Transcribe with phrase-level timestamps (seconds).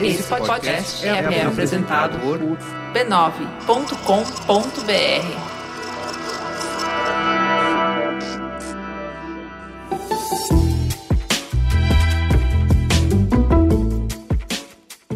[0.00, 3.72] Esse podcast é, é apresentado por b9.com.br.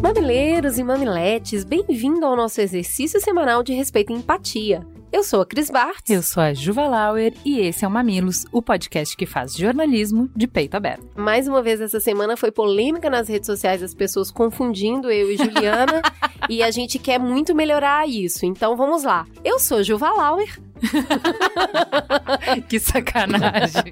[0.01, 4.85] Mamileiros e mamiletes, bem-vindo ao nosso exercício semanal de respeito e empatia.
[5.09, 6.09] Eu sou a Cris Bart.
[6.09, 10.29] Eu sou a Juva Lauer e esse é o Mamilos, o podcast que faz jornalismo
[10.35, 11.07] de peito aberto.
[11.15, 15.37] Mais uma vez essa semana foi polêmica nas redes sociais, as pessoas confundindo eu e
[15.37, 16.01] Juliana,
[16.49, 18.45] e a gente quer muito melhorar isso.
[18.45, 19.25] Então vamos lá.
[19.45, 20.59] Eu sou Juva Lauer.
[22.67, 23.91] que sacanagem.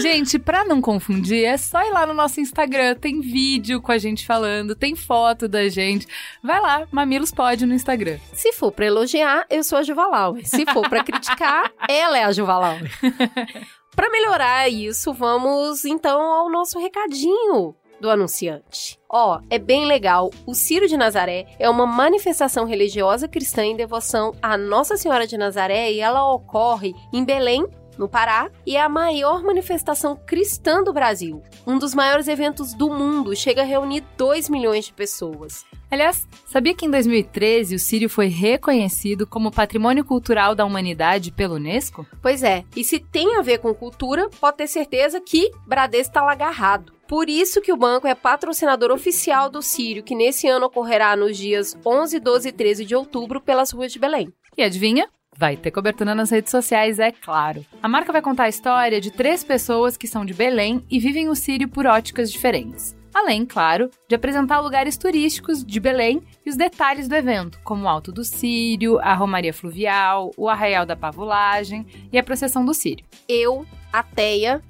[0.00, 2.94] gente, pra não confundir, é só ir lá no nosso Instagram.
[2.94, 6.06] Tem vídeo com a gente falando, tem foto da gente.
[6.42, 8.18] Vai lá, Mamilos pode no Instagram.
[8.32, 10.36] Se for pra elogiar, eu sou a Juvalau.
[10.44, 12.76] Se for pra criticar, ela é a Juvalau.
[13.94, 18.98] Para melhorar isso, vamos então ao nosso recadinho do anunciante.
[19.08, 20.30] Ó, oh, é bem legal.
[20.46, 25.38] O Ciro de Nazaré é uma manifestação religiosa cristã em devoção à Nossa Senhora de
[25.38, 27.66] Nazaré e ela ocorre em Belém,
[27.98, 31.42] no Pará, e é a maior manifestação cristã do Brasil.
[31.66, 35.64] Um dos maiores eventos do mundo, chega a reunir 2 milhões de pessoas.
[35.90, 41.54] Aliás, sabia que em 2013 o Sírio foi reconhecido como Patrimônio Cultural da Humanidade pela
[41.54, 42.04] Unesco?
[42.20, 46.22] Pois é, e se tem a ver com cultura, pode ter certeza que Bradesco está
[46.22, 46.92] lá agarrado.
[47.06, 51.36] Por isso que o banco é patrocinador oficial do Sírio, que nesse ano ocorrerá nos
[51.36, 54.32] dias 11, 12 e 13 de outubro pelas ruas de Belém.
[54.56, 55.08] E adivinha?
[55.36, 57.64] Vai ter cobertura nas redes sociais, é claro.
[57.82, 61.28] A marca vai contar a história de três pessoas que são de Belém e vivem
[61.28, 62.96] o Sírio por óticas diferentes.
[63.14, 67.88] Além, claro, de apresentar lugares turísticos de Belém e os detalhes do evento, como o
[67.88, 73.06] Alto do Sírio, a Romaria Fluvial, o Arraial da Pavulagem e a Processão do Sírio.
[73.28, 73.64] Eu
[73.98, 74.62] ateia,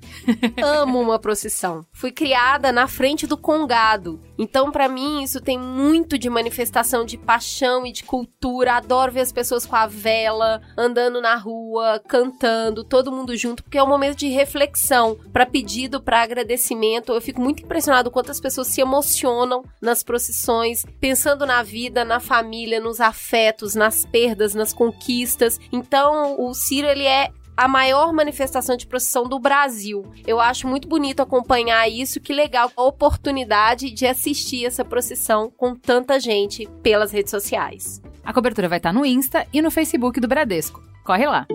[0.62, 1.84] amo uma procissão.
[1.92, 4.20] Fui criada na frente do congado.
[4.36, 8.74] Então, para mim, isso tem muito de manifestação de paixão e de cultura.
[8.74, 13.78] Adoro ver as pessoas com a vela, andando na rua, cantando, todo mundo junto, porque
[13.78, 17.12] é um momento de reflexão, para pedido, para agradecimento.
[17.12, 22.80] Eu fico muito impressionado quantas pessoas se emocionam nas procissões, pensando na vida, na família,
[22.80, 25.58] nos afetos, nas perdas, nas conquistas.
[25.72, 30.04] Então, o Ciro ele é a maior manifestação de procissão do Brasil.
[30.26, 35.74] Eu acho muito bonito acompanhar isso, que legal a oportunidade de assistir essa procissão com
[35.74, 38.02] tanta gente pelas redes sociais.
[38.24, 40.82] A cobertura vai estar no Insta e no Facebook do Bradesco.
[41.04, 41.46] Corre lá.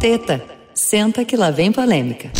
[0.00, 2.30] Teta, senta que lá vem polêmica.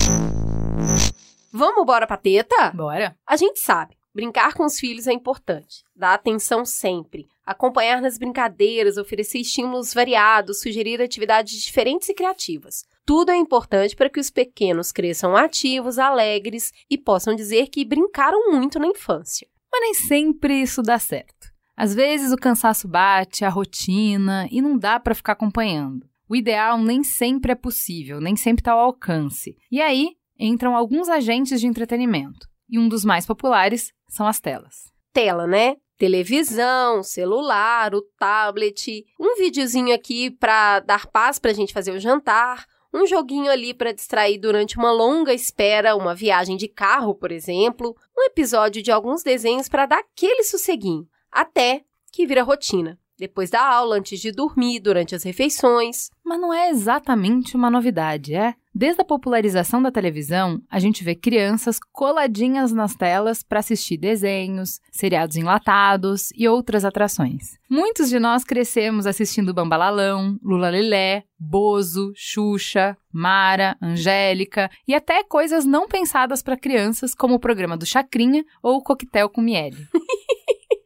[1.52, 2.70] Vamos embora pra teta?
[2.72, 3.16] Bora.
[3.26, 5.82] A gente sabe, brincar com os filhos é importante.
[5.94, 12.84] Dá atenção sempre acompanhar nas brincadeiras, oferecer estímulos variados, sugerir atividades diferentes e criativas.
[13.06, 18.50] Tudo é importante para que os pequenos cresçam ativos, alegres e possam dizer que brincaram
[18.52, 19.48] muito na infância.
[19.72, 21.48] Mas nem sempre isso dá certo.
[21.74, 26.06] Às vezes o cansaço bate, a rotina e não dá para ficar acompanhando.
[26.28, 29.56] O ideal nem sempre é possível, nem sempre está ao alcance.
[29.72, 32.46] E aí entram alguns agentes de entretenimento.
[32.68, 34.92] E um dos mais populares são as telas.
[35.14, 35.76] Tela, né?
[35.98, 41.98] Televisão, celular, o tablet, um videozinho aqui para dar paz para a gente fazer o
[41.98, 47.32] jantar, um joguinho ali para distrair durante uma longa espera, uma viagem de carro, por
[47.32, 52.98] exemplo, um episódio de alguns desenhos para dar aquele sosseguinho, até que vira rotina.
[53.18, 56.10] Depois da aula, antes de dormir, durante as refeições.
[56.24, 58.54] Mas não é exatamente uma novidade, é?
[58.72, 64.80] Desde a popularização da televisão, a gente vê crianças coladinhas nas telas para assistir desenhos,
[64.92, 67.58] seriados enlatados e outras atrações.
[67.68, 75.64] Muitos de nós crescemos assistindo Bambalalão, Lula Lilé, Bozo, Xuxa, Mara, Angélica e até coisas
[75.64, 79.88] não pensadas para crianças, como o programa do Chacrinha ou o Coquetel com Miele.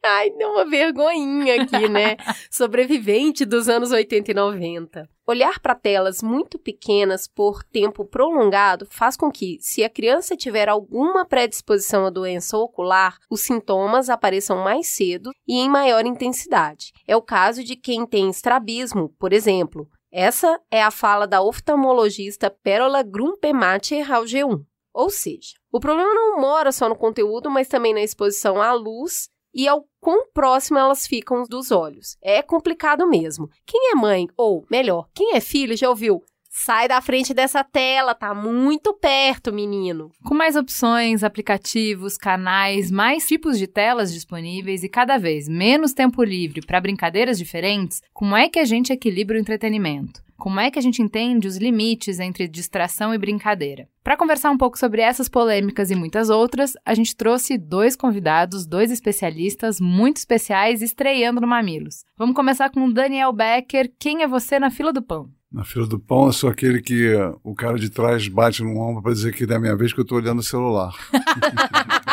[0.05, 2.17] Ai, deu uma vergonhinha aqui, né?
[2.51, 5.09] Sobrevivente dos anos 80 e 90.
[5.25, 10.67] Olhar para telas muito pequenas por tempo prolongado faz com que, se a criança tiver
[10.67, 16.91] alguma predisposição à doença ocular, os sintomas apareçam mais cedo e em maior intensidade.
[17.07, 19.87] É o caso de quem tem estrabismo, por exemplo.
[20.11, 24.65] Essa é a fala da oftalmologista Pérola Grumpemacher ao G1.
[24.93, 29.31] Ou seja, o problema não mora só no conteúdo, mas também na exposição à luz
[29.53, 32.17] e ao quão próximo elas ficam dos olhos.
[32.21, 33.49] É complicado mesmo.
[33.65, 36.23] Quem é mãe, ou melhor, quem é filho, já ouviu?
[36.55, 40.11] Sai da frente dessa tela, tá muito perto, menino.
[40.23, 46.23] Com mais opções, aplicativos, canais, mais tipos de telas disponíveis e cada vez menos tempo
[46.23, 50.21] livre para brincadeiras diferentes, como é que a gente equilibra o entretenimento?
[50.43, 53.87] Como é que a gente entende os limites entre distração e brincadeira?
[54.03, 58.65] Para conversar um pouco sobre essas polêmicas e muitas outras, a gente trouxe dois convidados,
[58.65, 62.03] dois especialistas muito especiais estreando no Mamilos.
[62.17, 63.89] Vamos começar com o Daniel Becker.
[63.97, 65.29] Quem é você na fila do pão?
[65.49, 68.77] Na fila do pão, eu sou aquele que uh, o cara de trás bate no
[68.77, 70.93] ombro para dizer que é a minha vez que eu estou olhando o celular.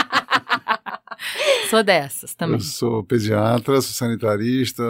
[1.68, 2.56] sou dessas também.
[2.56, 4.82] Eu sou pediatra, sou sanitarista,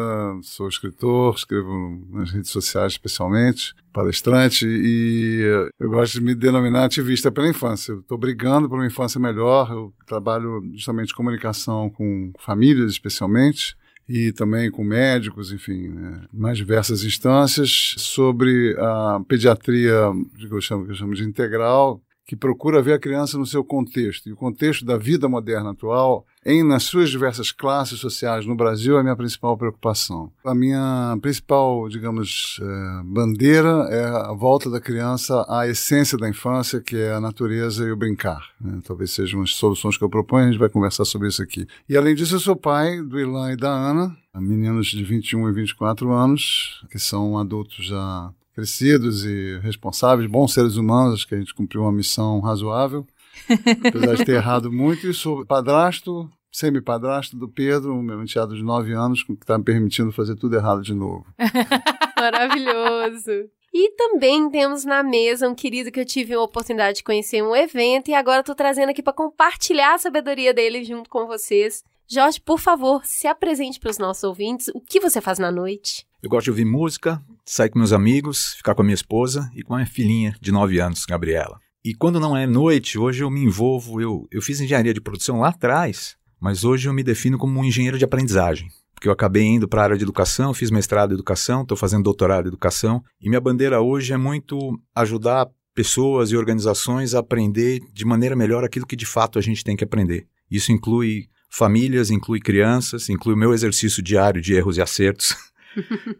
[0.43, 6.85] sou escritor, escrevo nas redes sociais especialmente, palestrante e uh, eu gosto de me denominar
[6.85, 7.93] ativista pela infância.
[7.93, 13.77] Estou brigando por uma infância melhor, eu trabalho justamente comunicação com famílias especialmente
[14.09, 20.85] e também com médicos, enfim, né, mais diversas instâncias, sobre a pediatria, que eu chamo,
[20.85, 24.29] que eu chamo de integral, que procura ver a criança no seu contexto.
[24.29, 28.97] E o contexto da vida moderna atual, em nas suas diversas classes sociais no Brasil,
[28.97, 30.31] é a minha principal preocupação.
[30.45, 36.81] A minha principal, digamos, é, bandeira é a volta da criança à essência da infância,
[36.81, 38.51] que é a natureza e o brincar.
[38.61, 38.79] Né?
[38.87, 41.67] Talvez sejam as soluções que eu proponho, a gente vai conversar sobre isso aqui.
[41.89, 45.53] E além disso, eu sou pai do Ilan e da Ana, meninos de 21 e
[45.53, 51.39] 24 anos, que são adultos já crescidos e responsáveis, bons seres humanos, acho que a
[51.39, 53.07] gente cumpriu uma missão razoável,
[53.49, 58.93] apesar de ter errado muito, e sou padrasto, semi-padrasto do Pedro, meu enteado de 9
[58.93, 61.25] anos, que está me permitindo fazer tudo errado de novo.
[62.19, 63.49] Maravilhoso!
[63.73, 67.43] E também temos na mesa um querido que eu tive a oportunidade de conhecer em
[67.43, 71.83] um evento e agora estou trazendo aqui para compartilhar a sabedoria dele junto com vocês.
[72.07, 74.69] Jorge, por favor, se apresente para os nossos ouvintes.
[74.75, 76.05] O que você faz na noite?
[76.21, 79.63] Eu gosto de ouvir música, sair com meus amigos, ficar com a minha esposa e
[79.63, 81.59] com a minha filhinha de 9 anos, Gabriela.
[81.85, 84.01] E quando não é noite, hoje eu me envolvo.
[84.01, 87.65] Eu, eu fiz engenharia de produção lá atrás, mas hoje eu me defino como um
[87.65, 88.69] engenheiro de aprendizagem.
[88.95, 92.05] Porque eu acabei indo para a área de educação, fiz mestrado em educação, estou fazendo
[92.05, 93.03] doutorado em educação.
[93.21, 98.63] E minha bandeira hoje é muito ajudar pessoas e organizações a aprender de maneira melhor
[98.63, 100.27] aquilo que de fato a gente tem que aprender.
[100.49, 105.35] Isso inclui famílias, inclui crianças, inclui o meu exercício diário de erros e acertos,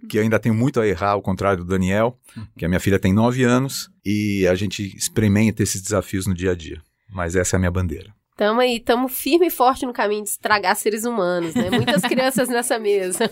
[0.09, 2.19] que ainda tenho muito a errar, ao contrário do Daniel,
[2.57, 6.53] que a minha filha tem nove anos e a gente experimenta esses desafios no dia
[6.53, 6.81] a dia.
[7.13, 8.15] Mas essa é a minha bandeira.
[8.37, 11.69] Tamo aí, tamo firme e forte no caminho de estragar seres humanos, né?
[11.71, 13.31] Muitas crianças nessa mesa.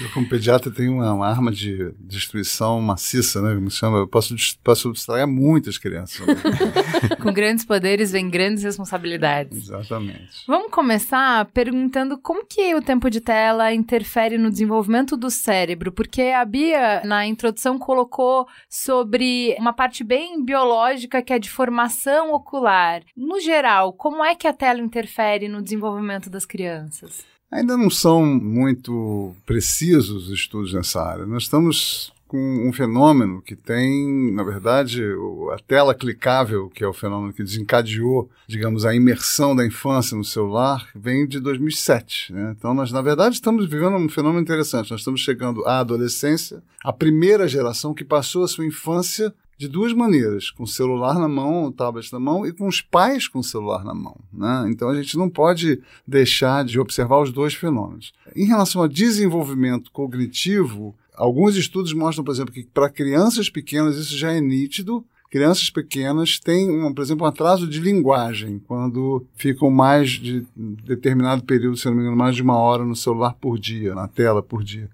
[0.00, 3.54] Eu, como pediatra, tenho uma, uma, arma de destruição maciça, né?
[3.54, 6.26] Me chama, eu posso, posso estragar muitas crianças.
[6.26, 6.34] Né?
[7.22, 9.64] Com grandes poderes vem grandes responsabilidades.
[9.64, 10.44] Exatamente.
[10.46, 16.22] Vamos começar perguntando como que o tempo de tela interfere no desenvolvimento do cérebro, porque
[16.22, 23.02] a Bia, na introdução, colocou sobre uma parte bem biológica que é de formação ocular.
[23.16, 27.33] No geral, como é que a tela interfere no desenvolvimento das crianças?
[27.54, 31.24] Ainda não são muito precisos os estudos nessa área.
[31.24, 35.04] Nós estamos com um fenômeno que tem, na verdade,
[35.52, 40.24] a tela clicável, que é o fenômeno que desencadeou, digamos, a imersão da infância no
[40.24, 42.32] celular, vem de 2007.
[42.32, 42.56] Né?
[42.58, 44.90] Então, nós, na verdade, estamos vivendo um fenômeno interessante.
[44.90, 49.92] Nós estamos chegando à adolescência, a primeira geração que passou a sua infância de duas
[49.92, 53.38] maneiras, com o celular na mão, o tablet na mão e com os pais com
[53.38, 54.16] o celular na mão.
[54.32, 54.66] Né?
[54.70, 58.12] Então a gente não pode deixar de observar os dois fenômenos.
[58.34, 64.16] Em relação ao desenvolvimento cognitivo, alguns estudos mostram, por exemplo, que para crianças pequenas isso
[64.16, 65.04] já é nítido.
[65.30, 71.42] Crianças pequenas têm, um, por exemplo, um atraso de linguagem, quando ficam mais de determinado
[71.42, 74.44] período, se não me engano, mais de uma hora no celular por dia, na tela
[74.44, 74.88] por dia.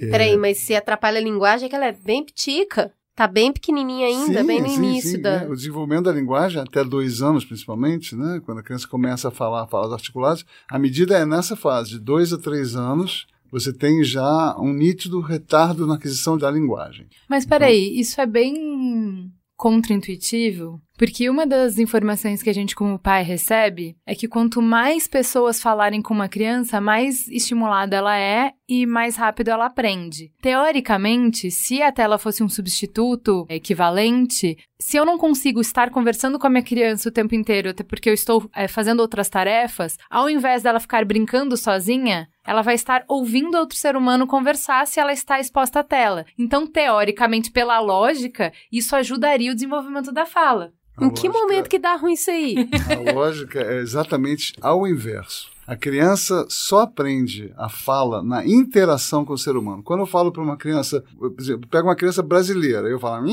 [0.00, 2.90] Peraí, mas se atrapalha a linguagem é que ela é bem pitica.
[3.14, 5.42] Tá bem pequenininha ainda, sim, bem no sim, início sim, da.
[5.42, 5.48] É.
[5.48, 8.40] O desenvolvimento da linguagem, até dois anos principalmente, né?
[8.44, 12.32] quando a criança começa a falar, falar articulados, a medida é nessa fase, de dois
[12.32, 17.06] a três anos, você tem já um nítido retardo na aquisição da linguagem.
[17.28, 20.80] Mas peraí, então, isso é bem contraintuitivo?
[21.02, 25.60] Porque uma das informações que a gente, como pai, recebe é que quanto mais pessoas
[25.60, 30.30] falarem com uma criança, mais estimulada ela é e mais rápido ela aprende.
[30.40, 36.46] Teoricamente, se a tela fosse um substituto equivalente, se eu não consigo estar conversando com
[36.46, 40.30] a minha criança o tempo inteiro, até porque eu estou é, fazendo outras tarefas, ao
[40.30, 45.12] invés dela ficar brincando sozinha, ela vai estar ouvindo outro ser humano conversar se ela
[45.12, 46.24] está exposta à tela.
[46.38, 50.72] Então, teoricamente, pela lógica, isso ajudaria o desenvolvimento da fala.
[50.96, 52.68] A em lógica, que momento que dá ruim isso aí?
[53.08, 55.50] A lógica é exatamente ao inverso.
[55.64, 59.82] A criança só aprende a fala na interação com o ser humano.
[59.82, 63.24] Quando eu falo para uma criança, por exemplo, pego uma criança brasileira, eu falo,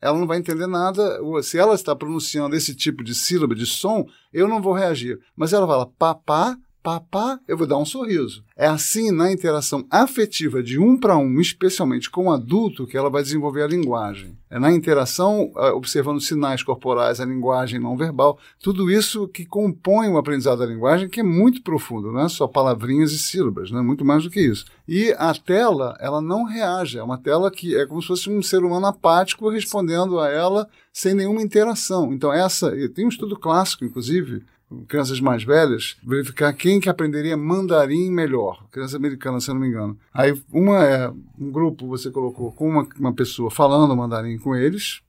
[0.00, 1.18] ela não vai entender nada.
[1.42, 5.18] Se ela está pronunciando esse tipo de sílaba, de som, eu não vou reagir.
[5.36, 8.42] Mas ela fala papá, papá, eu vou dar um sorriso.
[8.56, 13.08] É assim na interação afetiva de um para um, especialmente com o adulto, que ela
[13.08, 14.36] vai desenvolver a linguagem.
[14.50, 20.08] É na interação, ah, observando sinais corporais, a linguagem não verbal, tudo isso que compõe
[20.08, 23.80] o aprendizado da linguagem, que é muito profundo, não é só palavrinhas e sílabas, né?
[23.80, 24.66] muito mais do que isso.
[24.86, 28.42] E a tela, ela não reage, é uma tela que é como se fosse um
[28.42, 32.12] ser humano apático respondendo a ela sem nenhuma interação.
[32.12, 34.44] Então, essa, tem um estudo clássico, inclusive,
[34.88, 38.64] crianças mais velhas, verificar quem que aprenderia mandarim melhor.
[38.70, 39.98] Criança americana, se eu não me engano.
[40.12, 45.00] Aí, uma é um grupo, você colocou com uma, uma pessoa falando mandarim com eles,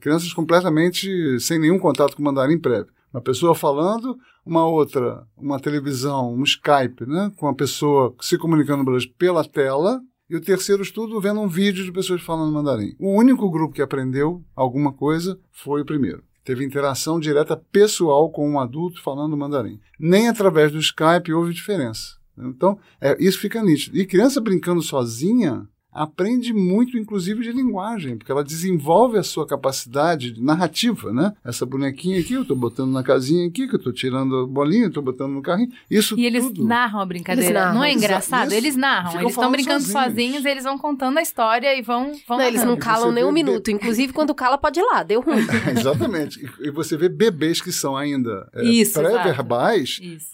[0.00, 2.92] crianças completamente sem nenhum contato com mandarim prévio.
[3.12, 8.84] Uma pessoa falando, uma outra, uma televisão, um Skype, né, com a pessoa se comunicando
[9.18, 12.94] pela tela, e o terceiro estudo vendo um vídeo de pessoas falando mandarim.
[13.00, 18.48] O único grupo que aprendeu alguma coisa foi o primeiro teve interação direta pessoal com
[18.48, 19.80] um adulto falando mandarim.
[19.98, 22.18] Nem através do Skype houve diferença.
[22.38, 23.96] Então, é, isso fica nítido.
[23.96, 30.40] E criança brincando sozinha, aprende muito, inclusive, de linguagem, porque ela desenvolve a sua capacidade
[30.40, 31.32] narrativa, né?
[31.44, 34.86] Essa bonequinha aqui, eu estou botando na casinha aqui, que eu estou tirando a bolinha,
[34.86, 35.70] estou botando no carrinho.
[35.90, 36.64] Isso E eles tudo.
[36.64, 37.60] narram a brincadeira.
[37.60, 37.74] Narram.
[37.74, 38.48] Não é engraçado?
[38.48, 38.56] Isso.
[38.56, 39.10] Eles narram.
[39.10, 40.04] Ficam eles estão brincando sozinhos.
[40.06, 43.32] sozinhos, eles vão contando a história e vão, vão Não, eles não calam nem um
[43.32, 43.70] minuto.
[43.70, 45.02] Inclusive, quando cala, pode ir lá.
[45.02, 45.44] Deu ruim.
[45.76, 46.38] Exatamente.
[46.60, 49.98] E, e você vê bebês que são ainda é, pré-verbais.
[50.02, 50.30] Isso.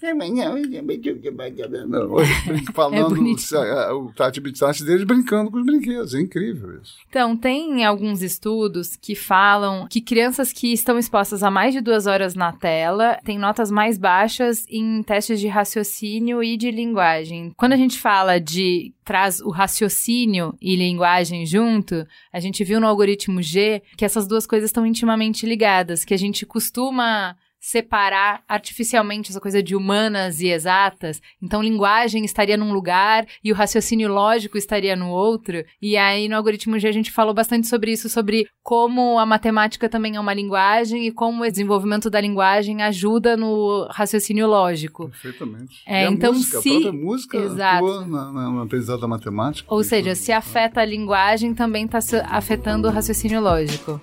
[2.11, 2.33] Hoje,
[2.75, 3.15] falando
[3.57, 6.15] a- o Tati Bitati deles brincando com os brinquedos.
[6.15, 6.97] É incrível isso.
[7.09, 12.07] Então, tem alguns estudos que falam que crianças que estão expostas a mais de duas
[12.07, 17.53] horas na tela têm notas mais baixas em testes de raciocínio e de linguagem.
[17.57, 22.87] Quando a gente fala de traz o raciocínio e linguagem junto, a gente viu no
[22.87, 29.31] algoritmo G que essas duas coisas estão intimamente ligadas, que a gente costuma separar artificialmente
[29.31, 31.21] essa coisa de humanas e exatas.
[31.43, 35.65] Então, linguagem estaria num lugar e o raciocínio lógico estaria no outro.
[35.83, 39.89] E aí, no algoritmo G, a gente falou bastante sobre isso, sobre como a matemática
[39.89, 45.09] também é uma linguagem e como o desenvolvimento da linguagem ajuda no raciocínio lógico.
[45.09, 45.83] Perfeitamente.
[45.85, 48.07] É, e a então, música, se- a própria música Exato.
[48.07, 49.67] na, na, no aprendizado da matemática.
[49.75, 50.25] Ou seja, Inclusive.
[50.25, 51.99] se afeta a linguagem, também está
[52.31, 54.01] afetando o raciocínio lógico.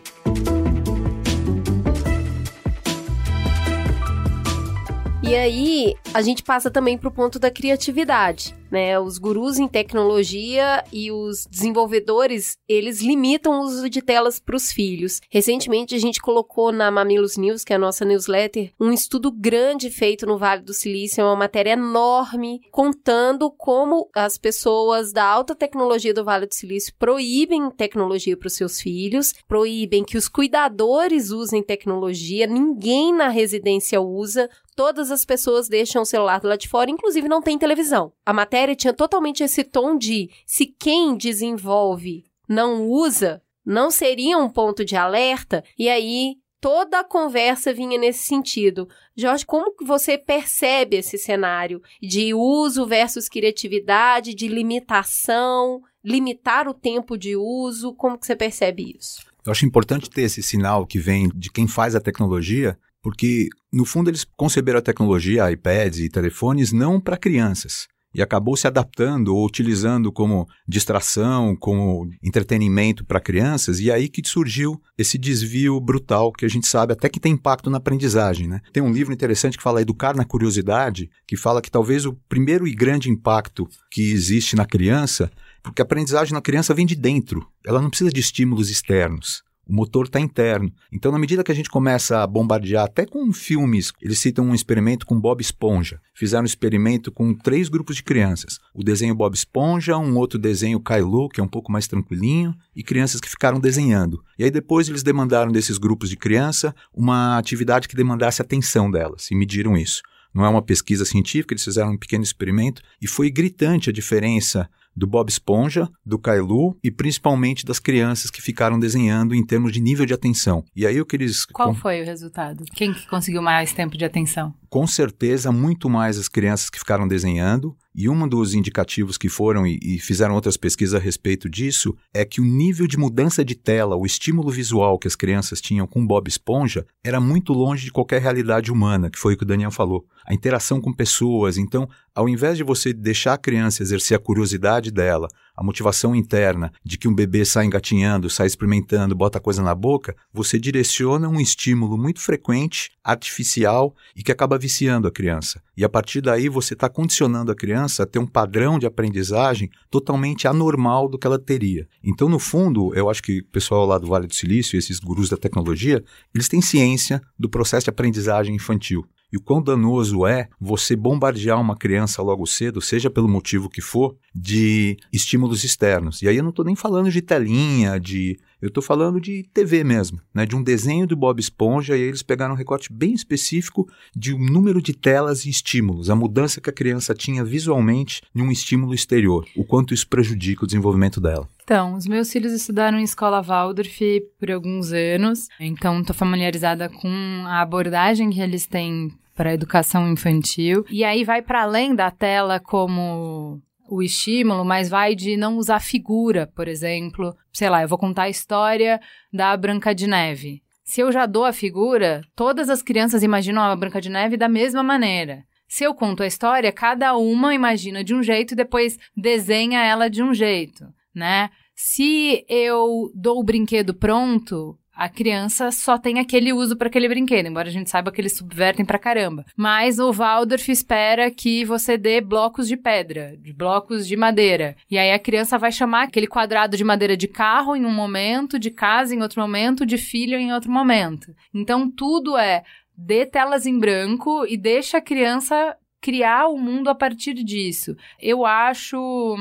[5.26, 9.00] E aí, a gente passa também para o ponto da criatividade, né?
[9.00, 14.70] Os gurus em tecnologia e os desenvolvedores, eles limitam o uso de telas para os
[14.70, 15.22] filhos.
[15.30, 19.90] Recentemente, a gente colocou na Mamilos News, que é a nossa newsletter, um estudo grande
[19.90, 25.56] feito no Vale do Silício, é uma matéria enorme, contando como as pessoas da alta
[25.56, 31.32] tecnologia do Vale do Silício proíbem tecnologia para os seus filhos, proíbem que os cuidadores
[31.32, 36.92] usem tecnologia, ninguém na residência usa, todas as pessoas deixam o celular lado de fora,
[36.92, 38.14] inclusive não tem televisão.
[38.26, 44.50] A matéria tinha totalmente esse tom de se quem desenvolve não usa, não seria um
[44.50, 48.88] ponto de alerta, e aí toda a conversa vinha nesse sentido.
[49.16, 56.74] Jorge, como que você percebe esse cenário de uso versus criatividade, de limitação, limitar o
[56.74, 59.26] tempo de uso, como que você percebe isso?
[59.46, 63.86] Eu acho importante ter esse sinal que vem de quem faz a tecnologia, porque, no
[63.86, 67.88] fundo, eles conceberam a tecnologia, iPads e telefones, não para crianças.
[68.16, 74.22] E acabou se adaptando ou utilizando como distração, como entretenimento para crianças, e aí que
[74.24, 78.48] surgiu esse desvio brutal que a gente sabe até que tem impacto na aprendizagem.
[78.48, 78.62] Né?
[78.72, 82.68] Tem um livro interessante que fala Educar na Curiosidade, que fala que talvez o primeiro
[82.68, 85.32] e grande impacto que existe na criança
[85.64, 89.42] porque a aprendizagem na criança vem de dentro, ela não precisa de estímulos externos.
[89.74, 90.72] O motor está interno.
[90.92, 94.54] Então, na medida que a gente começa a bombardear, até com filmes, eles citam um
[94.54, 96.00] experimento com Bob Esponja.
[96.14, 100.80] Fizeram um experimento com três grupos de crianças: o desenho Bob Esponja, um outro desenho
[100.80, 104.24] Kylo, que é um pouco mais tranquilinho, e crianças que ficaram desenhando.
[104.38, 109.32] E aí depois eles demandaram desses grupos de criança uma atividade que demandasse atenção delas
[109.32, 110.04] e mediram isso.
[110.32, 114.70] Não é uma pesquisa científica, eles fizeram um pequeno experimento e foi gritante a diferença
[114.96, 119.82] do Bob Esponja, do Kailu e principalmente das crianças que ficaram desenhando em termos de
[119.82, 120.64] nível de atenção.
[120.76, 122.64] E aí o que eles Qual foi o resultado?
[122.74, 124.54] Quem que conseguiu mais tempo de atenção?
[124.74, 129.68] com certeza muito mais as crianças que ficaram desenhando e um dos indicativos que foram
[129.68, 133.96] e, fizeram outras pesquisas a respeito disso é que o nível de mudança de tela,
[133.96, 138.22] o estímulo visual que as crianças tinham com Bob Esponja era muito longe de qualquer
[138.22, 140.06] realidade humana, que foi o que o Daniel falou.
[140.26, 144.90] A interação com pessoas, então, ao invés de você deixar a criança exercer a curiosidade
[144.90, 149.76] dela, a motivação interna de que um bebê sai engatinhando, sai experimentando, bota coisa na
[149.76, 155.62] boca, você direciona um estímulo muito frequente, artificial e que acaba viciando a criança.
[155.76, 159.70] E a partir daí você está condicionando a criança a ter um padrão de aprendizagem
[159.90, 161.88] totalmente anormal do que ela teria.
[162.04, 165.30] Então, no fundo, eu acho que o pessoal lá do Vale do Silício, esses gurus
[165.30, 166.04] da tecnologia,
[166.34, 171.60] eles têm ciência do processo de aprendizagem infantil e o quão danoso é você bombardear
[171.60, 176.22] uma criança logo cedo, seja pelo motivo que for, de estímulos externos.
[176.22, 178.38] E aí eu não estou nem falando de telinha, de.
[178.64, 180.46] Eu estou falando de TV mesmo, né?
[180.46, 184.34] de um desenho do Bob Esponja, e aí eles pegaram um recorte bem específico de
[184.34, 188.50] um número de telas e estímulos, a mudança que a criança tinha visualmente em um
[188.50, 191.46] estímulo exterior, o quanto isso prejudica o desenvolvimento dela.
[191.62, 194.00] Então, os meus filhos estudaram em escola Waldorf
[194.40, 200.10] por alguns anos, então estou familiarizada com a abordagem que eles têm para a educação
[200.10, 200.86] infantil.
[200.90, 203.62] E aí vai para além da tela como
[203.94, 207.36] o estímulo, mas vai de não usar figura, por exemplo.
[207.52, 209.00] Sei lá, eu vou contar a história
[209.32, 210.64] da Branca de Neve.
[210.84, 214.50] Se eu já dou a figura, todas as crianças imaginam a Branca de Neve da
[214.50, 215.46] mesma maneira.
[215.68, 220.10] Se eu conto a história, cada uma imagina de um jeito e depois desenha ela
[220.10, 221.50] de um jeito, né?
[221.76, 227.48] Se eu dou o brinquedo pronto, a criança só tem aquele uso para aquele brinquedo,
[227.48, 229.46] embora a gente saiba que eles subvertem pra caramba.
[229.58, 234.76] Mas o Waldorf espera que você dê blocos de pedra, de blocos de madeira.
[234.90, 238.60] E aí a criança vai chamar aquele quadrado de madeira de carro em um momento,
[238.60, 241.34] de casa em outro momento, de filho em outro momento.
[241.54, 242.64] Então tudo é
[242.96, 247.96] dê telas em branco e deixa a criança criar o mundo a partir disso.
[248.22, 249.36] Eu acho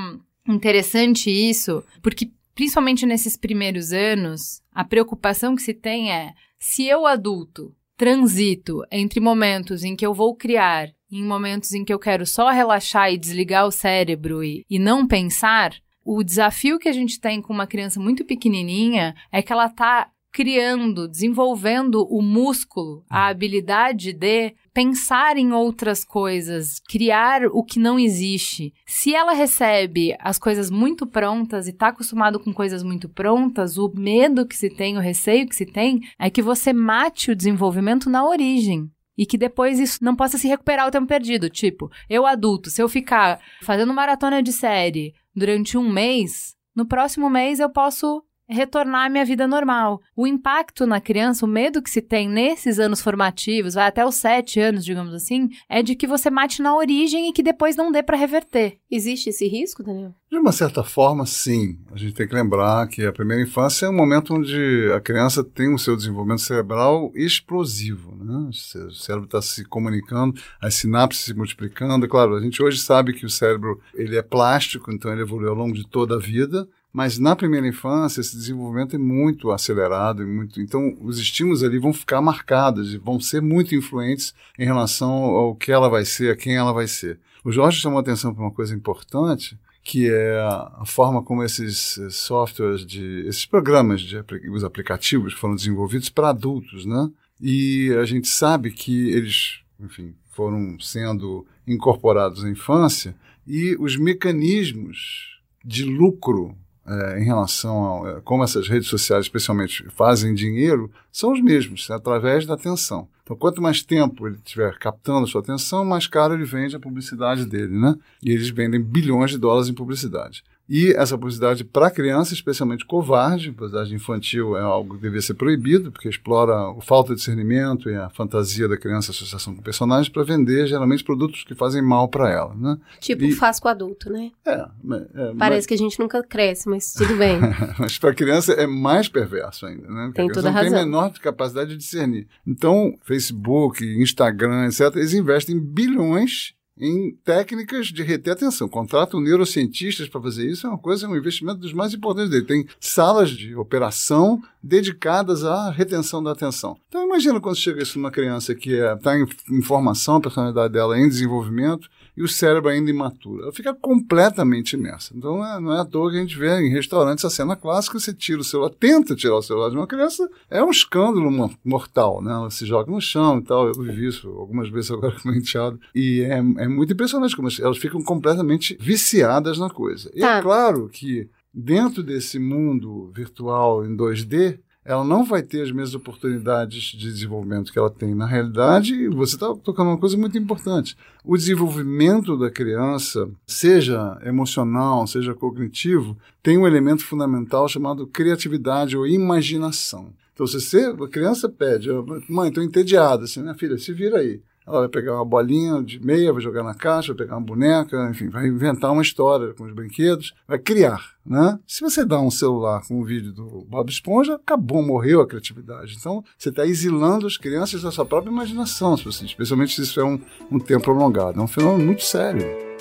[0.49, 7.07] interessante isso, porque principalmente nesses primeiros anos, a preocupação que se tem é: se eu
[7.07, 11.99] adulto transito entre momentos em que eu vou criar e em momentos em que eu
[11.99, 15.73] quero só relaxar e desligar o cérebro e, e não pensar,
[16.05, 20.11] o desafio que a gente tem com uma criança muito pequenininha é que ela está
[20.33, 27.99] criando, desenvolvendo o músculo, a habilidade de pensar em outras coisas, criar o que não
[27.99, 28.73] existe.
[28.87, 33.93] Se ela recebe as coisas muito prontas e está acostumado com coisas muito prontas, o
[33.95, 38.09] medo que se tem, o receio que se tem, é que você mate o desenvolvimento
[38.09, 38.91] na origem.
[39.17, 41.51] E que depois isso não possa se recuperar o tempo perdido.
[41.51, 47.29] Tipo, eu adulto, se eu ficar fazendo maratona de série durante um mês, no próximo
[47.29, 50.01] mês eu posso retornar à minha vida normal.
[50.17, 54.15] O impacto na criança, o medo que se tem nesses anos formativos, vai até os
[54.15, 57.91] sete anos, digamos assim, é de que você mate na origem e que depois não
[57.91, 58.79] dê para reverter.
[58.91, 60.15] Existe esse risco, Daniel?
[60.31, 61.79] De uma certa forma, sim.
[61.93, 65.45] A gente tem que lembrar que a primeira infância é um momento onde a criança
[65.45, 68.17] tem o seu desenvolvimento cerebral explosivo.
[68.17, 68.49] Né?
[68.49, 72.09] O cérebro está se comunicando, as sinapses se multiplicando.
[72.09, 75.55] Claro, a gente hoje sabe que o cérebro ele é plástico, então ele evolui ao
[75.55, 76.67] longo de toda a vida.
[76.93, 80.61] Mas na primeira infância, esse desenvolvimento é muito acelerado e muito.
[80.61, 85.55] Então, os estímulos ali vão ficar marcados e vão ser muito influentes em relação ao
[85.55, 87.19] que ela vai ser, a quem ela vai ser.
[87.43, 92.87] O Jorge chamou atenção para uma coisa importante, que é a forma como esses softwares,
[92.87, 97.11] de, esses programas, de, os aplicativos foram desenvolvidos para adultos, né?
[97.41, 105.41] E a gente sabe que eles, enfim, foram sendo incorporados na infância e os mecanismos
[105.65, 111.33] de lucro é, em relação a é, como essas redes sociais, especialmente, fazem dinheiro, são
[111.33, 113.09] os mesmos, através da atenção.
[113.23, 116.81] Então, quanto mais tempo ele estiver captando a sua atenção, mais caro ele vende a
[116.81, 117.95] publicidade dele, né?
[118.23, 120.43] E eles vendem bilhões de dólares em publicidade.
[120.75, 125.93] E essa publicidade para criança, especialmente covarde, publicidade infantil é algo que devia ser proibido,
[125.93, 130.09] porque explora a falta de discernimento e a fantasia da criança, a associação com personagens,
[130.09, 132.55] para vender geralmente produtos que fazem mal para ela.
[132.55, 132.79] Né?
[133.01, 133.33] Tipo e...
[133.33, 134.31] faz com adulto, né?
[134.47, 134.53] É.
[134.53, 135.67] é Parece mas...
[135.67, 137.39] que a gente nunca cresce, mas tudo bem.
[137.79, 139.87] mas para criança é mais perverso ainda.
[139.87, 140.05] Né?
[140.07, 140.73] Porque tem toda a razão.
[140.73, 142.27] tem menor capacidade de discernir.
[142.47, 148.69] Então, Facebook, Instagram, etc., eles investem bilhões em técnicas de reter atenção.
[148.69, 152.47] Contratam neurocientistas para fazer isso, é uma coisa, é um investimento dos mais importantes dele.
[152.47, 156.77] Tem salas de operação dedicadas à retenção da atenção.
[156.89, 160.21] Então imagina quando chega isso numa criança que está é, tá em, em formação, a
[160.21, 163.43] personalidade dela em desenvolvimento, e o cérebro ainda imaturo.
[163.43, 165.13] Ela fica completamente imersa.
[165.17, 167.57] Então não é, não é à toa que a gente vê em restaurantes a cena
[167.57, 171.31] clássica, você tira o celular, tenta tirar o celular de uma criança, é um escândalo
[171.65, 172.33] mortal, né?
[172.33, 173.69] Ela se joga no chão e tal.
[173.69, 175.81] Eu vivi isso algumas vezes agora com o enteado.
[175.95, 180.11] E é, é muito impressionante como elas ficam completamente viciadas na coisa.
[180.15, 180.39] E é tá.
[180.39, 185.95] é claro que dentro desse mundo virtual em 2D, ela não vai ter as mesmas
[185.95, 188.95] oportunidades de desenvolvimento que ela tem na realidade.
[188.95, 190.97] E você está tocando uma coisa muito importante.
[191.25, 199.07] O desenvolvimento da criança, seja emocional, seja cognitivo, tem um elemento fundamental chamado criatividade ou
[199.07, 200.13] imaginação.
[200.35, 201.89] Então, se você, a criança pede,
[202.29, 204.41] mãe, estou entediada, assim, minha filha, se vira aí.
[204.67, 208.09] Ela vai pegar uma bolinha de meia, vai jogar na caixa, vai pegar uma boneca,
[208.11, 211.59] enfim, vai inventar uma história com os brinquedos, vai criar, né?
[211.67, 215.97] Se você dá um celular com um vídeo do Bob Esponja, acabou, morreu a criatividade.
[215.99, 220.21] Então, você está exilando as crianças da sua própria imaginação, especialmente se isso é um,
[220.51, 221.41] um tempo prolongado.
[221.41, 222.73] É um fenômeno muito sério.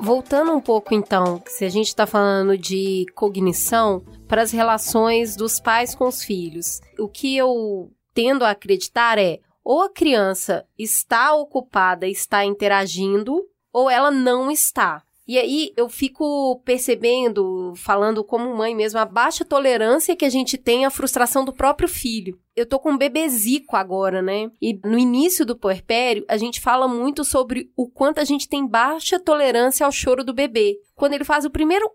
[0.00, 5.58] Voltando um pouco, então, se a gente está falando de cognição, para as relações dos
[5.58, 11.34] pais com os filhos, o que eu tendo a acreditar é ou a criança está
[11.34, 15.02] ocupada, está interagindo, ou ela não está.
[15.28, 20.56] E aí eu fico percebendo, falando como mãe mesmo, a baixa tolerância que a gente
[20.56, 22.40] tem à frustração do próprio filho.
[22.56, 24.50] Eu tô com um bebezico agora, né?
[24.58, 28.66] E no início do puerpério, a gente fala muito sobre o quanto a gente tem
[28.66, 30.78] baixa tolerância ao choro do bebê.
[30.94, 31.90] Quando ele faz o primeiro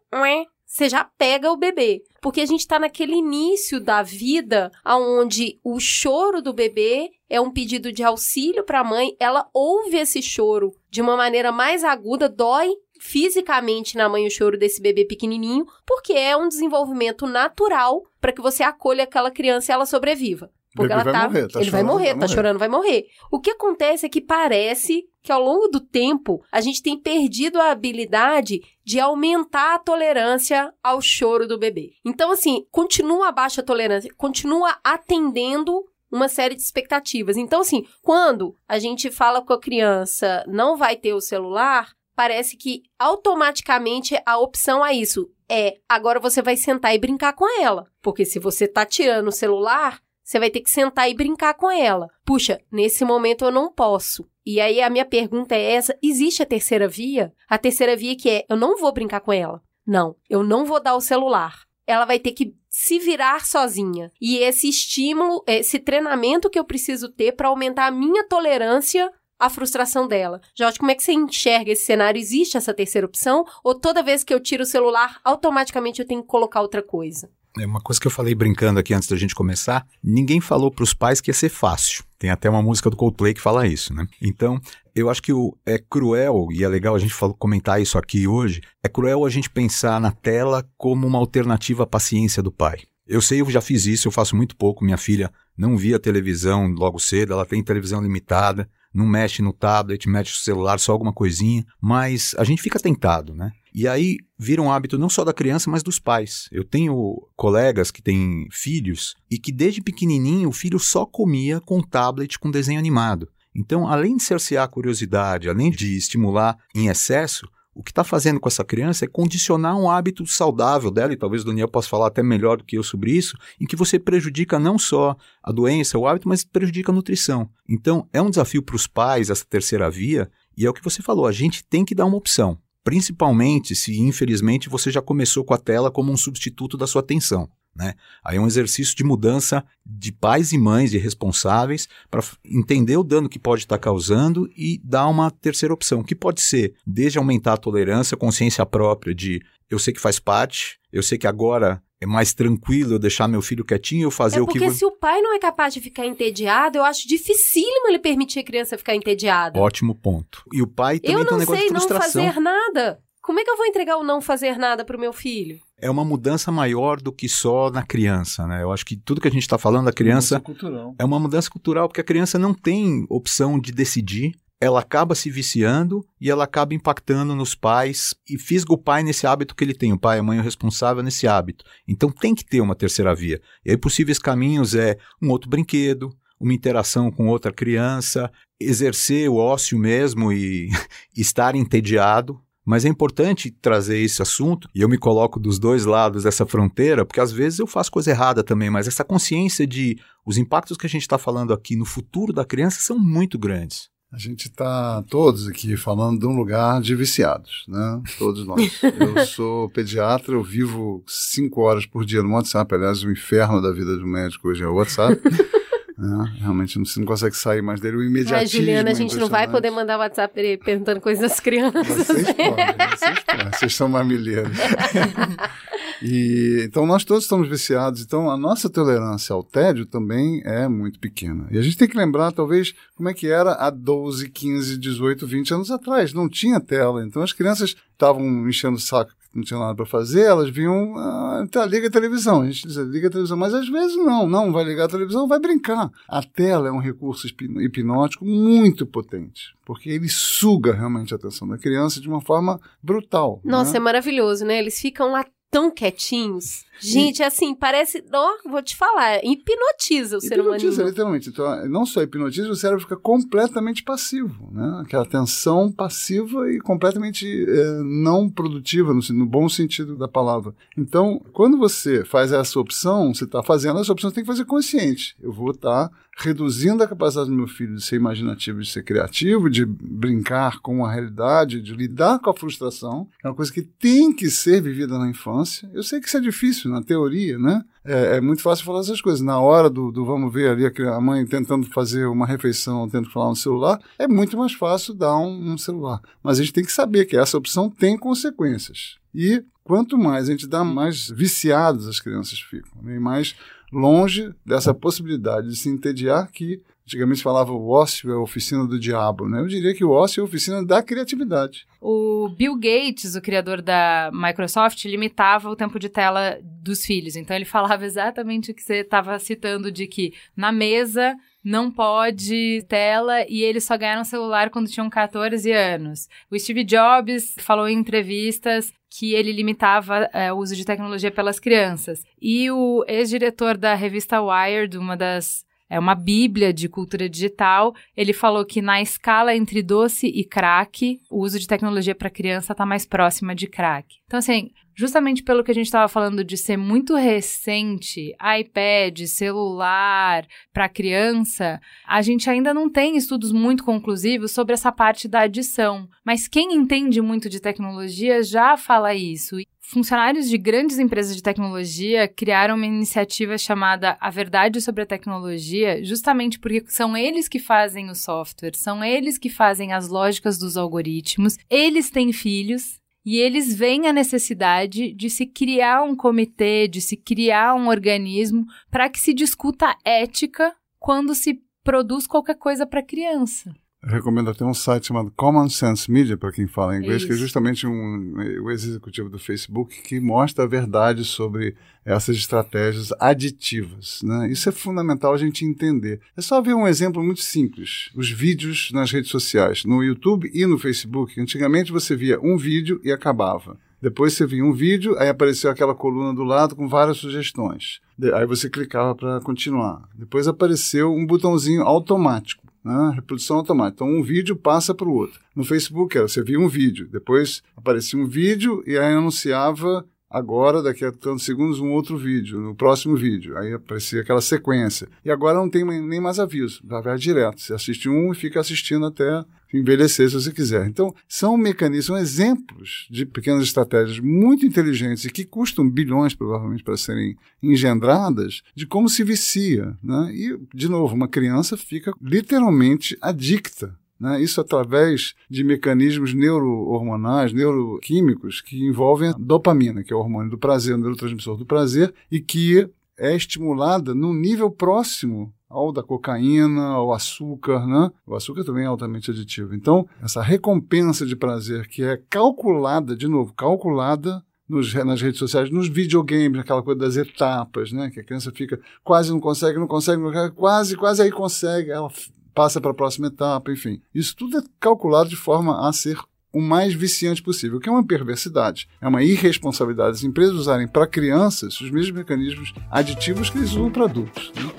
[0.74, 2.02] você já pega o bebê.
[2.20, 7.52] Porque a gente está naquele início da vida onde o choro do bebê é um
[7.52, 12.28] pedido de auxílio para a mãe, ela ouve esse choro de uma maneira mais aguda,
[12.28, 18.32] dói fisicamente na mãe o choro desse bebê pequenininho, porque é um desenvolvimento natural para
[18.32, 20.50] que você acolha aquela criança e ela sobreviva.
[20.76, 22.34] Porque ela vai tá, morrer, tá ele vai chorando, morrer, vai tá morrer.
[22.34, 23.08] chorando, vai morrer.
[23.32, 27.60] O que acontece é que parece que ao longo do tempo a gente tem perdido
[27.62, 31.94] a habilidade de aumentar a tolerância ao choro do bebê.
[32.04, 37.38] Então assim, continua a baixa tolerância, continua atendendo uma série de expectativas.
[37.38, 42.58] Então assim, quando a gente fala com a criança não vai ter o celular, parece
[42.58, 47.88] que automaticamente a opção a isso é agora você vai sentar e brincar com ela.
[48.02, 50.02] Porque se você tá tirando o celular,
[50.34, 52.10] você vai ter que sentar e brincar com ela.
[52.26, 54.28] Puxa, nesse momento eu não posso.
[54.44, 57.32] E aí a minha pergunta é essa: existe a terceira via?
[57.48, 59.62] A terceira via que é: eu não vou brincar com ela.
[59.86, 61.62] Não, eu não vou dar o celular.
[61.86, 64.10] Ela vai ter que se virar sozinha.
[64.20, 69.50] E esse estímulo, esse treinamento que eu preciso ter para aumentar a minha tolerância à
[69.52, 70.42] frustração dela.
[70.58, 72.20] Jorge, como é que você enxerga esse cenário?
[72.20, 73.46] Existe essa terceira opção?
[73.64, 77.30] Ou toda vez que eu tiro o celular, automaticamente eu tenho que colocar outra coisa?
[77.60, 79.86] É uma coisa que eu falei brincando aqui antes da gente começar.
[80.04, 82.04] Ninguém falou para os pais que ia ser fácil.
[82.18, 84.08] Tem até uma música do Coldplay que fala isso, né?
[84.20, 84.60] Então,
[84.96, 88.28] eu acho que o, é cruel, e é legal a gente falar, comentar isso aqui
[88.28, 92.80] hoje, é cruel a gente pensar na tela como uma alternativa à paciência do pai.
[93.06, 94.84] Eu sei, eu já fiz isso, eu faço muito pouco.
[94.84, 100.10] Minha filha não via televisão logo cedo, ela tem televisão limitada, não mexe no tablet,
[100.10, 103.52] mexe no celular, só alguma coisinha, mas a gente fica tentado, né?
[103.74, 106.48] E aí vira um hábito não só da criança, mas dos pais.
[106.52, 111.82] Eu tenho colegas que têm filhos e que desde pequenininho o filho só comia com
[111.82, 113.28] tablet com desenho animado.
[113.56, 118.40] Então, além de cercear a curiosidade, além de estimular em excesso, o que está fazendo
[118.40, 122.08] com essa criança é condicionar um hábito saudável dela, e talvez o Daniel possa falar
[122.08, 125.98] até melhor do que eu sobre isso, em que você prejudica não só a doença,
[125.98, 127.50] o hábito, mas prejudica a nutrição.
[127.68, 131.02] Então, é um desafio para os pais essa terceira via, e é o que você
[131.02, 132.60] falou, a gente tem que dar uma opção.
[132.84, 137.50] Principalmente se, infelizmente, você já começou com a tela como um substituto da sua atenção.
[137.76, 137.96] Né?
[138.24, 143.04] Aí é um exercício de mudança de pais e mães, de responsáveis, para entender o
[143.04, 147.54] dano que pode estar causando e dar uma terceira opção, que pode ser desde aumentar
[147.54, 152.06] a tolerância, consciência própria de eu sei que faz parte, eu sei que agora é
[152.06, 154.86] mais tranquilo eu deixar meu filho quietinho e eu fazer é o que porque se
[154.86, 158.78] o pai não é capaz de ficar entediado, eu acho dificílimo ele permitir a criança
[158.78, 159.60] ficar entediada.
[159.60, 160.44] Ótimo ponto.
[160.52, 162.26] E o pai também eu tem um não negócio sei de não frustração.
[162.26, 163.00] fazer nada.
[163.22, 165.58] Como é que eu vou entregar o não fazer nada pro meu filho?
[165.80, 168.62] É uma mudança maior do que só na criança, né?
[168.62, 170.94] Eu acho que tudo que a gente está falando da criança cultural.
[171.00, 174.34] é uma mudança cultural, porque a criança não tem opção de decidir,
[174.64, 179.28] ela acaba se viciando e ela acaba impactando nos pais e fisga o pai nesse
[179.28, 179.92] hábito que ele tem.
[179.92, 181.66] O pai a mãe é o responsável nesse hábito.
[181.86, 183.42] Então tem que ter uma terceira via.
[183.66, 189.36] E aí possíveis caminhos é um outro brinquedo, uma interação com outra criança, exercer o
[189.36, 190.70] ócio mesmo e
[191.14, 192.40] estar entediado.
[192.66, 197.06] Mas é importante trazer esse assunto, e eu me coloco dos dois lados dessa fronteira,
[197.06, 200.86] porque às vezes eu faço coisa errada também, mas essa consciência de os impactos que
[200.86, 203.92] a gente está falando aqui no futuro da criança são muito grandes.
[204.14, 208.00] A gente está todos aqui falando de um lugar de viciados, né?
[208.20, 208.80] Todos nós.
[208.84, 212.76] Eu sou pediatra, eu vivo cinco horas por dia no WhatsApp.
[212.76, 215.20] Aliás, o inferno da vida do médico hoje é o WhatsApp.
[215.98, 216.34] né?
[216.40, 217.98] Realmente você não consegue sair mais dele.
[217.98, 218.38] O imediatismo.
[218.38, 221.88] Mas, Juliana, a é gente não vai poder mandar WhatsApp perguntando coisas das crianças.
[221.88, 223.52] Vocês podem, vocês podem.
[223.52, 224.56] Vocês são mamilheiros.
[226.04, 228.02] E, então, nós todos estamos viciados.
[228.02, 231.48] Então, a nossa tolerância ao tédio também é muito pequena.
[231.50, 235.26] E a gente tem que lembrar, talvez, como é que era há 12, 15, 18,
[235.26, 236.14] 20 anos atrás.
[236.14, 237.06] Não tinha tela.
[237.06, 241.46] Então, as crianças estavam enchendo o saco não tinham nada para fazer, elas vinham, ah,
[241.50, 242.42] tá, liga a televisão.
[242.42, 245.28] A gente dizia, liga a televisão, mas às vezes não, não vai ligar a televisão,
[245.28, 245.90] vai brincar.
[246.08, 251.58] A tela é um recurso hipnótico muito potente, porque ele suga realmente a atenção da
[251.58, 253.42] criança de uma forma brutal.
[253.44, 253.78] Nossa, né?
[253.78, 254.60] é maravilhoso, né?
[254.60, 256.66] Eles ficam lá tão quietinhos.
[256.80, 257.24] Gente, e...
[257.24, 258.04] assim, parece.
[258.12, 260.58] Ó, vou te falar, hipnotiza o ser humano.
[260.58, 261.30] Hipnotiza, literalmente.
[261.30, 264.82] Então, não só hipnotiza, o cérebro fica completamente passivo, né?
[264.82, 270.56] Aquela tensão passiva e completamente é, não produtiva, no, no, bom sentido da palavra.
[270.76, 274.46] Então, quando você faz essa opção, você está fazendo essa opção, você tem que fazer
[274.46, 275.16] consciente.
[275.22, 275.90] Eu vou estar.
[275.90, 280.60] Tá reduzindo a capacidade do meu filho de ser imaginativo, de ser criativo, de brincar
[280.60, 284.62] com a realidade, de lidar com a frustração, é uma coisa que tem que ser
[284.62, 285.70] vivida na infância.
[285.74, 287.64] Eu sei que isso é difícil na teoria, né?
[287.84, 289.22] É, é muito fácil falar essas coisas.
[289.22, 293.30] Na hora do, do, vamos ver ali a mãe tentando fazer uma refeição, tentando falar
[293.30, 296.02] no celular, é muito mais fácil dar um, um celular.
[296.22, 298.98] Mas a gente tem que saber que essa opção tem consequências.
[299.14, 302.96] E quanto mais a gente dá, mais viciadas as crianças ficam, né?
[302.96, 303.36] e mais
[303.74, 308.78] longe dessa possibilidade de se entediar que Antigamente falava o ócio é a oficina do
[308.78, 309.40] diabo, né?
[309.40, 311.66] Eu diria que o ócio é a oficina da criatividade.
[311.80, 317.16] O Bill Gates, o criador da Microsoft, limitava o tempo de tela dos filhos.
[317.16, 322.64] Então ele falava exatamente o que você estava citando de que na mesa não pode
[322.70, 326.08] tela e eles só ganharam celular quando tinham 14 anos.
[326.32, 331.40] O Steve Jobs falou em entrevistas que ele limitava é, o uso de tecnologia pelas
[331.40, 332.04] crianças.
[332.22, 337.74] E o ex-diretor da revista Wired, uma das é uma bíblia de cultura digital.
[337.98, 342.52] Ele falou que na escala entre doce e crack, o uso de tecnologia para criança
[342.52, 343.96] está mais próxima de crack.
[344.06, 350.28] Então, assim, justamente pelo que a gente estava falando de ser muito recente, iPad, celular
[350.54, 355.90] para criança, a gente ainda não tem estudos muito conclusivos sobre essa parte da adição.
[356.06, 359.38] Mas quem entende muito de tecnologia já fala isso.
[359.66, 365.82] Funcionários de grandes empresas de tecnologia criaram uma iniciativa chamada A Verdade sobre a Tecnologia,
[365.84, 370.58] justamente porque são eles que fazem o software, são eles que fazem as lógicas dos
[370.58, 376.82] algoritmos, eles têm filhos e eles veem a necessidade de se criar um comitê, de
[376.82, 382.84] se criar um organismo para que se discuta ética quando se produz qualquer coisa para
[382.84, 383.56] criança.
[383.86, 387.08] Eu recomendo até um site chamado Common Sense Media, para quem fala inglês, Isso.
[387.08, 392.94] que é justamente um, o executivo do Facebook que mostra a verdade sobre essas estratégias
[392.98, 394.00] aditivas.
[394.02, 394.32] Né?
[394.32, 396.00] Isso é fundamental a gente entender.
[396.16, 400.46] É só ver um exemplo muito simples: os vídeos nas redes sociais, no YouTube e
[400.46, 401.20] no Facebook.
[401.20, 403.58] Antigamente você via um vídeo e acabava.
[403.82, 407.82] Depois você via um vídeo, aí apareceu aquela coluna do lado com várias sugestões.
[408.14, 409.90] Aí você clicava para continuar.
[409.94, 412.92] Depois apareceu um botãozinho automático né?
[412.96, 413.84] reprodução automática.
[413.84, 415.20] Então, um vídeo passa para o outro.
[415.36, 420.62] No Facebook, era, você via um vídeo, depois aparecia um vídeo e aí anunciava agora,
[420.62, 423.36] daqui a tantos segundos, um outro vídeo, no próximo vídeo.
[423.36, 424.88] Aí aparecia aquela sequência.
[425.04, 427.42] E agora não tem nem mais aviso, vai direto.
[427.42, 430.68] Você assiste um e fica assistindo até envelhecer se você quiser.
[430.68, 436.64] Então, são mecanismos, são exemplos de pequenas estratégias muito inteligentes e que custam bilhões, provavelmente,
[436.64, 439.76] para serem engendradas, de como se vicia.
[439.84, 440.12] Né?
[440.14, 444.22] E, de novo, uma criança fica literalmente adicta né?
[444.22, 450.38] Isso através de mecanismos neurohormonais, neuroquímicos que envolvem a dopamina, que é o hormônio do
[450.38, 456.70] prazer, o neurotransmissor do prazer, e que é estimulada num nível próximo ao da cocaína,
[456.70, 457.92] ao açúcar, né?
[458.08, 459.54] O açúcar também é altamente aditivo.
[459.54, 465.52] Então, essa recompensa de prazer que é calculada, de novo, calculada nos, nas redes sociais,
[465.52, 467.92] nos videogames, aquela coisa das etapas, né?
[467.92, 471.70] Que a criança fica quase não consegue, não consegue, não consegue quase, quase aí consegue,
[471.70, 471.90] ela
[472.34, 473.82] passa para a próxima etapa, enfim.
[473.94, 475.98] Isso tudo é calculado de forma a ser
[476.34, 480.88] o mais viciante possível, que é uma perversidade, é uma irresponsabilidade as empresas usarem para
[480.88, 484.32] crianças os mesmos mecanismos aditivos que eles usam para adultos.
[484.36, 484.52] Né?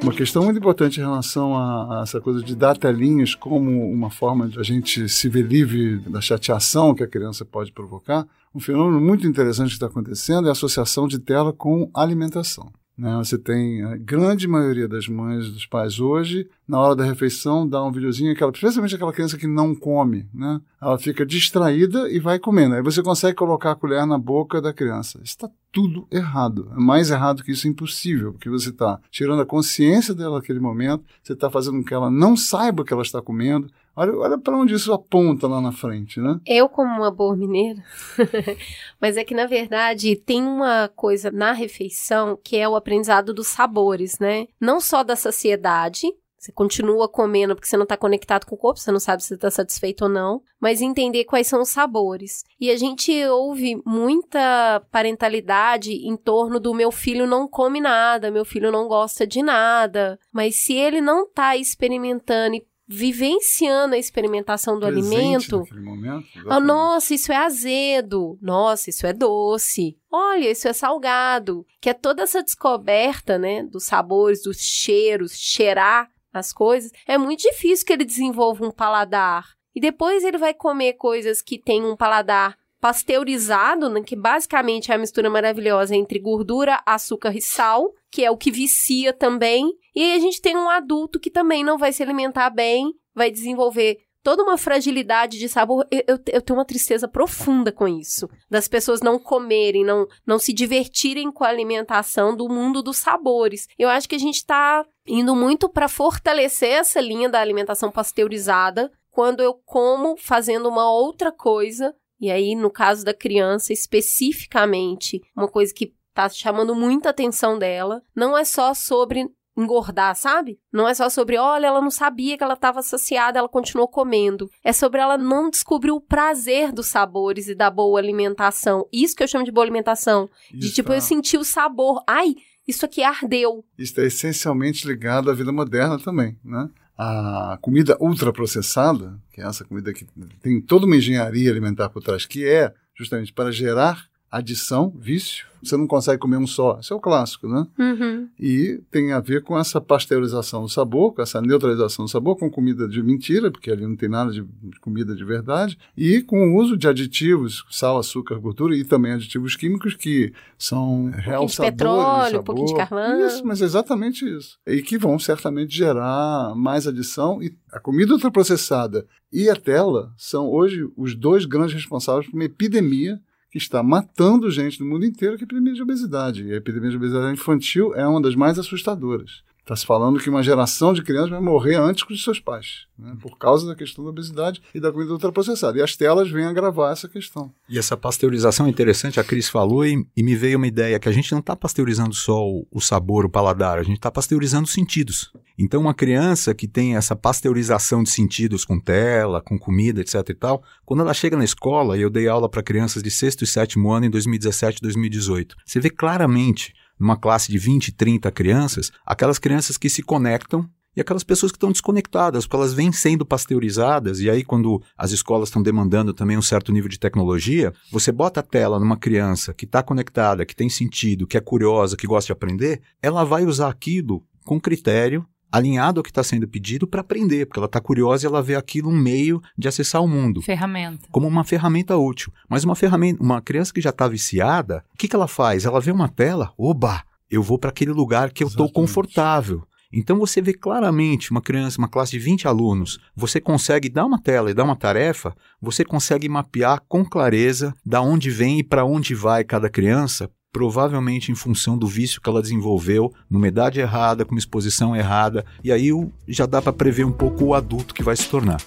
[0.00, 4.08] Uma questão muito importante em relação a, a, essa coisa de dar telinhas como uma
[4.08, 8.60] forma de a gente se ver livre da chateação que a criança pode provocar um
[8.60, 12.72] fenômeno muito interessante que está acontecendo é a associação de tela com alimentação.
[12.98, 13.16] Né?
[13.18, 17.82] Você tem a grande maioria das mães dos pais hoje, na hora da refeição, dá
[17.84, 20.60] um videozinho, aquela, especialmente aquela criança que não come, né?
[20.82, 22.74] Ela fica distraída e vai comendo.
[22.74, 25.20] Aí você consegue colocar a colher na boca da criança.
[25.22, 26.72] Está tudo errado.
[26.76, 30.58] É mais errado que isso é impossível, porque você está tirando a consciência dela naquele
[30.58, 34.16] momento, você está fazendo com que ela não saiba o que ela está comendo, Olha,
[34.16, 36.38] olha para onde isso aponta lá na frente, né?
[36.46, 37.82] Eu, como uma boa mineira,
[39.02, 43.48] mas é que na verdade tem uma coisa na refeição que é o aprendizado dos
[43.48, 44.46] sabores, né?
[44.60, 46.06] Não só da saciedade,
[46.38, 49.34] Você continua comendo porque você não está conectado com o corpo, você não sabe se
[49.34, 52.44] está satisfeito ou não, mas entender quais são os sabores.
[52.60, 58.44] E a gente ouve muita parentalidade em torno do meu filho não come nada, meu
[58.44, 60.16] filho não gosta de nada.
[60.32, 66.58] Mas se ele não está experimentando e vivenciando a experimentação do Presente alimento, momento, ah,
[66.58, 68.38] nossa, isso é azedo.
[68.40, 69.98] Nossa, isso é doce.
[70.10, 71.66] Olha, isso é salgado.
[71.80, 76.90] Que é toda essa descoberta, né, dos sabores, dos cheiros, cheirar as coisas.
[77.06, 79.46] É muito difícil que ele desenvolva um paladar.
[79.74, 84.94] E depois ele vai comer coisas que têm um paladar pasteurizado, né, que basicamente é
[84.94, 89.72] a mistura maravilhosa entre gordura, açúcar e sal, que é o que vicia também.
[89.94, 93.30] E aí a gente tem um adulto que também não vai se alimentar bem, vai
[93.30, 95.86] desenvolver toda uma fragilidade de sabor.
[95.90, 98.28] Eu, eu, eu tenho uma tristeza profunda com isso.
[98.50, 103.66] Das pessoas não comerem, não, não se divertirem com a alimentação do mundo dos sabores.
[103.78, 108.92] Eu acho que a gente está indo muito para fortalecer essa linha da alimentação pasteurizada
[109.10, 111.94] quando eu como fazendo uma outra coisa.
[112.20, 118.02] E aí, no caso da criança, especificamente, uma coisa que tá chamando muita atenção dela,
[118.14, 120.58] não é só sobre engordar, sabe?
[120.72, 124.48] Não é só sobre, olha, ela não sabia que ela estava saciada, ela continuou comendo.
[124.62, 128.86] É sobre ela não descobrir o prazer dos sabores e da boa alimentação.
[128.92, 130.30] Isso que eu chamo de boa alimentação.
[130.52, 132.02] De Isso tipo, é- eu senti o sabor.
[132.06, 132.36] Ai,
[132.68, 133.64] isso aqui ardeu.
[133.76, 136.68] Isso é essencialmente ligado à vida moderna também, né?
[136.98, 140.04] A comida ultraprocessada, que é essa comida que
[140.42, 145.46] tem toda uma engenharia alimentar por trás, que é justamente para gerar adição, vício.
[145.62, 146.78] Você não consegue comer um só.
[146.80, 147.66] Isso é o clássico, né?
[147.78, 148.28] Uhum.
[148.38, 152.48] E tem a ver com essa pasteurização do sabor, com essa neutralização do sabor, com
[152.48, 154.44] comida de mentira, porque ali não tem nada de
[154.80, 159.56] comida de verdade, e com o uso de aditivos, sal, açúcar, gordura e também aditivos
[159.56, 163.26] químicos que são realçadores petróleo, de um pouquinho de carvão.
[163.26, 164.58] Isso, mas é exatamente isso.
[164.66, 167.42] E que vão certamente gerar mais adição.
[167.42, 172.44] E a comida ultraprocessada e a tela são hoje os dois grandes responsáveis por uma
[172.44, 176.44] epidemia que está matando gente no mundo inteiro, que é a epidemia de obesidade.
[176.44, 179.42] E a epidemia de obesidade infantil é uma das mais assustadoras.
[179.68, 182.86] Está se falando que uma geração de crianças vai morrer antes que os seus pais,
[182.98, 185.76] né, por causa da questão da obesidade e da comida ultraprocessada.
[185.76, 187.52] E as telas vêm agravar essa questão.
[187.68, 191.06] E essa pasteurização é interessante, a Cris falou e, e me veio uma ideia que
[191.06, 194.64] a gente não está pasteurizando só o, o sabor, o paladar, a gente está pasteurizando
[194.64, 195.30] os sentidos.
[195.58, 200.34] Então, uma criança que tem essa pasteurização de sentidos com tela, com comida, etc e
[200.34, 203.46] tal, quando ela chega na escola, e eu dei aula para crianças de sexto e
[203.46, 208.90] sétimo ano em 2017 e 2018, você vê claramente numa classe de 20, 30 crianças,
[209.04, 213.24] aquelas crianças que se conectam e aquelas pessoas que estão desconectadas, porque elas vêm sendo
[213.24, 218.10] pasteurizadas, e aí quando as escolas estão demandando também um certo nível de tecnologia, você
[218.10, 222.06] bota a tela numa criança que está conectada, que tem sentido, que é curiosa, que
[222.06, 226.86] gosta de aprender, ela vai usar aquilo com critério, alinhado ao que está sendo pedido
[226.86, 230.08] para aprender, porque ela está curiosa e ela vê aquilo um meio de acessar o
[230.08, 231.06] mundo Ferramenta.
[231.10, 232.32] como uma ferramenta útil.
[232.48, 235.64] Mas uma ferramenta, uma criança que já está viciada, o que, que ela faz?
[235.64, 239.62] Ela vê uma tela, oba, eu vou para aquele lugar que eu estou confortável.
[239.92, 244.20] Então você vê claramente uma criança, uma classe de 20 alunos, você consegue dar uma
[244.20, 248.84] tela e dar uma tarefa, você consegue mapear com clareza da onde vem e para
[248.84, 254.24] onde vai cada criança, provavelmente em função do vício que ela desenvolveu, numa idade errada,
[254.24, 255.90] com uma exposição errada, e aí
[256.26, 258.58] já dá para prever um pouco o adulto que vai se tornar.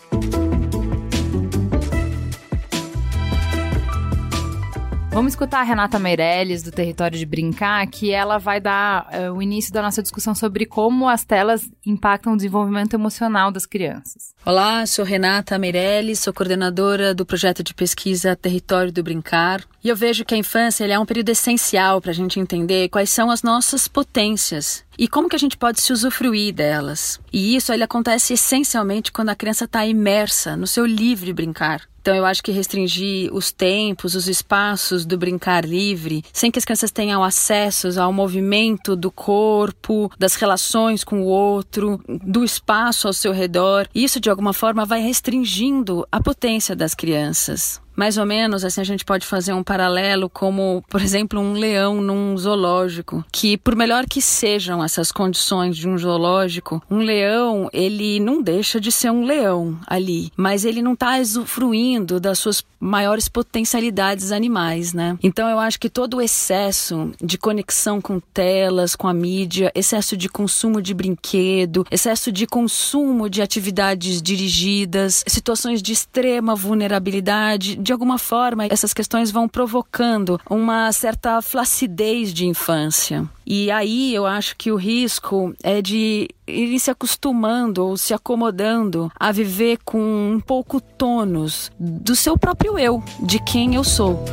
[5.13, 9.41] Vamos escutar a Renata Meirelles, do Território de Brincar, que ela vai dar eh, o
[9.41, 14.33] início da nossa discussão sobre como as telas impactam o desenvolvimento emocional das crianças.
[14.45, 19.65] Olá, sou Renata Meirelles, sou coordenadora do projeto de pesquisa Território do Brincar.
[19.83, 23.09] E eu vejo que a infância é um período essencial para a gente entender quais
[23.09, 27.19] são as nossas potências e como que a gente pode se usufruir delas.
[27.33, 31.90] E isso ele acontece essencialmente quando a criança está imersa no seu livre brincar.
[32.01, 36.65] Então eu acho que restringir os tempos, os espaços do brincar livre, sem que as
[36.65, 43.13] crianças tenham acesso ao movimento do corpo, das relações com o outro, do espaço ao
[43.13, 47.79] seu redor, isso de alguma forma vai restringindo a potência das crianças.
[48.01, 52.01] Mais ou menos, assim, a gente pode fazer um paralelo como, por exemplo, um leão
[52.01, 58.19] num zoológico, que por melhor que sejam essas condições de um zoológico, um leão, ele
[58.19, 63.29] não deixa de ser um leão ali, mas ele não está usufruindo das suas maiores
[63.29, 65.15] potencialidades animais, né?
[65.21, 70.17] Então eu acho que todo o excesso de conexão com telas, com a mídia, excesso
[70.17, 77.90] de consumo de brinquedo, excesso de consumo de atividades dirigidas, situações de extrema vulnerabilidade, de
[77.91, 83.27] de alguma forma, essas questões vão provocando uma certa flacidez de infância.
[83.45, 89.11] E aí eu acho que o risco é de ir se acostumando ou se acomodando
[89.13, 94.23] a viver com um pouco tônus do seu próprio eu, de quem eu sou.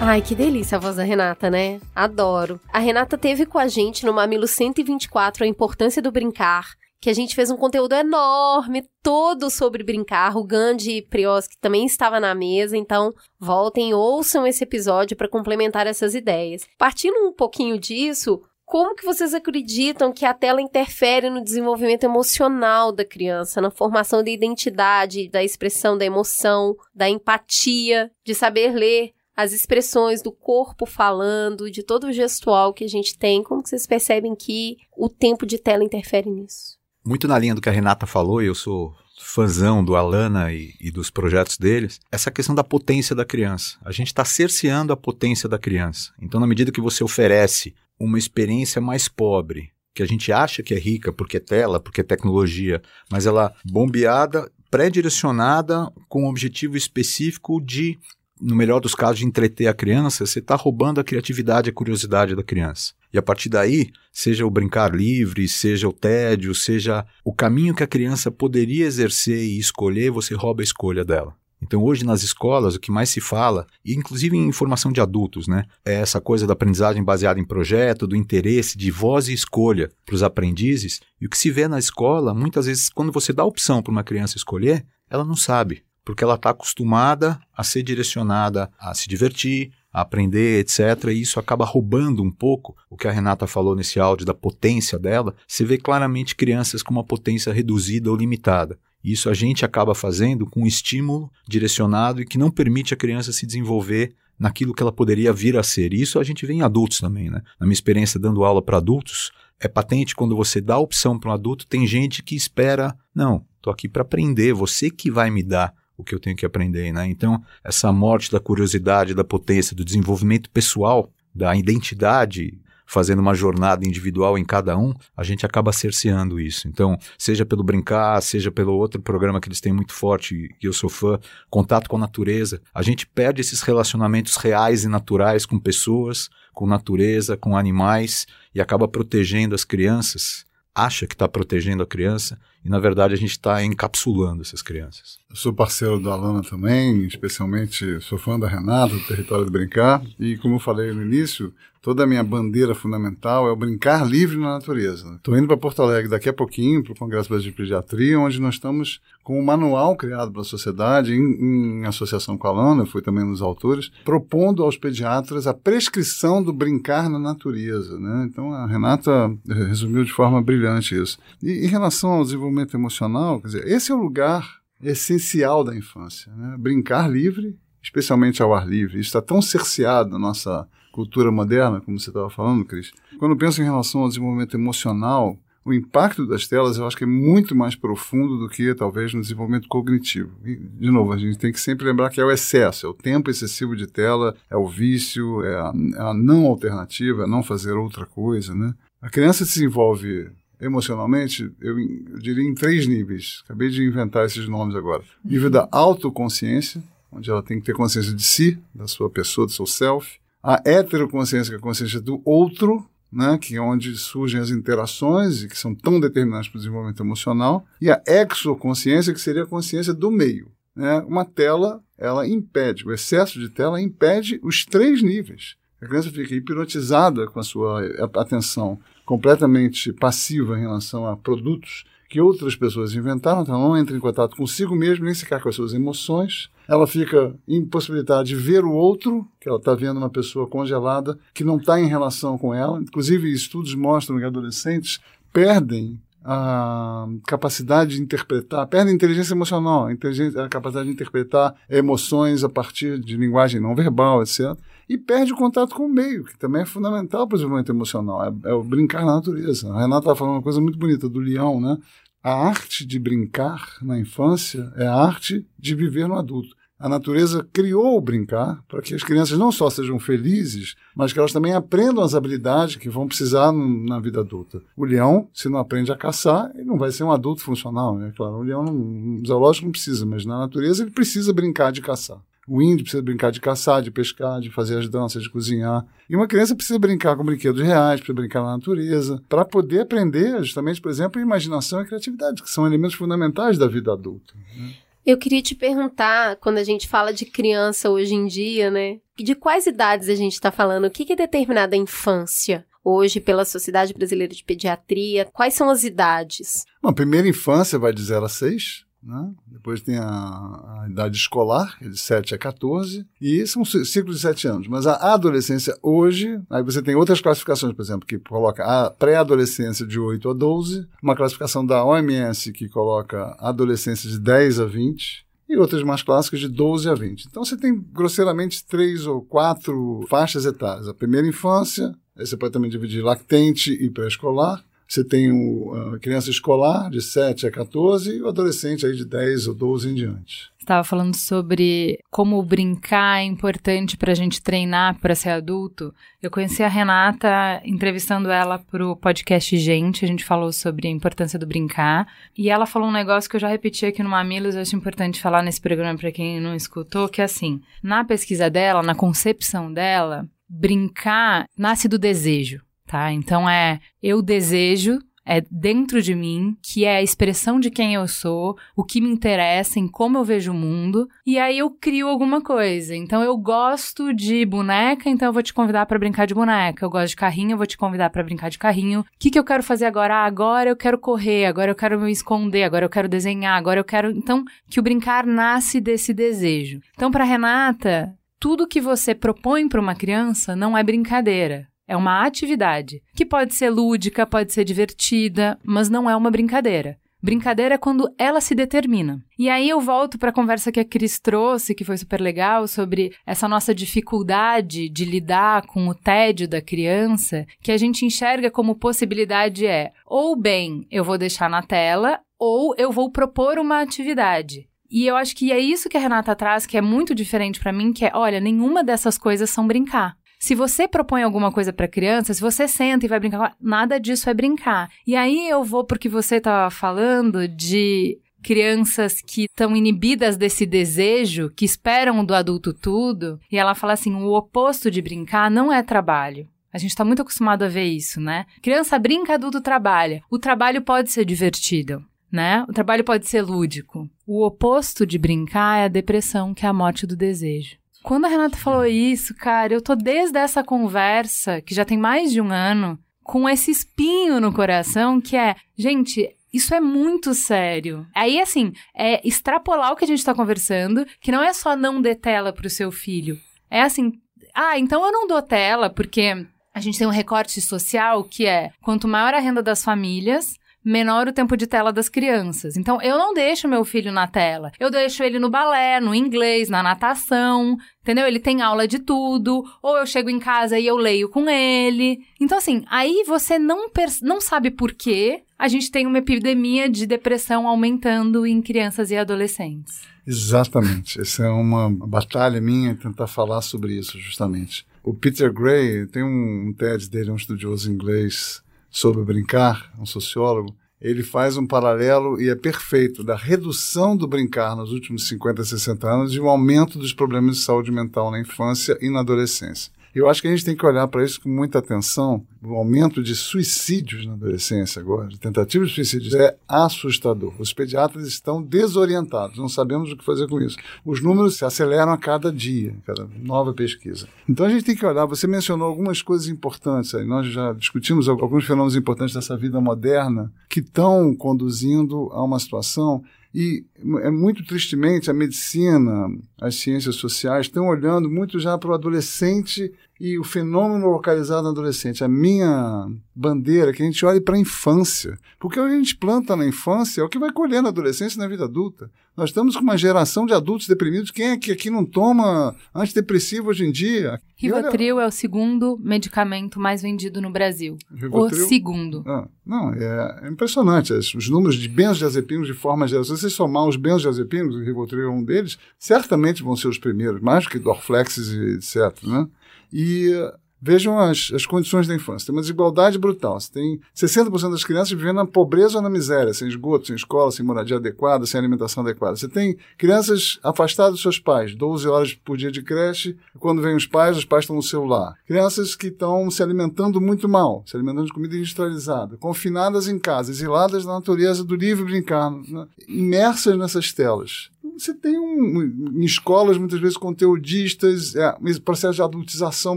[0.00, 1.80] Ai, que delícia a voz da Renata, né?
[1.92, 2.60] Adoro.
[2.72, 7.14] A Renata teve com a gente no Mamilo 124 a importância do brincar, que a
[7.14, 10.36] gente fez um conteúdo enorme, todo sobre brincar.
[10.36, 16.16] O Gandhi Prioski também estava na mesa, então voltem ouçam esse episódio para complementar essas
[16.16, 16.66] ideias.
[16.76, 22.90] Partindo um pouquinho disso, como que vocês acreditam que a tela interfere no desenvolvimento emocional
[22.90, 29.12] da criança, na formação da identidade, da expressão da emoção, da empatia, de saber ler
[29.36, 33.68] as expressões do corpo falando, de todo o gestual que a gente tem, como que
[33.68, 36.75] vocês percebem que o tempo de tela interfere nisso?
[37.06, 40.90] Muito na linha do que a Renata falou, eu sou fãzão do Alana e, e,
[40.90, 43.76] dos projetos deles, essa questão da potência da criança.
[43.84, 46.12] A gente está cerceando a potência da criança.
[46.20, 50.74] Então, na medida que você oferece uma experiência mais pobre, que a gente acha que
[50.74, 56.76] é rica porque é tela, porque é tecnologia, mas ela bombeada, pré-direcionada com o objetivo
[56.76, 57.96] específico de
[58.40, 61.74] no melhor dos casos, de entreter a criança, você está roubando a criatividade e a
[61.74, 62.92] curiosidade da criança.
[63.12, 67.82] E a partir daí, seja o brincar livre, seja o tédio, seja o caminho que
[67.82, 71.34] a criança poderia exercer e escolher, você rouba a escolha dela.
[71.62, 75.64] Então, hoje nas escolas, o que mais se fala, inclusive em formação de adultos, né,
[75.84, 80.14] é essa coisa da aprendizagem baseada em projeto, do interesse, de voz e escolha para
[80.14, 81.00] os aprendizes.
[81.20, 83.90] E o que se vê na escola, muitas vezes, quando você dá a opção para
[83.90, 89.08] uma criança escolher, ela não sabe porque ela está acostumada a ser direcionada a se
[89.08, 91.06] divertir, a aprender, etc.
[91.06, 94.98] E isso acaba roubando um pouco o que a Renata falou nesse áudio da potência
[94.98, 95.34] dela.
[95.48, 98.78] Você vê claramente crianças com uma potência reduzida ou limitada.
[99.02, 103.32] Isso a gente acaba fazendo com um estímulo direcionado e que não permite a criança
[103.32, 105.94] se desenvolver naquilo que ela poderia vir a ser.
[105.94, 107.40] E isso a gente vê em adultos também, né?
[107.58, 111.30] Na minha experiência dando aula para adultos, é patente quando você dá a opção para
[111.30, 115.42] um adulto, tem gente que espera, não, estou aqui para aprender, você que vai me
[115.42, 117.06] dar o que eu tenho que aprender, né?
[117.06, 123.86] Então, essa morte da curiosidade, da potência, do desenvolvimento pessoal, da identidade, fazendo uma jornada
[123.86, 126.68] individual em cada um, a gente acaba cerceando isso.
[126.68, 130.72] Então, seja pelo brincar, seja pelo outro programa que eles têm muito forte, que eu
[130.72, 131.18] sou fã,
[131.50, 136.66] contato com a natureza, a gente perde esses relacionamentos reais e naturais com pessoas, com
[136.66, 142.68] natureza, com animais e acaba protegendo as crianças acha que está protegendo a criança e,
[142.68, 145.18] na verdade, a gente está encapsulando essas crianças.
[145.30, 150.02] Eu sou parceiro da Alana também, especialmente sou fã da Renata, do Território de Brincar,
[150.18, 151.54] e como eu falei no início,
[151.86, 155.14] toda a minha bandeira fundamental é o brincar livre na natureza.
[155.14, 158.40] Estou indo para Porto Alegre daqui a pouquinho, para o Congresso Brasileiro de Pediatria, onde
[158.40, 163.02] nós estamos com um manual criado pela sociedade, em, em associação com a Alana, fui
[163.02, 167.98] também um dos autores, propondo aos pediatras a prescrição do brincar na natureza.
[168.00, 168.28] Né?
[168.28, 171.18] Então a Renata resumiu de forma brilhante isso.
[171.40, 176.32] E em relação ao desenvolvimento emocional, quer dizer, esse é o lugar essencial da infância.
[176.32, 176.56] Né?
[176.58, 178.98] Brincar livre, especialmente ao ar livre.
[178.98, 182.90] Isso está tão cerceado na nossa cultura moderna, como você estava falando, Cris.
[183.18, 187.02] Quando eu penso em relação ao desenvolvimento emocional, o impacto das telas eu acho que
[187.02, 190.30] é muito mais profundo do que talvez no desenvolvimento cognitivo.
[190.44, 192.94] E, de novo, a gente tem que sempre lembrar que é o excesso, é o
[192.94, 197.42] tempo excessivo de tela, é o vício, é a, é a não alternativa, é não
[197.42, 198.72] fazer outra coisa, né?
[199.02, 200.30] A criança se desenvolve
[200.60, 203.42] emocionalmente, eu, eu diria em três níveis.
[203.44, 205.02] Acabei de inventar esses nomes agora.
[205.24, 209.52] Nível da autoconsciência, onde ela tem que ter consciência de si, da sua pessoa, do
[209.52, 214.40] seu self a heteroconsciência, que é a consciência do outro, né, que é onde surgem
[214.40, 219.20] as interações e que são tão determinantes para o desenvolvimento emocional, e a exoconsciência, que
[219.20, 220.52] seria a consciência do meio.
[220.74, 221.00] Né?
[221.00, 225.56] Uma tela, ela impede, o excesso de tela impede os três níveis.
[225.82, 227.82] A criança fica hipnotizada com a sua
[228.14, 233.96] atenção completamente passiva em relação a produtos que outras pessoas inventaram, então ela não entra
[233.96, 236.50] em contato consigo mesmo, nem sequer com as suas emoções.
[236.68, 241.44] Ela fica impossibilitada de ver o outro, que ela está vendo uma pessoa congelada, que
[241.44, 242.80] não está em relação com ela.
[242.80, 245.00] Inclusive, estudos mostram que adolescentes
[245.32, 251.54] perdem a capacidade de interpretar, perdem a inteligência emocional, a, inteligência, a capacidade de interpretar
[251.70, 254.58] emoções a partir de linguagem não verbal, etc.
[254.88, 258.24] E perde o contato com o meio, que também é fundamental para o desenvolvimento emocional,
[258.24, 259.72] é, é o brincar na natureza.
[259.72, 261.78] A Renata estava falando uma coisa muito bonita do leão, né?
[262.24, 266.56] A arte de brincar na infância é a arte de viver no adulto.
[266.78, 271.18] A natureza criou o brincar para que as crianças não só sejam felizes, mas que
[271.18, 274.60] elas também aprendam as habilidades que vão precisar na vida adulta.
[274.76, 278.12] O leão, se não aprende a caçar, ele não vai ser um adulto funcional, né?
[278.14, 282.20] Claro, o leão no zoológico não precisa, mas na natureza ele precisa brincar de caçar.
[282.48, 285.84] O índio precisa brincar de caçar, de pescar, de fazer as danças, de cozinhar.
[286.08, 290.38] E uma criança precisa brincar com brinquedos reais, precisa brincar na natureza, para poder aprender,
[290.44, 294.34] justamente, por exemplo, imaginação e criatividade, que são elementos fundamentais da vida adulta.
[294.56, 294.74] Né?
[295.06, 298.98] Eu queria te perguntar, quando a gente fala de criança hoje em dia, né?
[299.16, 300.86] De quais idades a gente está falando?
[300.86, 302.66] O que é determinada infância?
[302.82, 306.64] Hoje, pela Sociedade Brasileira de Pediatria, quais são as idades?
[306.82, 309.32] Bom, a primeira infância vai de 0 a 6, né?
[309.46, 314.22] Depois tem a, a, idade escolar, é de 7 a 14, e são ciclos de
[314.22, 314.68] 7 anos.
[314.68, 319.86] Mas a adolescência hoje, aí você tem outras classificações, por exemplo, que coloca a pré-adolescência
[319.86, 324.64] de 8 a 12, uma classificação da OMS que coloca a adolescência de 10 a
[324.64, 327.26] 20, e outras mais clássicas de 12 a 20.
[327.26, 330.88] Então você tem grosseiramente três ou quatro faixas etárias.
[330.88, 334.64] A primeira infância, aí você pode também dividir lactente e pré-escolar.
[334.88, 339.04] Você tem o, a criança escolar de 7 a 14 e o adolescente aí de
[339.04, 340.50] 10 ou 12 em diante.
[340.58, 345.94] Estava falando sobre como brincar é importante para a gente treinar para ser adulto.
[346.20, 350.04] Eu conheci a Renata entrevistando ela para o podcast Gente.
[350.04, 352.08] A gente falou sobre a importância do brincar.
[352.36, 354.56] E ela falou um negócio que eu já repeti aqui no Mamilos.
[354.56, 358.50] Eu acho importante falar nesse programa para quem não escutou: que é assim, na pesquisa
[358.50, 363.12] dela, na concepção dela, brincar nasce do desejo tá?
[363.12, 368.06] Então é eu desejo é dentro de mim, que é a expressão de quem eu
[368.06, 372.06] sou, o que me interessa, em como eu vejo o mundo, e aí eu crio
[372.06, 372.94] alguma coisa.
[372.94, 376.84] Então eu gosto de boneca, então eu vou te convidar para brincar de boneca.
[376.84, 379.00] Eu gosto de carrinho, eu vou te convidar para brincar de carrinho.
[379.00, 380.14] O que, que eu quero fazer agora?
[380.14, 383.80] Ah, agora eu quero correr, agora eu quero me esconder, agora eu quero desenhar, agora
[383.80, 384.10] eu quero.
[384.12, 386.80] Então, que o brincar nasce desse desejo.
[386.94, 391.66] Então, para Renata, tudo que você propõe para uma criança não é brincadeira.
[391.86, 396.98] É uma atividade que pode ser lúdica, pode ser divertida, mas não é uma brincadeira.
[397.22, 399.20] Brincadeira é quando ela se determina.
[399.38, 402.68] E aí eu volto para a conversa que a Cris trouxe, que foi super legal,
[402.68, 408.50] sobre essa nossa dificuldade de lidar com o tédio da criança, que a gente enxerga
[408.50, 413.80] como possibilidade é ou bem eu vou deixar na tela, ou eu vou propor uma
[413.80, 414.68] atividade.
[414.88, 417.72] E eu acho que é isso que a Renata traz, que é muito diferente para
[417.72, 420.16] mim, que é, olha, nenhuma dessas coisas são brincar.
[420.38, 424.28] Se você propõe alguma coisa para criança, se você senta e vai brincar, nada disso
[424.28, 424.90] é brincar.
[425.06, 431.50] E aí eu vou porque você estava falando de crianças que estão inibidas desse desejo,
[431.50, 435.82] que esperam do adulto tudo, e ela fala assim: o oposto de brincar não é
[435.82, 436.48] trabalho.
[436.72, 438.44] A gente está muito acostumado a ver isso, né?
[438.60, 440.22] Criança brinca, adulto trabalha.
[440.30, 442.64] O trabalho pode ser divertido, né?
[442.68, 444.08] O trabalho pode ser lúdico.
[444.26, 447.78] O oposto de brincar é a depressão, que é a morte do desejo.
[448.06, 452.30] Quando a Renata falou isso, cara, eu tô desde essa conversa, que já tem mais
[452.30, 458.06] de um ano, com esse espinho no coração que é, gente, isso é muito sério.
[458.14, 462.00] Aí, assim, é extrapolar o que a gente tá conversando, que não é só não
[462.00, 463.36] dê tela pro seu filho.
[463.68, 464.12] É assim,
[464.54, 468.70] ah, então eu não dou tela porque a gente tem um recorte social que é
[468.84, 470.54] quanto maior a renda das famílias,
[470.86, 472.76] menor o tempo de tela das crianças.
[472.76, 474.70] Então, eu não deixo meu filho na tela.
[474.78, 478.26] Eu deixo ele no balé, no inglês, na natação, entendeu?
[478.26, 479.64] Ele tem aula de tudo.
[479.82, 482.20] Ou eu chego em casa e eu leio com ele.
[482.40, 483.90] Então, assim, aí você não,
[484.22, 489.16] não sabe por quê a gente tem uma epidemia de depressão aumentando em crianças e
[489.16, 490.02] adolescentes.
[490.26, 491.20] Exatamente.
[491.20, 494.86] Essa é uma batalha minha tentar falar sobre isso, justamente.
[495.02, 498.60] O Peter Gray tem um, TED dele, um estudioso inglês,
[498.96, 504.74] sobre brincar, um sociólogo, ele faz um paralelo e é perfeito da redução do brincar
[504.74, 508.96] nos últimos 50, 60 anos e o aumento dos problemas de saúde mental na infância
[508.98, 509.92] e na adolescência.
[510.16, 512.42] Eu acho que a gente tem que olhar para isso com muita atenção.
[512.64, 517.52] O aumento de suicídios na adolescência agora, de tentativas de suicídios, é assustador.
[517.58, 520.78] Os pediatras estão desorientados, não sabemos o que fazer com isso.
[521.04, 524.26] Os números se aceleram a cada dia, cada nova pesquisa.
[524.48, 525.26] Então a gente tem que olhar.
[525.26, 527.26] Você mencionou algumas coisas importantes aí.
[527.26, 533.22] Nós já discutimos alguns fenômenos importantes dessa vida moderna que estão conduzindo a uma situação
[533.58, 533.86] e
[534.22, 536.28] é muito tristemente a medicina,
[536.60, 539.90] as ciências sociais estão olhando muito já para o adolescente
[540.20, 542.24] e o fenômeno localizado no adolescente.
[542.24, 545.38] A minha bandeira é que a gente olhe para a infância.
[545.58, 548.36] Porque o que a gente planta na infância é o que vai colher na adolescência
[548.36, 549.10] e na vida adulta.
[549.36, 551.30] Nós estamos com uma geração de adultos deprimidos.
[551.30, 554.40] Quem é que aqui não toma antidepressivo hoje em dia?
[554.56, 557.98] Rivotril é o segundo medicamento mais vendido no Brasil.
[558.10, 558.64] Rivotril?
[558.64, 559.22] O segundo.
[559.26, 561.12] Ah, não, é, é impressionante.
[561.12, 563.24] Os números de benzodiazepinos de forma geral.
[563.24, 567.42] Se você somar os benzodiazepinos, o Rivotril é um deles, certamente vão ser os primeiros,
[567.42, 569.22] mais do que Dorflex e etc.
[569.22, 569.46] Né?
[569.92, 570.32] E
[570.80, 572.46] Vejam as, as condições da infância.
[572.46, 573.58] Tem uma desigualdade brutal.
[573.58, 577.50] Você tem 60% das crianças vivendo na pobreza ou na miséria, sem esgoto, sem escola,
[577.50, 579.36] sem moradia adequada, sem alimentação adequada.
[579.36, 583.96] Você tem crianças afastadas dos seus pais, 12 horas por dia de creche, quando vêm
[583.96, 585.34] os pais, os pais estão no celular.
[585.46, 590.50] Crianças que estão se alimentando muito mal, se alimentando de comida industrializada, confinadas em casa,
[590.50, 592.86] exiladas da natureza do livre brincar, né?
[593.08, 595.82] imersas nessas telas você tem um,
[596.14, 599.96] em escolas muitas vezes conteudistas, é, processo de adultização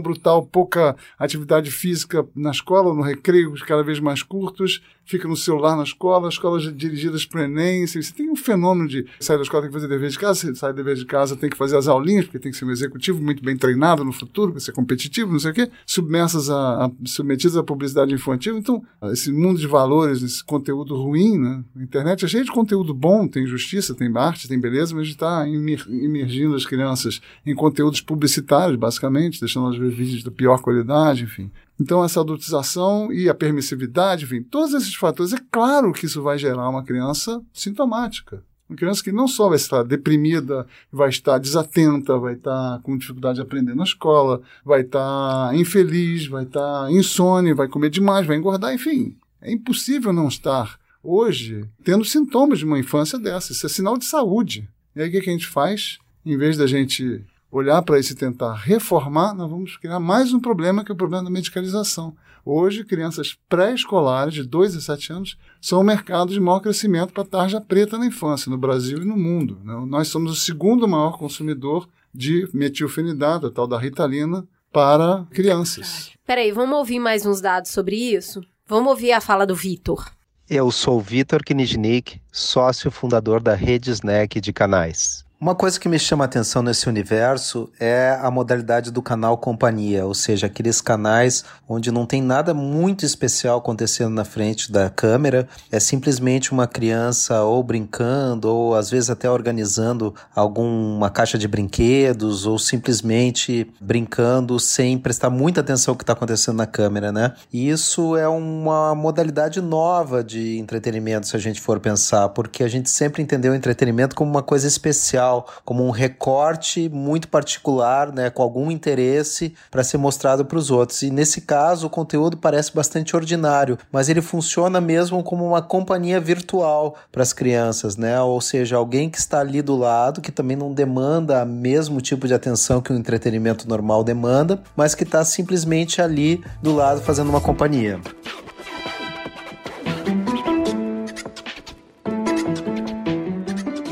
[0.00, 5.76] brutal, pouca atividade física na escola, no recreio, cada vez mais curtos, fica no celular
[5.76, 7.86] na escola, escolas dirigidas para o Enem.
[7.86, 10.72] Você tem um fenômeno de sair da escola tem que fazer dever de casa, sai
[10.72, 13.42] dever de casa tem que fazer as aulinhas, porque tem que ser um executivo muito
[13.42, 17.56] bem treinado no futuro, para ser competitivo, não sei o quê, submersas a, a submetidas
[17.56, 18.56] à publicidade infantil.
[18.56, 18.82] Então,
[19.12, 21.64] esse mundo de valores, esse conteúdo ruim, né?
[21.76, 25.46] A internet é cheio de conteúdo bom, tem justiça, tem arte, tem beleza, mas está
[25.46, 31.50] imergindo as crianças em conteúdos publicitários, basicamente, deixando elas ver vídeos da pior qualidade, enfim.
[31.78, 36.38] Então, essa adultização e a permissividade, enfim, todos esses fatores, é claro que isso vai
[36.38, 38.42] gerar uma criança sintomática.
[38.68, 43.36] Uma criança que não só vai estar deprimida, vai estar desatenta, vai estar com dificuldade
[43.36, 48.72] de aprender na escola, vai estar infeliz, vai estar insone, vai comer demais, vai engordar,
[48.72, 49.16] enfim.
[49.42, 53.52] É impossível não estar hoje tendo sintomas de uma infância dessa.
[53.52, 54.68] Isso é sinal de saúde.
[54.94, 55.98] E aí o que a gente faz?
[56.24, 60.40] Em vez da gente olhar para isso e tentar reformar, nós vamos criar mais um
[60.40, 62.14] problema que é o problema da medicalização.
[62.44, 67.24] Hoje, crianças pré-escolares de 2 a 7 anos são o mercado de maior crescimento para
[67.24, 69.58] tarja preta na infância, no Brasil e no mundo.
[69.62, 69.74] Né?
[69.86, 76.10] Nós somos o segundo maior consumidor de metilfenidato, a tal da ritalina, para crianças.
[76.26, 78.40] Peraí, vamos ouvir mais uns dados sobre isso?
[78.66, 80.10] Vamos ouvir a fala do Vitor.
[80.52, 85.24] Eu sou Vitor Kniznik, sócio fundador da Rede Snack de Canais.
[85.40, 90.04] Uma coisa que me chama a atenção nesse universo é a modalidade do canal companhia,
[90.04, 95.48] ou seja, aqueles canais onde não tem nada muito especial acontecendo na frente da câmera,
[95.72, 102.44] é simplesmente uma criança ou brincando, ou às vezes até organizando alguma caixa de brinquedos,
[102.44, 107.32] ou simplesmente brincando sem prestar muita atenção ao que está acontecendo na câmera, né?
[107.50, 112.68] E isso é uma modalidade nova de entretenimento, se a gente for pensar, porque a
[112.68, 115.29] gente sempre entendeu o entretenimento como uma coisa especial
[115.64, 121.02] como um recorte muito particular, né, com algum interesse para ser mostrado para os outros.
[121.02, 126.20] E nesse caso, o conteúdo parece bastante ordinário, mas ele funciona mesmo como uma companhia
[126.20, 128.20] virtual para as crianças, né?
[128.20, 132.26] Ou seja, alguém que está ali do lado, que também não demanda o mesmo tipo
[132.26, 137.28] de atenção que o entretenimento normal demanda, mas que está simplesmente ali do lado fazendo
[137.28, 138.00] uma companhia.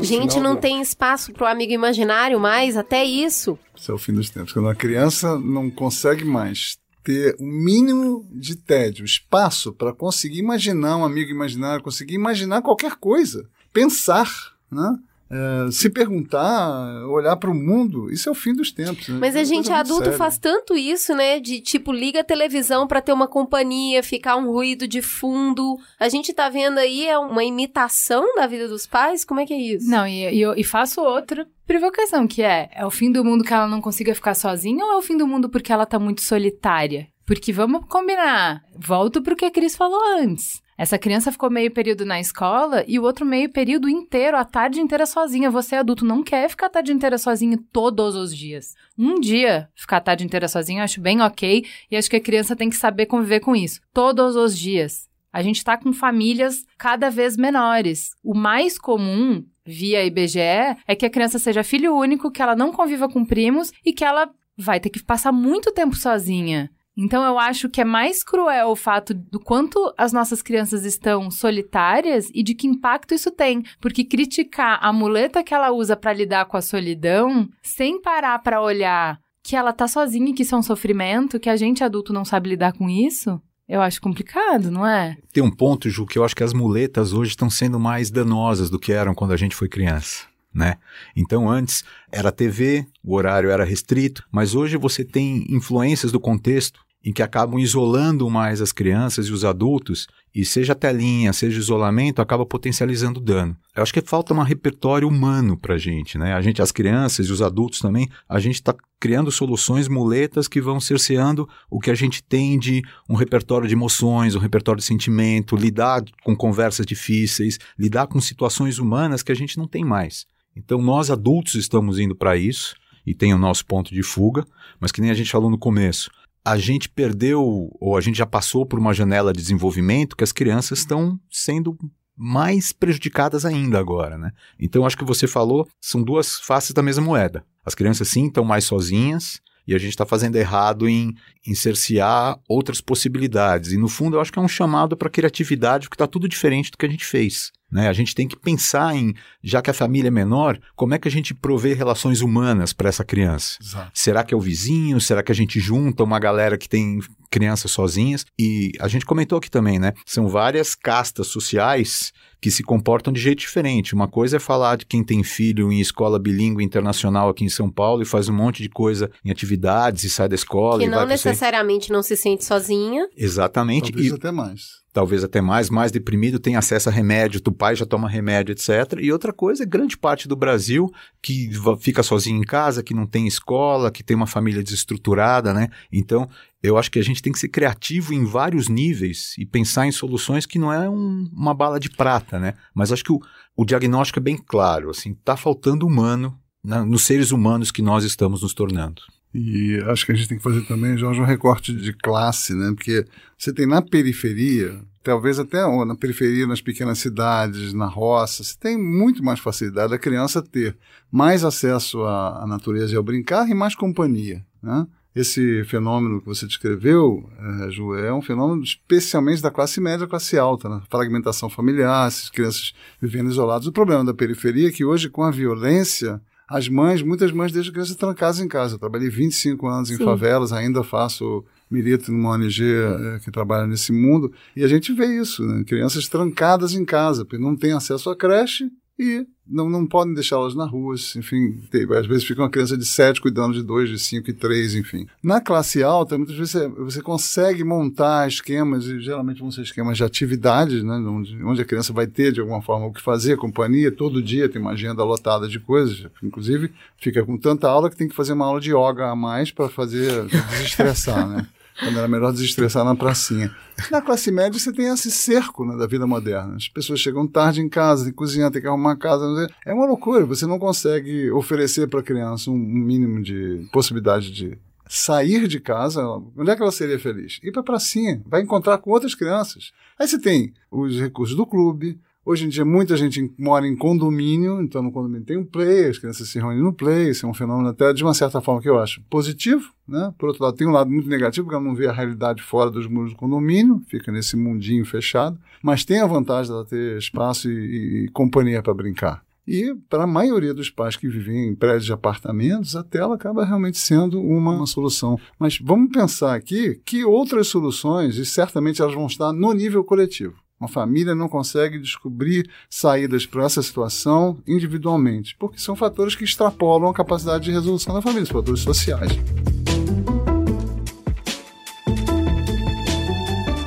[0.09, 3.57] Gente, não tem espaço para o amigo imaginário mais, até isso.
[3.75, 4.53] Isso é o fim dos tempos.
[4.53, 10.39] Quando a criança não consegue mais ter o um mínimo de tédio, espaço para conseguir
[10.39, 14.97] imaginar um amigo imaginário, conseguir imaginar qualquer coisa, pensar, né?
[15.31, 19.07] É, se perguntar, olhar para o mundo, isso é o fim dos tempos.
[19.09, 19.17] Né?
[19.19, 20.17] Mas a é gente adulto séria.
[20.17, 21.39] faz tanto isso, né?
[21.39, 25.77] De tipo, liga a televisão para ter uma companhia, ficar um ruído de fundo.
[25.99, 29.23] A gente tá vendo aí é uma imitação da vida dos pais?
[29.23, 29.87] Como é que é isso?
[29.87, 33.53] Não, e, e, e faço outra provocação, que é: é o fim do mundo que
[33.53, 36.21] ela não consiga ficar sozinha ou é o fim do mundo porque ela tá muito
[36.21, 37.07] solitária?
[37.23, 38.63] Porque vamos combinar.
[38.75, 40.59] Volto pro que a Cris falou antes.
[40.79, 44.79] Essa criança ficou meio período na escola e o outro meio período inteiro, a tarde
[44.79, 45.51] inteira sozinha.
[45.51, 48.75] Você, adulto, não quer ficar a tarde inteira sozinho todos os dias.
[48.97, 52.21] Um dia ficar a tarde inteira sozinho eu acho bem ok e acho que a
[52.21, 53.81] criança tem que saber conviver com isso.
[53.93, 55.09] Todos os dias.
[55.33, 58.15] A gente está com famílias cada vez menores.
[58.23, 62.71] O mais comum via IBGE é que a criança seja filho único, que ela não
[62.71, 66.71] conviva com primos e que ela vai ter que passar muito tempo sozinha.
[67.01, 71.31] Então eu acho que é mais cruel o fato do quanto as nossas crianças estão
[71.31, 76.11] solitárias e de que impacto isso tem, porque criticar a muleta que ela usa para
[76.11, 80.53] lidar com a solidão, sem parar para olhar que ela tá sozinha e que isso
[80.53, 84.69] é um sofrimento, que a gente adulto não sabe lidar com isso, eu acho complicado,
[84.69, 85.15] não é?
[85.31, 88.69] Tem um ponto, Ju, que eu acho que as muletas hoje estão sendo mais danosas
[88.69, 90.27] do que eram quando a gente foi criança.
[90.53, 90.75] né?
[91.15, 96.88] Então antes era TV, o horário era restrito, mas hoje você tem influências do contexto
[97.03, 102.21] em que acabam isolando mais as crianças e os adultos, e seja telinha, seja isolamento,
[102.21, 103.55] acaba potencializando o dano.
[103.75, 106.33] Eu acho que falta um repertório humano para a gente, né?
[106.33, 110.59] A gente, as crianças e os adultos também, a gente está criando soluções, muletas que
[110.59, 114.85] vão cerceando o que a gente tem de um repertório de emoções, um repertório de
[114.85, 120.25] sentimento, lidar com conversas difíceis, lidar com situações humanas que a gente não tem mais.
[120.55, 122.75] Então nós adultos estamos indo para isso
[123.05, 124.45] e tem o nosso ponto de fuga,
[124.79, 126.11] mas que nem a gente falou no começo,
[126.43, 130.31] a gente perdeu, ou a gente já passou por uma janela de desenvolvimento que as
[130.31, 131.77] crianças estão sendo
[132.15, 134.31] mais prejudicadas ainda agora, né?
[134.59, 137.45] Então, acho que você falou, são duas faces da mesma moeda.
[137.65, 141.13] As crianças, sim, estão mais sozinhas, e a gente está fazendo errado em,
[141.45, 143.71] em cercear outras possibilidades.
[143.71, 146.71] E, no fundo, eu acho que é um chamado para criatividade, porque está tudo diferente
[146.71, 147.51] do que a gente fez.
[147.71, 147.87] Né?
[147.87, 149.13] A gente tem que pensar em,
[149.43, 152.89] já que a família é menor, como é que a gente provê relações humanas para
[152.89, 153.57] essa criança?
[153.61, 153.91] Exato.
[153.93, 154.99] Será que é o vizinho?
[154.99, 156.99] Será que a gente junta uma galera que tem
[157.29, 158.25] crianças sozinhas?
[158.37, 159.93] E a gente comentou aqui também, né?
[160.05, 162.11] São várias castas sociais
[162.41, 163.93] que se comportam de jeito diferente.
[163.93, 167.69] Uma coisa é falar de quem tem filho em escola bilíngue internacional aqui em São
[167.69, 170.87] Paulo e faz um monte de coisa em atividades e sai da escola Que e
[170.87, 173.07] não necessariamente não se sente sozinha.
[173.15, 173.91] Exatamente.
[173.91, 174.79] Talvez E até mais.
[174.91, 178.99] Talvez até mais, mais deprimido, tem acesso a remédio, o pai já toma remédio, etc.
[178.99, 180.89] E outra coisa é grande parte do Brasil
[181.21, 185.69] que fica sozinho em casa, que não tem escola, que tem uma família desestruturada, né?
[185.91, 186.27] Então,
[186.61, 189.91] eu acho que a gente tem que ser criativo em vários níveis e pensar em
[189.91, 192.53] soluções que não é um- uma bala de prata, né?
[192.73, 193.19] Mas acho que o,
[193.55, 198.03] o diagnóstico é bem claro, assim, tá faltando humano na- nos seres humanos que nós
[198.03, 199.01] estamos nos tornando.
[199.33, 202.71] E acho que a gente tem que fazer também, Jorge, um recorte de classe, né?
[202.75, 203.05] Porque
[203.37, 208.77] você tem na periferia, talvez até na periferia, nas pequenas cidades, na roça, você tem
[208.77, 210.75] muito mais facilidade da criança ter
[211.11, 214.87] mais acesso à, natureza e ao brincar e mais companhia, né?
[215.15, 220.37] Esse fenômeno que você descreveu, eh, Ju, é um fenômeno especialmente da classe média classe
[220.37, 220.81] alta, né?
[220.87, 223.65] fragmentação familiar, essas crianças vivendo isoladas.
[223.65, 227.71] O problema da periferia é que hoje, com a violência, as mães, muitas mães deixam
[227.71, 228.75] crianças trancadas em casa.
[228.75, 230.03] Eu trabalhei 25 anos em Sim.
[230.03, 235.05] favelas, ainda faço milito numa ONG eh, que trabalha nesse mundo, e a gente vê
[235.05, 235.63] isso, né?
[235.63, 238.65] crianças trancadas em casa, porque não têm acesso à creche
[238.99, 241.57] e não, não podem deixá-las na rua, enfim,
[241.97, 245.07] às vezes fica uma criança de 7 cuidando de 2, de 5 e 3, enfim.
[245.23, 249.97] Na classe alta, muitas vezes você, você consegue montar esquemas, e geralmente vão ser esquemas
[249.97, 253.37] de atividades, né, onde, onde a criança vai ter de alguma forma o que fazer,
[253.37, 257.95] companhia, todo dia tem uma agenda lotada de coisas, inclusive fica com tanta aula que
[257.95, 261.47] tem que fazer uma aula de yoga a mais para fazer desestressar, né?
[261.79, 263.55] Quando era melhor desestressar na pracinha.
[263.89, 266.55] Na classe média você tem esse cerco né, da vida moderna.
[266.55, 269.47] As pessoas chegam tarde em casa, tem que cozinhar, tem que arrumar a casa.
[269.65, 270.25] É uma loucura.
[270.25, 274.57] Você não consegue oferecer para a criança um mínimo de possibilidade de
[274.89, 276.03] sair de casa.
[276.35, 277.39] Onde é que ela seria feliz?
[277.43, 279.71] Ir para a pracinha, vai encontrar com outras crianças.
[279.97, 281.99] Aí você tem os recursos do clube.
[282.29, 285.97] Hoje em dia, muita gente mora em condomínio, então no condomínio tem um play, as
[285.97, 288.69] crianças se reúnem no play, isso é um fenômeno até de uma certa forma que
[288.69, 290.13] eu acho positivo, né?
[290.15, 292.69] Por outro lado, tem um lado muito negativo, porque ela não vê a realidade fora
[292.69, 297.49] dos muros do condomínio, fica nesse mundinho fechado, mas tem a vantagem dela ter espaço
[297.49, 299.23] e, e companhia para brincar.
[299.47, 303.43] E para a maioria dos pais que vivem em prédios de apartamentos, a tela acaba
[303.43, 305.19] realmente sendo uma, uma solução.
[305.39, 310.35] Mas vamos pensar aqui que outras soluções, e certamente elas vão estar no nível coletivo.
[310.59, 316.89] Uma família não consegue descobrir saídas para essa situação individualmente, porque são fatores que extrapolam
[316.89, 319.13] a capacidade de resolução da família, são fatores sociais.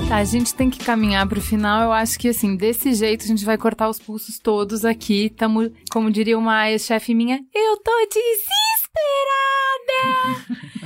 [0.06, 1.84] Tá, a gente tem que caminhar pro final.
[1.84, 5.30] Eu acho que, assim, desse jeito a gente vai cortar os pulsos todos aqui.
[5.30, 8.52] Tamo, como diria uma ex-chefe minha, eu tô desesperada!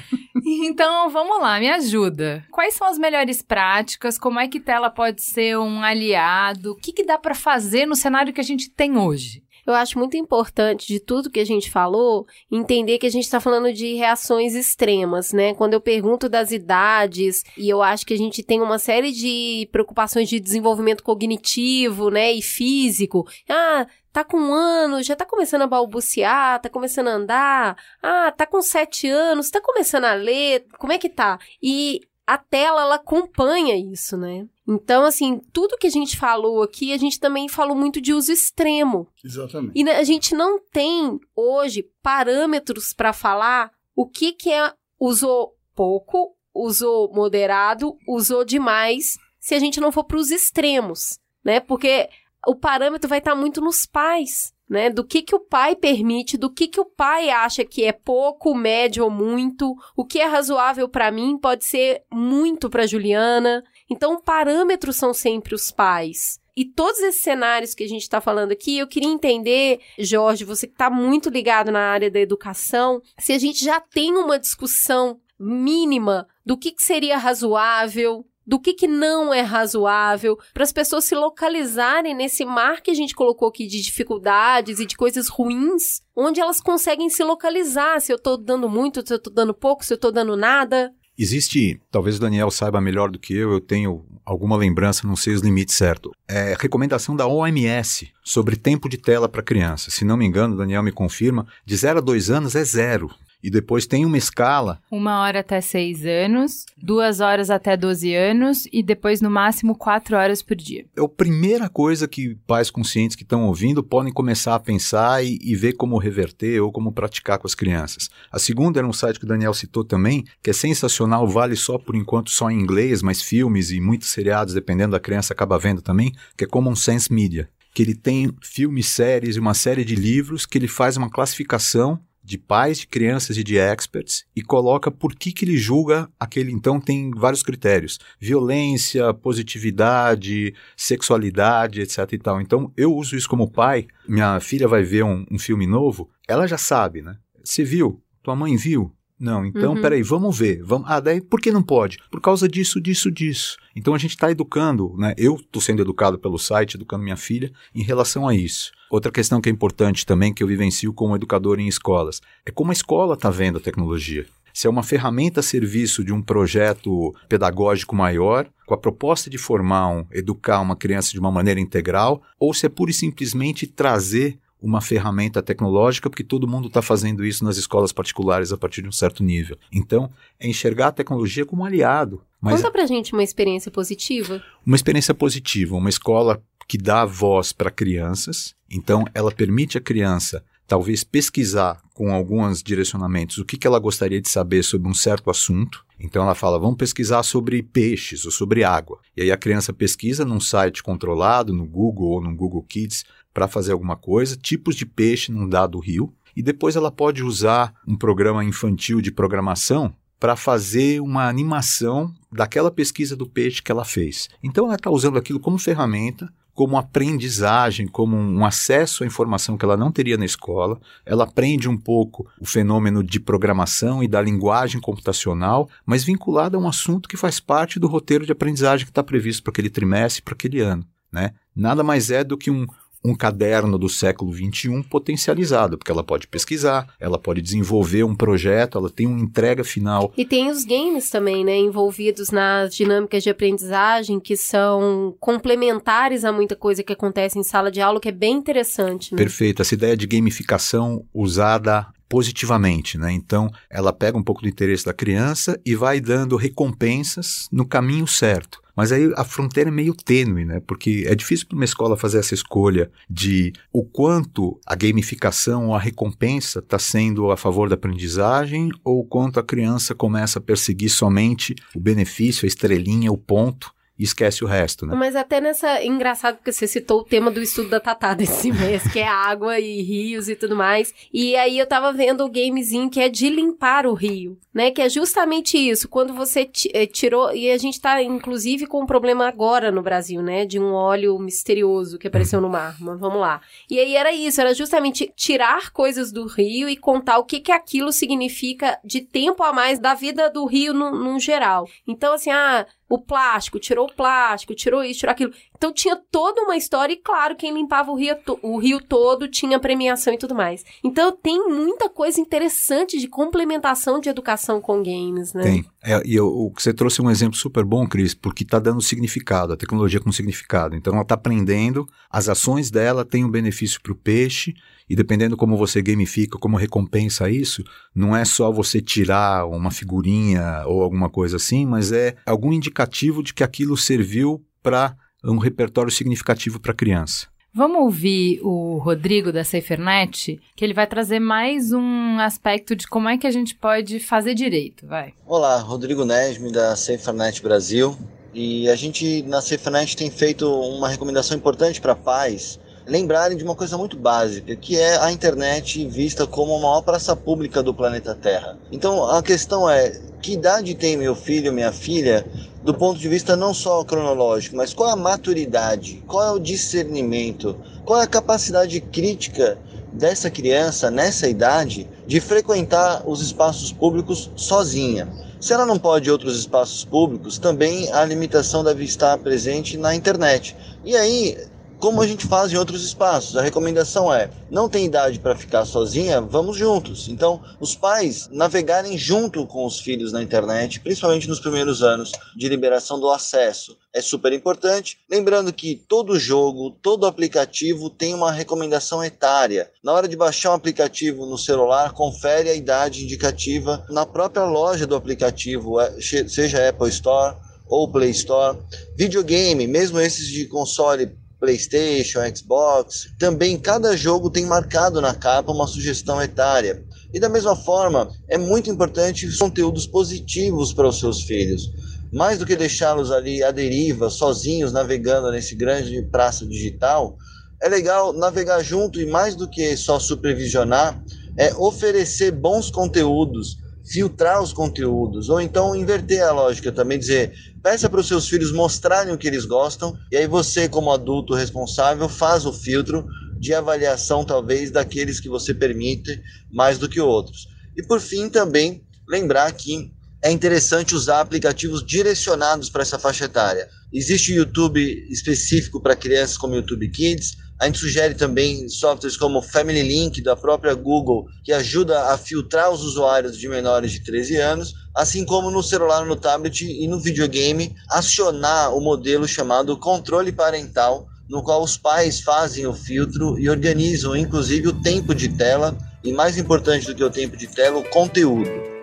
[0.44, 2.44] então, vamos lá, me ajuda.
[2.50, 4.18] Quais são as melhores práticas?
[4.18, 6.72] Como é que tela pode ser um aliado?
[6.72, 9.42] O que, que dá pra fazer no cenário que a gente tem hoje?
[9.66, 13.40] Eu acho muito importante de tudo que a gente falou, entender que a gente está
[13.40, 15.54] falando de reações extremas, né?
[15.54, 19.68] Quando eu pergunto das idades, e eu acho que a gente tem uma série de
[19.72, 23.26] preocupações de desenvolvimento cognitivo, né, e físico.
[23.48, 27.76] Ah, tá com um ano, já tá começando a balbuciar, tá começando a andar.
[28.02, 30.64] Ah, tá com sete anos, tá começando a ler.
[30.78, 31.38] Como é que tá?
[31.62, 34.46] E a tela, ela acompanha isso, né?
[34.66, 38.32] Então, assim, tudo que a gente falou aqui, a gente também falou muito de uso
[38.32, 39.06] extremo.
[39.22, 39.78] Exatamente.
[39.78, 46.34] E a gente não tem hoje parâmetros para falar o que, que é usou pouco,
[46.54, 51.60] usou moderado, usou demais, se a gente não for para os extremos, né?
[51.60, 52.08] Porque
[52.46, 54.54] o parâmetro vai estar muito nos pais.
[54.68, 54.90] né?
[54.90, 58.54] Do que que o pai permite, do que que o pai acha que é pouco,
[58.54, 63.62] médio ou muito, o que é razoável para mim pode ser muito para Juliana.
[63.88, 66.40] Então, parâmetros são sempre os pais.
[66.56, 70.66] E todos esses cenários que a gente está falando aqui, eu queria entender, Jorge, você
[70.66, 75.20] que está muito ligado na área da educação, se a gente já tem uma discussão
[75.38, 81.04] mínima do que, que seria razoável, do que, que não é razoável, para as pessoas
[81.04, 86.00] se localizarem nesse mar que a gente colocou aqui de dificuldades e de coisas ruins,
[86.14, 89.84] onde elas conseguem se localizar, se eu estou dando muito, se eu estou dando pouco,
[89.84, 90.92] se eu estou dando nada.
[91.18, 95.32] Existe, talvez o Daniel saiba melhor do que eu, eu tenho alguma lembrança, não sei
[95.32, 96.12] os limites certo.
[96.28, 99.90] É recomendação da OMS sobre tempo de tela para criança.
[99.90, 103.10] Se não me engano, o Daniel me confirma, de 0 a 2 anos é zero.
[103.42, 104.80] E depois tem uma escala.
[104.90, 110.16] Uma hora até seis anos, duas horas até 12 anos e depois no máximo quatro
[110.16, 110.84] horas por dia.
[110.96, 115.38] É a primeira coisa que pais conscientes que estão ouvindo podem começar a pensar e,
[115.42, 118.10] e, ver como reverter ou como praticar com as crianças.
[118.30, 121.78] A segunda era um site que o Daniel citou também, que é sensacional, vale só
[121.78, 125.82] por enquanto só em inglês, mas filmes e muitos seriados, dependendo da criança, acaba vendo
[125.82, 129.94] também, que é Common Sense Media que ele tem filmes, séries e uma série de
[129.94, 134.90] livros que ele faz uma classificação de pais, de crianças e de experts e coloca
[134.90, 136.50] por que, que ele julga aquele.
[136.50, 141.98] Então, tem vários critérios: violência, positividade, sexualidade, etc.
[142.12, 142.40] e tal.
[142.40, 143.86] Então, eu uso isso como pai.
[144.08, 147.16] Minha filha vai ver um, um filme novo, ela já sabe, né?
[147.44, 148.02] Você viu?
[148.22, 148.92] Tua mãe viu?
[149.18, 149.80] Não, então, uhum.
[149.80, 150.62] peraí, vamos ver.
[150.62, 150.86] Vamos...
[150.90, 151.98] Ah, daí por que não pode?
[152.10, 153.56] Por causa disso, disso, disso.
[153.74, 155.14] Então a gente está educando, né?
[155.16, 158.72] Eu estou sendo educado pelo site, educando minha filha em relação a isso.
[158.90, 162.70] Outra questão que é importante também, que eu vivencio como educador em escolas, é como
[162.70, 164.26] a escola está vendo a tecnologia.
[164.52, 169.36] Se é uma ferramenta a serviço de um projeto pedagógico maior, com a proposta de
[169.36, 173.66] formar, um, educar uma criança de uma maneira integral, ou se é pura e simplesmente
[173.66, 178.82] trazer uma ferramenta tecnológica, porque todo mundo está fazendo isso nas escolas particulares a partir
[178.82, 179.56] de um certo nível.
[179.72, 182.22] Então, é enxergar a tecnologia como um aliado.
[182.40, 184.42] Mas Conta pra gente uma experiência positiva.
[184.64, 190.42] Uma experiência positiva, uma escola que dá voz para crianças, então ela permite a criança
[190.66, 195.30] talvez pesquisar com alguns direcionamentos o que, que ela gostaria de saber sobre um certo
[195.30, 195.84] assunto.
[195.98, 198.98] Então ela fala, vamos pesquisar sobre peixes ou sobre água.
[199.16, 203.04] E aí a criança pesquisa num site controlado, no Google ou no Google Kids,
[203.36, 207.74] para fazer alguma coisa, tipos de peixe num dado rio, e depois ela pode usar
[207.86, 213.84] um programa infantil de programação para fazer uma animação daquela pesquisa do peixe que ela
[213.84, 214.30] fez.
[214.42, 219.66] Então ela está usando aquilo como ferramenta, como aprendizagem, como um acesso à informação que
[219.66, 220.80] ela não teria na escola.
[221.04, 226.60] Ela aprende um pouco o fenômeno de programação e da linguagem computacional, mas vinculada a
[226.60, 230.22] um assunto que faz parte do roteiro de aprendizagem que está previsto para aquele trimestre,
[230.22, 230.86] para aquele ano.
[231.12, 231.32] Né?
[231.54, 232.66] Nada mais é do que um,
[233.06, 238.76] um caderno do século XXI potencializado, porque ela pode pesquisar, ela pode desenvolver um projeto,
[238.76, 240.12] ela tem uma entrega final.
[240.16, 246.32] E tem os games também, né, envolvidos nas dinâmicas de aprendizagem que são complementares a
[246.32, 249.12] muita coisa que acontece em sala de aula, que é bem interessante.
[249.12, 249.18] Né?
[249.18, 249.62] Perfeito.
[249.62, 253.12] Essa ideia de gamificação usada positivamente, né?
[253.12, 258.06] Então, ela pega um pouco do interesse da criança e vai dando recompensas no caminho
[258.06, 258.60] certo.
[258.76, 260.60] Mas aí a fronteira é meio tênue, né?
[260.60, 265.74] Porque é difícil para uma escola fazer essa escolha de o quanto a gamificação ou
[265.74, 270.90] a recompensa está sendo a favor da aprendizagem ou quanto a criança começa a perseguir
[270.90, 274.94] somente o benefício, a estrelinha, o ponto e esquece o resto, né?
[274.94, 275.82] Mas até nessa.
[275.82, 279.58] Engraçado porque você citou o tema do estudo da Tatá desse mês, que é água
[279.58, 280.92] e rios e tudo mais.
[281.12, 284.70] E aí eu tava vendo o gamezinho que é de limpar o rio, né?
[284.70, 285.88] Que é justamente isso.
[285.88, 287.34] Quando você eh, tirou.
[287.34, 290.44] E a gente tá, inclusive, com um problema agora no Brasil, né?
[290.44, 292.76] De um óleo misterioso que apareceu no mar.
[292.78, 293.40] Mas vamos lá.
[293.70, 297.52] E aí era isso, era justamente tirar coisas do rio e contar o que, que
[297.52, 301.66] aquilo significa de tempo a mais da vida do rio no, no geral.
[301.86, 305.32] Então, assim, ah, o plástico, tirou o plástico, tirou isso, tirou aquilo.
[305.56, 309.58] Então tinha toda uma história e, claro, quem limpava o rio, o rio todo tinha
[309.58, 310.64] premiação e tudo mais.
[310.84, 315.42] Então tem muita coisa interessante de complementação de educação com games, né?
[315.42, 315.64] Tem.
[315.82, 319.56] É, e eu, você trouxe um exemplo super bom, Cris, porque está dando significado, a
[319.56, 320.76] tecnologia com significado.
[320.76, 324.54] Então ela está aprendendo, as ações dela têm um benefício para o peixe
[324.88, 327.62] e dependendo como você gamifica, como recompensa isso,
[327.94, 333.22] não é só você tirar uma figurinha ou alguma coisa assim, mas é algum indicativo
[333.22, 337.26] de que aquilo serviu para um repertório significativo para a criança.
[337.52, 343.08] Vamos ouvir o Rodrigo da SaferNet, que ele vai trazer mais um aspecto de como
[343.08, 345.14] é que a gente pode fazer direito, vai.
[345.24, 347.96] Olá, Rodrigo Nesme da SaferNet Brasil.
[348.34, 353.54] E a gente na SaferNet tem feito uma recomendação importante para pais lembrarem de uma
[353.54, 358.14] coisa muito básica, que é a internet vista como a maior praça pública do planeta
[358.14, 358.56] Terra.
[358.70, 359.90] Então a questão é:
[360.22, 362.24] que idade tem meu filho, minha filha,
[362.62, 366.38] do ponto de vista não só cronológico, mas qual é a maturidade, qual é o
[366.38, 369.58] discernimento, qual é a capacidade crítica
[369.92, 375.08] dessa criança nessa idade de frequentar os espaços públicos sozinha.
[375.40, 379.94] Se ela não pode ir outros espaços públicos, também a limitação deve estar presente na
[379.94, 380.56] internet.
[380.84, 381.36] E aí,
[381.78, 383.36] como a gente faz em outros espaços.
[383.36, 387.08] A recomendação é: não tem idade para ficar sozinha, vamos juntos.
[387.08, 392.48] Então, os pais navegarem junto com os filhos na internet, principalmente nos primeiros anos de
[392.48, 393.76] liberação do acesso.
[393.92, 394.98] É super importante.
[395.10, 399.70] Lembrando que todo jogo, todo aplicativo tem uma recomendação etária.
[399.82, 404.86] Na hora de baixar um aplicativo no celular, confere a idade indicativa na própria loja
[404.86, 407.36] do aplicativo, é, seja Apple Store
[407.68, 408.58] ou Play Store.
[408.96, 413.08] Videogame, mesmo esses de console PlayStation, Xbox.
[413.18, 416.84] Também cada jogo tem marcado na capa uma sugestão etária.
[417.12, 421.70] E da mesma forma, é muito importante conteúdos positivos para os seus filhos.
[422.12, 427.16] Mais do que deixá-los ali à deriva, sozinhos, navegando nesse grande praça digital,
[427.62, 431.02] é legal navegar junto e mais do que só supervisionar,
[431.36, 433.58] é oferecer bons conteúdos,
[433.90, 437.32] filtrar os conteúdos, ou então inverter a lógica também, dizer,
[437.62, 441.34] peça para os seus filhos mostrarem o que eles gostam, e aí você, como adulto
[441.34, 443.06] responsável, faz o filtro
[443.38, 446.20] de avaliação, talvez, daqueles que você permite
[446.50, 447.46] mais do que outros.
[447.76, 453.68] E por fim, também lembrar que é interessante usar aplicativos direcionados para essa faixa etária.
[453.92, 454.80] Existe o YouTube
[455.10, 460.22] específico para crianças, como o YouTube Kids, a gente sugere também softwares como Family Link
[460.22, 465.24] da própria Google, que ajuda a filtrar os usuários de menores de 13 anos, assim
[465.24, 471.42] como no celular, no tablet e no videogame, acionar o modelo chamado controle parental, no
[471.42, 476.38] qual os pais fazem o filtro e organizam inclusive o tempo de tela e mais
[476.38, 478.75] importante do que o tempo de tela, o conteúdo.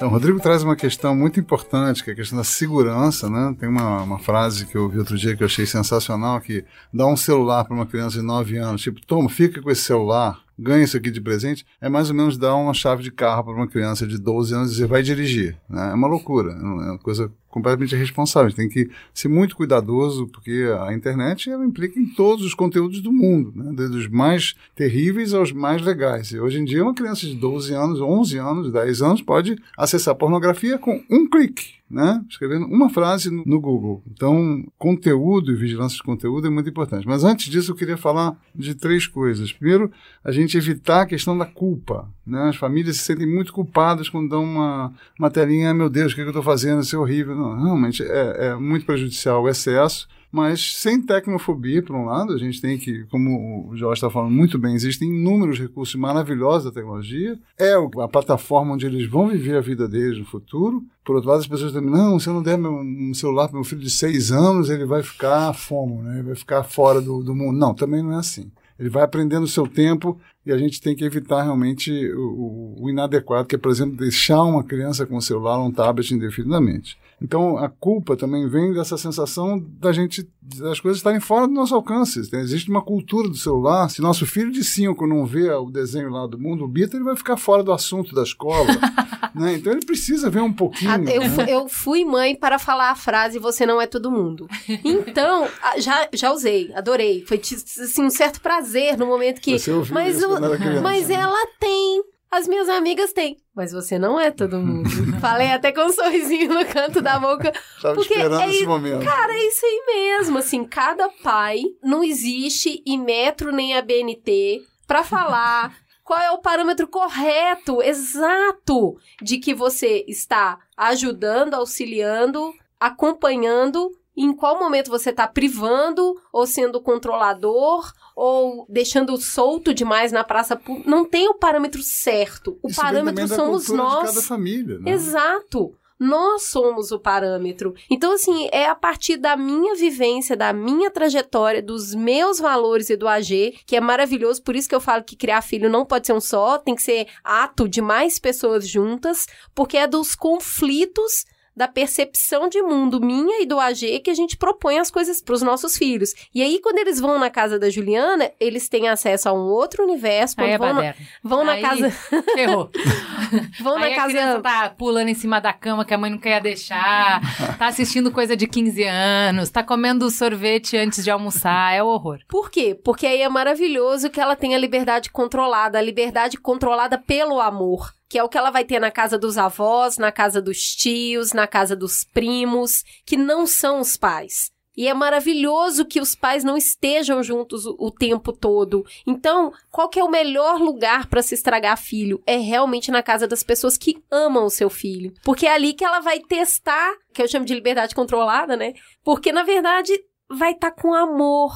[0.00, 3.54] Então, o Rodrigo traz uma questão muito importante, que é a questão da segurança, né?
[3.60, 7.06] Tem uma, uma frase que eu vi outro dia que eu achei sensacional, que dá
[7.06, 10.84] um celular para uma criança de 9 anos, tipo, toma, fica com esse celular, ganha
[10.84, 13.68] isso aqui de presente, é mais ou menos dar uma chave de carro para uma
[13.68, 15.54] criança de 12 anos e dizer, vai dirigir.
[15.68, 15.90] Né?
[15.90, 18.14] É uma loucura, é uma coisa completamente gente
[18.54, 23.12] tem que ser muito cuidadoso, porque a internet ela implica em todos os conteúdos do
[23.12, 23.72] mundo, né?
[23.74, 26.30] desde os mais terríveis aos mais legais.
[26.30, 30.14] E hoje em dia, uma criança de 12 anos, 11 anos, 10 anos pode acessar
[30.14, 32.24] pornografia com um clique né?
[32.30, 34.00] Escrevendo uma frase no, no, Google.
[34.08, 37.06] Então, conteúdo e vigilância de conteúdo é muito importante.
[37.06, 39.52] Mas antes disso, eu queria falar de três coisas.
[39.52, 39.90] Primeiro,
[40.22, 42.08] a gente evitar a questão da culpa.
[42.24, 42.48] Né?
[42.48, 46.14] As famílias se sentem muito culpadas quando dão uma, uma telinha, ah, meu Deus, o
[46.14, 46.82] que, é que eu estou fazendo?
[46.82, 47.34] Isso é horrível.
[47.40, 52.38] Não, realmente é, é muito prejudicial o excesso mas sem tecnofobia, por um lado, a
[52.38, 56.70] gente tem que, como o Jorge está falando muito bem, existem inúmeros recursos maravilhosos da
[56.70, 60.84] tecnologia, é a plataforma onde eles vão viver a vida deles no futuro.
[61.04, 63.56] Por outro lado, as pessoas também, não, se eu não der meu, um celular para
[63.56, 66.18] meu filho de seis anos, ele vai ficar fomo, né?
[66.18, 67.58] ele vai ficar fora do, do mundo.
[67.58, 68.52] Não, também não é assim.
[68.78, 72.88] Ele vai aprendendo o seu tempo e a gente tem que evitar realmente o, o,
[72.88, 76.96] inadequado, que é, por exemplo, deixar uma criança com o celular ou um tablet indefinidamente.
[77.22, 81.74] Então, a culpa também vem dessa sensação da gente, das coisas estarem fora do nosso
[81.74, 82.20] alcance.
[82.32, 83.90] Existe uma cultura do celular.
[83.90, 87.04] Se nosso filho de 5 não vê o desenho lá do mundo, o Bita, ele
[87.04, 88.68] vai ficar fora do assunto da escola.
[89.34, 89.54] né?
[89.54, 91.08] Então, ele precisa ver um pouquinho.
[91.10, 91.46] Eu, né?
[91.46, 94.48] eu fui mãe para falar a frase você não é todo mundo.
[94.84, 95.46] Então,
[95.78, 97.24] já, já usei, adorei.
[97.26, 99.52] Foi assim, um certo prazer no momento que.
[99.52, 101.14] Mas, criança, mas né?
[101.14, 103.38] ela tem as minhas amigas têm.
[103.54, 104.88] Mas você não é todo mundo.
[105.20, 107.52] Falei até com um sorrisinho no canto da boca.
[107.82, 109.04] Tava porque esperando é, esse momento.
[109.04, 110.38] Cara, é isso aí mesmo.
[110.38, 116.38] Assim, cada pai não existe em metro nem a BNT para falar qual é o
[116.38, 123.90] parâmetro correto, exato, de que você está ajudando, auxiliando, acompanhando
[124.24, 130.54] em qual momento você está privando ou sendo controlador ou deixando solto demais na praça
[130.54, 130.90] pública.
[130.90, 132.58] Não tem o parâmetro certo.
[132.62, 134.10] O Isso parâmetro somos nós.
[134.10, 134.90] De cada família, né?
[134.90, 135.74] Exato.
[135.98, 137.74] Nós somos o parâmetro.
[137.90, 142.96] Então, assim, é a partir da minha vivência, da minha trajetória, dos meus valores e
[142.96, 144.42] do AG, que é maravilhoso.
[144.42, 146.82] Por isso que eu falo que criar filho não pode ser um só, tem que
[146.82, 151.26] ser ato de mais pessoas juntas, porque é dos conflitos
[151.60, 155.34] da percepção de mundo minha e do AG que a gente propõe as coisas para
[155.34, 156.14] os nossos filhos.
[156.34, 159.84] E aí, quando eles vão na casa da Juliana, eles têm acesso a um outro
[159.84, 160.36] universo.
[160.38, 161.06] Aí é vão, na, baderna.
[161.22, 161.90] vão na Aí casa.
[162.32, 162.70] Ferrou.
[163.60, 164.08] Vão Aí na a casa.
[164.08, 167.20] criança tá pulando em cima da cama que a mãe não quer deixar,
[167.58, 172.18] tá assistindo coisa de 15 anos, tá comendo sorvete antes de almoçar, é horror.
[172.26, 172.74] Por quê?
[172.82, 177.92] Porque aí é maravilhoso que ela tenha liberdade controlada, a liberdade controlada pelo amor.
[178.10, 181.32] Que é o que ela vai ter na casa dos avós, na casa dos tios,
[181.32, 184.50] na casa dos primos, que não são os pais.
[184.76, 188.84] E é maravilhoso que os pais não estejam juntos o, tempo todo.
[189.06, 192.22] Então, qual que é o melhor lugar para se estragar filho?
[192.26, 195.12] É realmente na casa das pessoas que amam o seu filho.
[195.22, 198.72] Porque é ali que ela vai testar, que eu chamo de liberdade controlada, né?
[199.04, 199.92] Porque, na verdade,
[200.30, 201.52] vai estar com amor.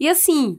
[0.00, 0.58] E assim,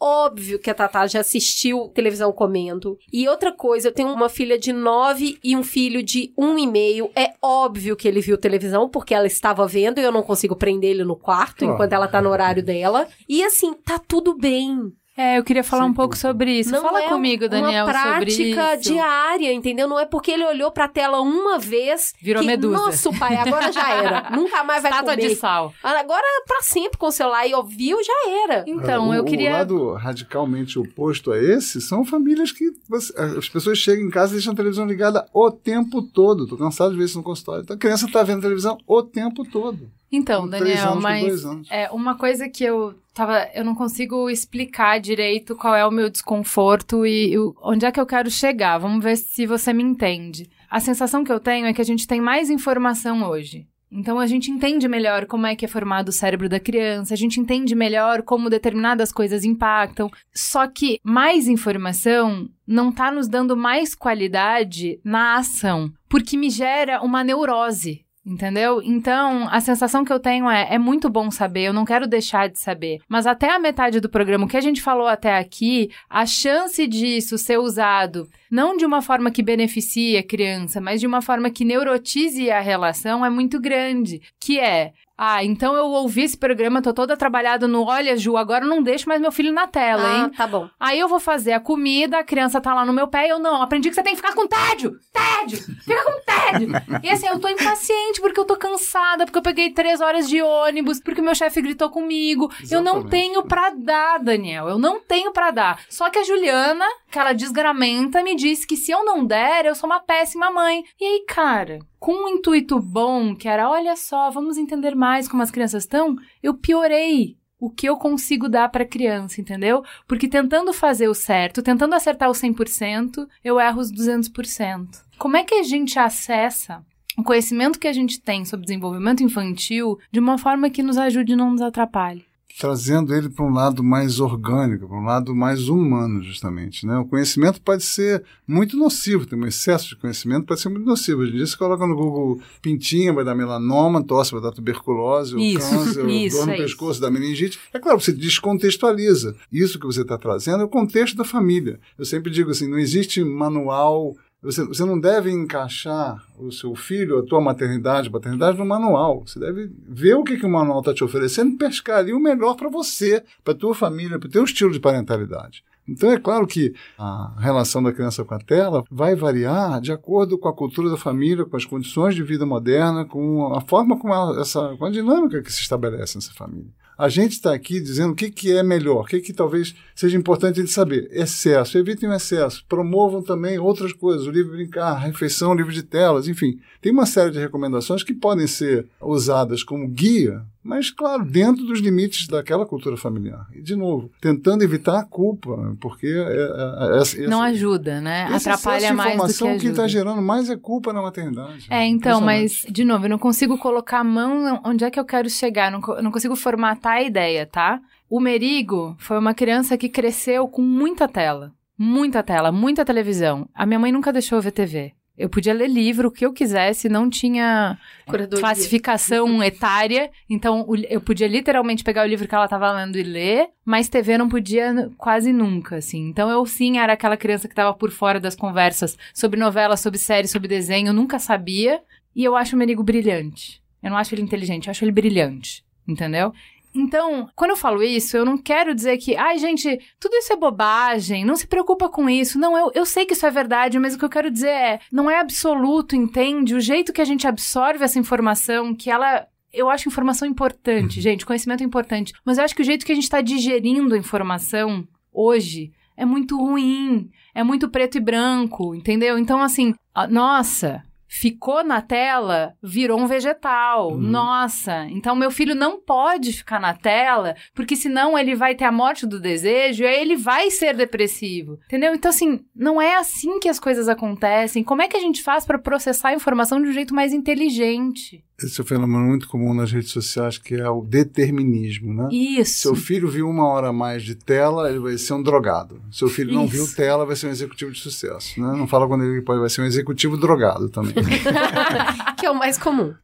[0.00, 2.98] óbvio que a Tatá já assistiu televisão comendo.
[3.12, 6.66] E outra coisa, eu tenho uma filha de nove e um filho de um e
[6.66, 7.10] meio.
[7.14, 10.90] É óbvio que ele viu televisão, porque ela estava vendo e eu não consigo prender
[10.90, 11.74] ele no quarto Claro.
[11.74, 13.06] enquanto ela tá no horário dela.
[13.28, 14.92] E assim, tá tudo bem.
[15.20, 16.28] É, eu queria falar Sem um pouco dúvida.
[16.28, 16.70] sobre isso.
[16.72, 19.86] Não Fala é comigo, Daniel, uma prática diária, entendeu?
[19.86, 22.76] Não é porque ele olhou pra tela uma vez Virou que, medusa.
[22.78, 24.30] Nossa, pai, agora já era.
[24.34, 25.28] Nunca mais vai Estátua comer.
[25.28, 25.74] de sal.
[25.82, 28.64] Agora pra sempre com o celular e ouviu, já era.
[28.66, 29.50] Então, É, o, eu queria...
[29.50, 34.32] O lado radicalmente oposto a esse são famílias que você- as pessoas chegam em casa
[34.32, 36.46] e deixam a televisão ligada o tempo todo.
[36.46, 37.62] Tô cansado de ver isso no consultório.
[37.62, 39.88] Então, a criança tá vendo televisão o tempo todo.
[40.12, 41.22] Então, Com Daniel, mas
[41.70, 46.10] é uma coisa que eu tava, eu não consigo explicar direito qual é o meu
[46.10, 48.78] desconforto e o- onde é que eu quero chegar.
[48.78, 50.50] Vamos ver se você me entende.
[50.68, 53.66] A sensação que eu tenho é que a gente tem mais informação hoje.
[53.92, 57.16] Então a gente entende melhor como é que é formado o cérebro da criança, a
[57.16, 60.08] gente entende melhor como determinadas coisas impactam.
[60.32, 67.00] Só que mais informação não tá nos dando mais qualidade na ação, porque me gera
[67.02, 68.04] uma neurose.
[68.24, 68.82] Entendeu?
[68.82, 72.48] Então, a sensação que eu tenho é: é muito bom saber, eu não quero deixar
[72.48, 72.98] de saber.
[73.08, 76.86] Mas até a metade do programa, o que a gente falou até aqui, a chance
[76.86, 81.50] disso ser usado não de uma forma que beneficie a criança, mas de uma forma
[81.50, 84.20] que neurotize a relação é muito grande.
[84.40, 84.92] Que é.
[85.22, 88.82] Ah, então eu ouvi esse programa, tô toda trabalhada no Olha, Ju, agora eu não
[88.82, 90.30] deixo mais meu filho na tela, Ah, hein?
[90.34, 90.66] tá bom.
[90.80, 93.38] Aí eu vou fazer a comida, a criança tá lá no meu pé e eu
[93.38, 93.60] não.
[93.60, 94.94] Aprendi que você tem que ficar com tédio!
[95.12, 95.58] Tédio!
[95.58, 96.70] Fica com tédio!
[97.02, 100.40] E assim, eu tô impaciente porque eu tô cansada, porque eu peguei três horas de
[100.40, 102.50] ônibus, porque meu chefe gritou comigo.
[102.70, 103.10] Eu não Exatamente.
[103.10, 104.68] tenho pra dar, Daniel.
[104.70, 105.80] Eu não tenho pra dar.
[105.90, 109.90] Só que a Juliana, aquela desgramenta, me disse que se eu não der, eu sou
[109.90, 110.84] uma péssima mãe.
[110.98, 115.42] E aí, cara, com um intuito bom, que era, olha só, vamos entender mais como
[115.42, 119.82] as crianças estão, eu piorei o que eu consigo dar pra criança, entendeu?
[120.06, 124.86] Porque tentando fazer o certo, tentando acertar o 100%, eu erro os 200%.
[125.18, 126.82] Como é que a gente acessa
[127.18, 131.32] o conhecimento que a gente tem sobre desenvolvimento infantil de uma forma que nos ajude
[131.32, 132.29] e não nos atrapalhe?
[132.60, 136.86] Trazendo ele para um lado mais orgânico, para um lado mais humano, justamente.
[136.86, 136.98] Né?
[136.98, 141.22] O conhecimento pode ser muito nocivo, tem um excesso de conhecimento pode ser muito nocivo.
[141.22, 145.40] Hoje em dia você coloca no Google pintinha, vai dar melanoma, tosse, vai dar tuberculose,
[145.40, 146.64] Isso, câncer, isso, dor no é isso.
[146.64, 147.58] pescoço, da meningite.
[147.72, 149.34] É claro, você descontextualiza.
[149.50, 151.80] Isso que você está trazendo é o contexto da família.
[151.98, 157.18] Eu sempre digo assim, não existe manual você, você não deve encaixar o seu filho,
[157.18, 159.22] a tua maternidade, paternidade no manual.
[159.26, 162.20] Você deve ver o que, que o manual está te oferecendo e pescar ali o
[162.20, 165.62] melhor para você, para tua família, para o teu estilo de parentalidade.
[165.86, 170.38] Então é claro que a relação da criança com a tela vai variar de acordo
[170.38, 174.14] com a cultura da família, com as condições de vida moderna, com a forma como
[174.14, 176.70] a, essa, com a dinâmica que se estabelece nessa família.
[176.96, 180.16] A gente está aqui dizendo o que, que é melhor, o que, que talvez seja
[180.16, 181.10] importante ele saber.
[181.12, 185.72] Excesso, evitem o excesso, promovam também outras coisas, o livro brincar, a refeição, o livro
[185.72, 186.58] de telas, enfim.
[186.80, 191.80] Tem uma série de recomendações que podem ser usadas como guia, mas, claro, dentro dos
[191.80, 193.46] limites daquela cultura familiar.
[193.54, 198.26] E, de novo, tentando evitar a culpa, porque é, é, é, Não ajuda, né?
[198.32, 199.88] Atrapalha mais do que informação, o que está ajuda.
[199.88, 201.66] gerando mais é culpa na maternidade.
[201.68, 205.04] É, então, mas, de novo, eu não consigo colocar a mão onde é que eu
[205.04, 207.80] quero chegar, não não consigo formatar a ideia, tá?
[208.10, 211.54] O Merigo foi uma criança que cresceu com muita tela.
[211.78, 213.48] Muita tela, muita televisão.
[213.54, 214.92] A minha mãe nunca deixou eu ver TV.
[215.16, 218.40] Eu podia ler livro, o que eu quisesse, não tinha Curadoria.
[218.40, 220.10] classificação etária.
[220.28, 224.18] Então, eu podia literalmente pegar o livro que ela estava lendo e ler, mas TV
[224.18, 226.08] não podia quase nunca, assim.
[226.08, 230.00] Então, eu sim era aquela criança que estava por fora das conversas sobre novela, sobre
[230.00, 231.80] série, sobre desenho, eu nunca sabia.
[232.16, 233.62] E eu acho o Merigo brilhante.
[233.80, 236.32] Eu não acho ele inteligente, eu acho ele brilhante, entendeu?
[236.74, 240.36] Então, quando eu falo isso, eu não quero dizer que, ai, gente, tudo isso é
[240.36, 242.38] bobagem, não se preocupa com isso.
[242.38, 244.80] Não, eu, eu sei que isso é verdade, mas o que eu quero dizer é,
[244.92, 246.54] não é absoluto, entende?
[246.54, 251.02] O jeito que a gente absorve essa informação, que ela eu acho informação importante, uhum.
[251.02, 252.12] gente, conhecimento é importante.
[252.24, 256.04] Mas eu acho que o jeito que a gente está digerindo a informação hoje é
[256.04, 259.18] muito ruim, é muito preto e branco, entendeu?
[259.18, 259.74] Então, assim,
[260.08, 263.90] nossa, ficou na tela, virou um vegetal.
[263.90, 263.98] Uhum.
[263.98, 268.70] Nossa, então meu filho não pode ficar na tela, porque senão ele vai ter a
[268.70, 271.58] morte do desejo e aí ele vai ser depressivo.
[271.66, 271.92] Entendeu?
[271.92, 274.62] Então assim, não é assim que as coisas acontecem.
[274.62, 278.24] Como é que a gente faz para processar a informação de um jeito mais inteligente?
[278.42, 282.08] Esse é um fenômeno muito comum nas redes sociais, que é o determinismo, né?
[282.10, 282.62] Isso.
[282.62, 285.80] Seu filho viu uma hora a mais de tela, ele vai ser um drogado.
[285.90, 288.40] Seu filho não viu tela, vai ser um executivo de sucesso.
[288.40, 288.56] Né?
[288.56, 290.94] Não fala quando ele pode, vai ser um executivo drogado também.
[292.18, 292.94] que é o mais comum.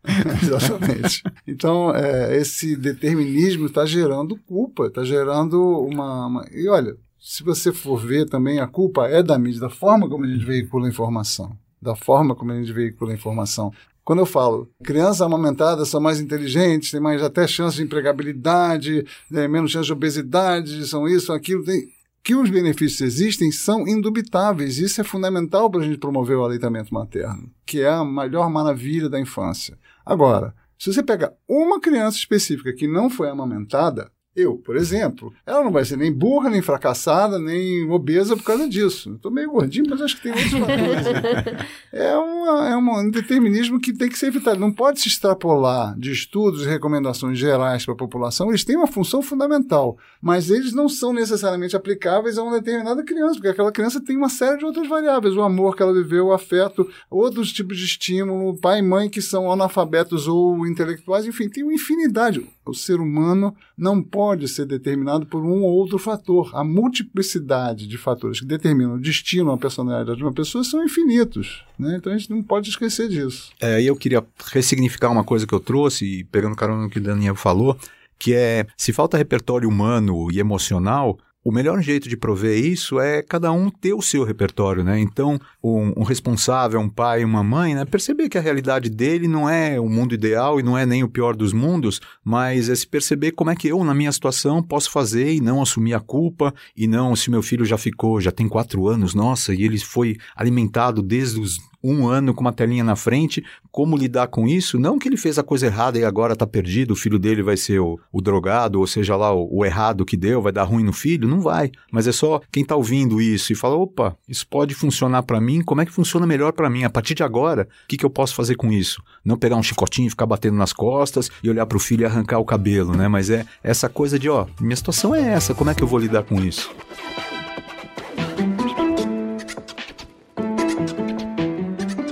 [0.43, 1.23] Exatamente.
[1.47, 6.49] Então, é, esse determinismo está gerando culpa, está gerando uma, uma...
[6.51, 10.25] E olha, se você for ver também, a culpa é da mídia, da forma como
[10.25, 13.73] a gente veicula a informação da forma como a gente veicula a informação.
[14.07, 19.49] Quando eu falo crianças amamentadas são mais inteligentes, têm mais até chance de empregabilidade, né,
[19.49, 21.89] menos chance de obesidade, são isso, aquilo, tem,
[22.23, 24.79] que os benefícios existem são indubitáveis.
[24.79, 29.09] Isso é fundamental para a gente promover o aleitamento materno, que é a melhor maravilha
[29.09, 29.77] da infância.
[30.05, 35.65] Agora, se você pega uma criança específica que não foi amamentada, eu, por exemplo, ela
[35.65, 39.15] não vai ser nem burra, nem fracassada, nem obesa por causa disso.
[39.15, 41.05] Estou meio gordinho, mas acho que tem outros fatores.
[41.07, 41.67] Né?
[41.93, 44.61] É, uma, é um determinismo que tem que ser evitado.
[44.61, 48.51] Não pode se extrapolar de estudos e recomendações gerais para a população.
[48.51, 53.35] Eles têm uma função fundamental, mas eles não são necessariamente aplicáveis a uma determinada criança,
[53.37, 55.35] porque aquela criança tem uma série de outras variáveis.
[55.35, 59.23] O amor que ela viveu, o afeto, outros tipos de estímulo, pai e mãe que
[59.23, 62.47] são analfabetos ou intelectuais, enfim, tem uma infinidade.
[62.67, 66.51] O ser humano não pode pode ser determinado por um ou outro fator.
[66.53, 71.65] A multiplicidade de fatores que determinam o destino, a personalidade de uma pessoa são infinitos.
[71.79, 71.95] Né?
[71.97, 73.53] Então a gente não pode esquecer disso.
[73.61, 77.37] É, eu queria ressignificar uma coisa que eu trouxe, pegando carona no que o Daniel
[77.37, 77.79] falou,
[78.19, 81.17] que é se falta repertório humano e emocional,
[81.47, 84.99] o melhor jeito de prover isso é cada um ter o seu repertório, né?
[84.99, 87.85] Então, um, um, responsável, um pai, uma mãe, né?
[87.85, 91.09] Perceber que a realidade dele não é o mundo ideal e não é nem o
[91.09, 94.91] pior dos mundos, mas é se perceber como é que eu, na minha situação, posso
[94.91, 98.49] fazer e não assumir a culpa e não se meu filho já ficou, já tem
[98.49, 101.61] quatro anos, nossa, e ele foi alimentado desde os
[101.93, 104.79] um ano com uma telinha na frente, como lidar com isso?
[104.79, 107.57] Não que ele fez a coisa errada e agora está perdido, o filho dele vai
[107.57, 110.83] ser o, o drogado, ou seja lá, o, o, errado que deu, vai dar ruim
[110.83, 111.71] no filho, não vai.
[111.91, 115.63] Mas é só quem está ouvindo isso e fala, opa, isso pode funcionar para mim,
[115.63, 116.85] como é que funciona melhor para mim?
[116.85, 119.03] A partir de agora, o que, que eu posso fazer com isso?
[119.25, 122.05] Não pegar um chicotinho e ficar batendo nas costas e olhar para o filho e
[122.05, 123.09] arrancar o cabelo, né?
[123.09, 125.99] Mas é essa coisa de, ó, minha situação é essa, como é que eu vou
[125.99, 126.71] lidar com isso?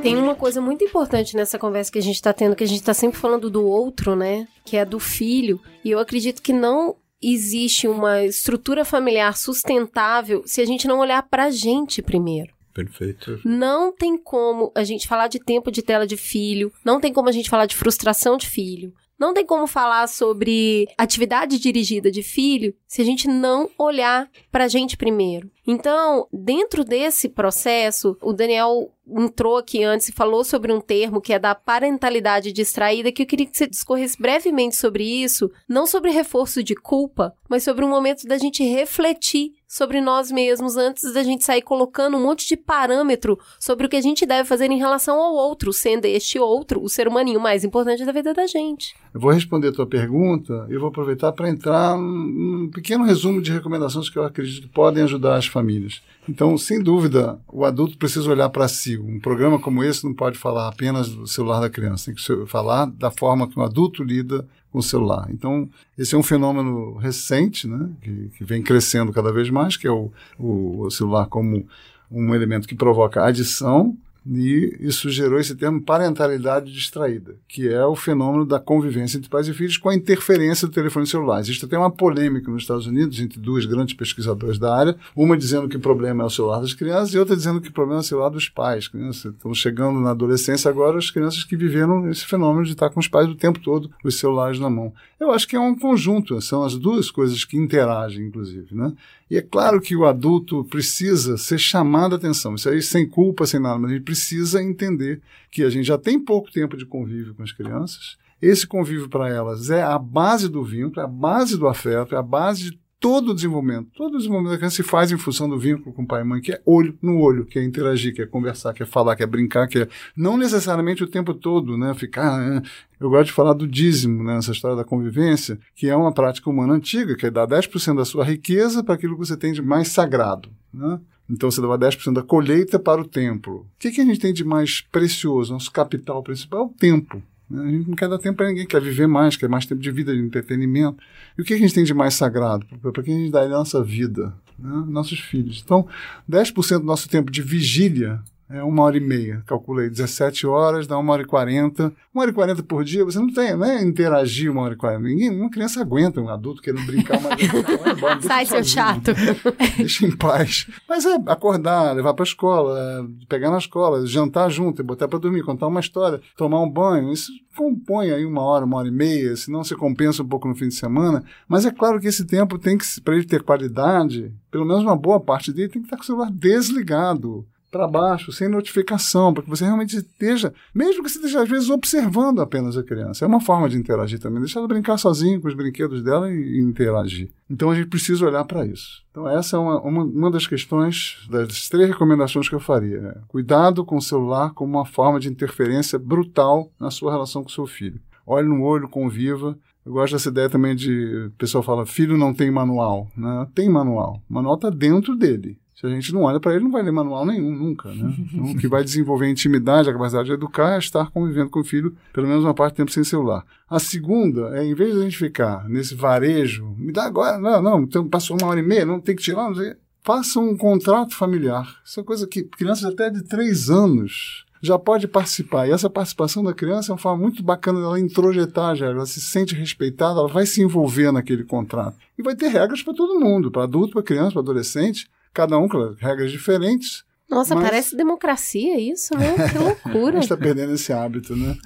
[0.05, 2.81] Tem uma coisa muito importante nessa conversa que a gente está tendo, que a gente
[2.81, 4.47] está sempre falando do outro, né?
[4.62, 5.59] Que é do filho.
[5.82, 11.22] E eu acredito que não existe uma estrutura familiar sustentável se a gente não olhar
[11.22, 12.52] para a gente primeiro.
[12.74, 13.40] Perfeito.
[13.44, 17.28] Não tem como a gente falar de tempo de tela de filho, não tem como
[17.28, 22.22] a gente falar de frustração de filho, não tem como falar sobre atividade dirigida de
[22.22, 25.50] filho se a gente não olhar para a gente primeiro.
[25.66, 31.32] Então, dentro desse processo, o Daniel entrou aqui antes e falou sobre um termo que
[31.32, 36.10] é da parentalidade distraída, que eu queria que você discorresse brevemente sobre isso, não sobre
[36.10, 41.24] reforço de culpa, mas sobre um momento da gente refletir sobre nós mesmos antes da
[41.24, 44.78] gente sair colocando um monte de parâmetro sobre o que a gente deve fazer em
[44.78, 48.94] relação ao outro, sendo este outro o ser humaninho mais importante da vida da gente.
[49.12, 53.51] Eu vou responder a tua pergunta e vou aproveitar para entrar num pequeno resumo de
[53.51, 56.01] recomendações que eu acredito que podem ajudar as famílias.
[56.28, 58.96] Então, sem dúvida, o adulto precisa olhar para si.
[58.96, 62.86] Um programa como esse não pode falar apenas do celular da criança, tem que falar
[62.86, 65.28] da forma que um adulto lida com o celular.
[65.30, 69.86] Então, esse é um fenômeno recente, né, que, que vem crescendo cada vez mais, que
[69.86, 71.64] é o, o, o celular como
[72.10, 73.96] um elemento que provoca adição
[74.26, 79.48] e isso gerou esse termo parentalidade distraída, que é o fenômeno da convivência entre pais
[79.48, 81.40] e filhos com a interferência do telefone celular.
[81.40, 85.68] Existe até uma polêmica nos Estados Unidos entre duas grandes pesquisadoras da área, uma dizendo
[85.68, 88.02] que o problema é o celular das crianças e outra dizendo que o problema é
[88.02, 88.88] o celular dos pais.
[88.88, 93.01] Crianças estão chegando na adolescência agora as crianças que viveram esse fenômeno de estar com
[93.01, 94.92] os pais o tempo todo, os celulares na mão.
[95.24, 98.92] Eu acho que é um conjunto, são as duas coisas que interagem, inclusive, né?
[99.30, 102.55] E é claro que o adulto precisa ser chamado a atenção.
[102.55, 105.20] Isso aí sem culpa, sem nada, mas gente precisa entender
[105.51, 109.28] que a gente já tem pouco tempo de convívio com as crianças esse convívio para
[109.28, 112.84] elas é a base do vínculo, é a base do afeto, é a base de
[113.00, 113.90] todo o desenvolvimento.
[113.94, 116.40] Todo o desenvolvimento da criança se faz em função do vínculo com pai e mãe,
[116.40, 119.22] que é olho no olho, que é interagir, que é conversar, que é falar, que
[119.22, 121.92] é brincar, que é não necessariamente o tempo todo, né?
[121.94, 122.38] Ficar.
[122.38, 122.62] Né?
[123.00, 124.38] Eu gosto de falar do dízimo, né?
[124.38, 128.04] Essa história da convivência, que é uma prática humana antiga, que é dar 10% da
[128.04, 130.98] sua riqueza para aquilo que você tem de mais sagrado, né?
[131.28, 133.60] Então você dava 10% da colheita para o templo.
[133.60, 135.52] O que, que a gente tem de mais precioso?
[135.52, 137.22] Nosso capital principal é o tempo.
[137.52, 139.90] A gente não quer dar tempo para ninguém, quer viver mais, quer mais tempo de
[139.90, 141.02] vida, de entretenimento.
[141.36, 142.66] E o que a gente tem de mais sagrado?
[142.80, 144.34] Para quem a gente dá a nossa vida?
[144.58, 144.84] Né?
[144.88, 145.62] Nossos filhos.
[145.64, 145.86] Então,
[146.30, 149.42] 10% do nosso tempo de vigília é uma hora e meia.
[149.46, 151.92] Calculei 17 horas, dá uma hora e quarenta.
[152.12, 154.76] Uma hora e quarenta por dia, você não tem, não é interagir uma hora e
[154.76, 155.02] quarenta.
[155.02, 157.40] Ninguém, uma criança aguenta, um adulto querendo brincar, mas
[157.96, 159.12] embora, Sai, seu chato.
[159.76, 160.68] Deixa em paz.
[160.88, 165.42] Mas é acordar, levar para a escola, pegar na escola, jantar junto, botar para dormir,
[165.42, 167.12] contar uma história, tomar um banho.
[167.12, 170.54] Isso compõe aí uma hora, uma hora e meia, senão você compensa um pouco no
[170.54, 171.24] fim de semana.
[171.48, 174.96] Mas é claro que esse tempo tem que, para ele ter qualidade, pelo menos uma
[174.96, 179.42] boa parte dele tem que estar com o celular desligado para baixo, sem notificação, para
[179.42, 183.24] que você realmente esteja, mesmo que você esteja às vezes observando apenas a criança.
[183.24, 186.60] É uma forma de interagir também, deixar ela brincar sozinha com os brinquedos dela e,
[186.60, 187.32] interagir.
[187.51, 189.02] Então a gente precisa olhar para isso.
[189.10, 192.98] Então essa é uma, uma, uma, das questões, das três recomendações que eu faria.
[192.98, 197.48] É, cuidado com o celular como uma forma de interferência brutal na sua relação com
[197.48, 198.01] o seu filho.
[198.24, 201.26] Olhe no olho, conviva, eu gosto dessa ideia também de.
[201.26, 203.09] O pessoal fala, filho não tem manual.
[203.16, 203.46] Né?
[203.55, 204.22] Tem manual.
[204.30, 205.59] O manual está dentro dele.
[205.85, 207.90] Se a gente não olha para ele, não vai ler manual nenhum, nunca.
[207.90, 208.15] Né?
[208.19, 211.61] Então, o que vai desenvolver a intimidade, a capacidade de educar, é estar convivendo com
[211.61, 213.44] o filho pelo menos uma parte do tempo sem celular.
[213.69, 217.61] A segunda é, em vez de a gente ficar nesse varejo, me dá agora, não,
[217.61, 219.74] não, então passou uma hora e meia, não tem que tirar, não sei.
[220.02, 221.81] Faça um contrato familiar.
[221.85, 225.69] Isso é coisa que crianças até de três anos já pode participar.
[225.69, 228.86] E essa participação da criança é uma forma muito bacana dela introjetar já.
[228.86, 231.98] Ela se sente respeitada, ela vai se envolver naquele contrato.
[232.19, 235.69] E vai ter regras para todo mundo, para adulto, para criança, para adolescente cada um
[235.69, 237.05] com regras diferentes.
[237.28, 237.65] Nossa, mas...
[237.65, 239.35] parece democracia isso, né?
[239.51, 240.19] Que loucura.
[240.19, 241.56] a gente está perdendo esse hábito, né?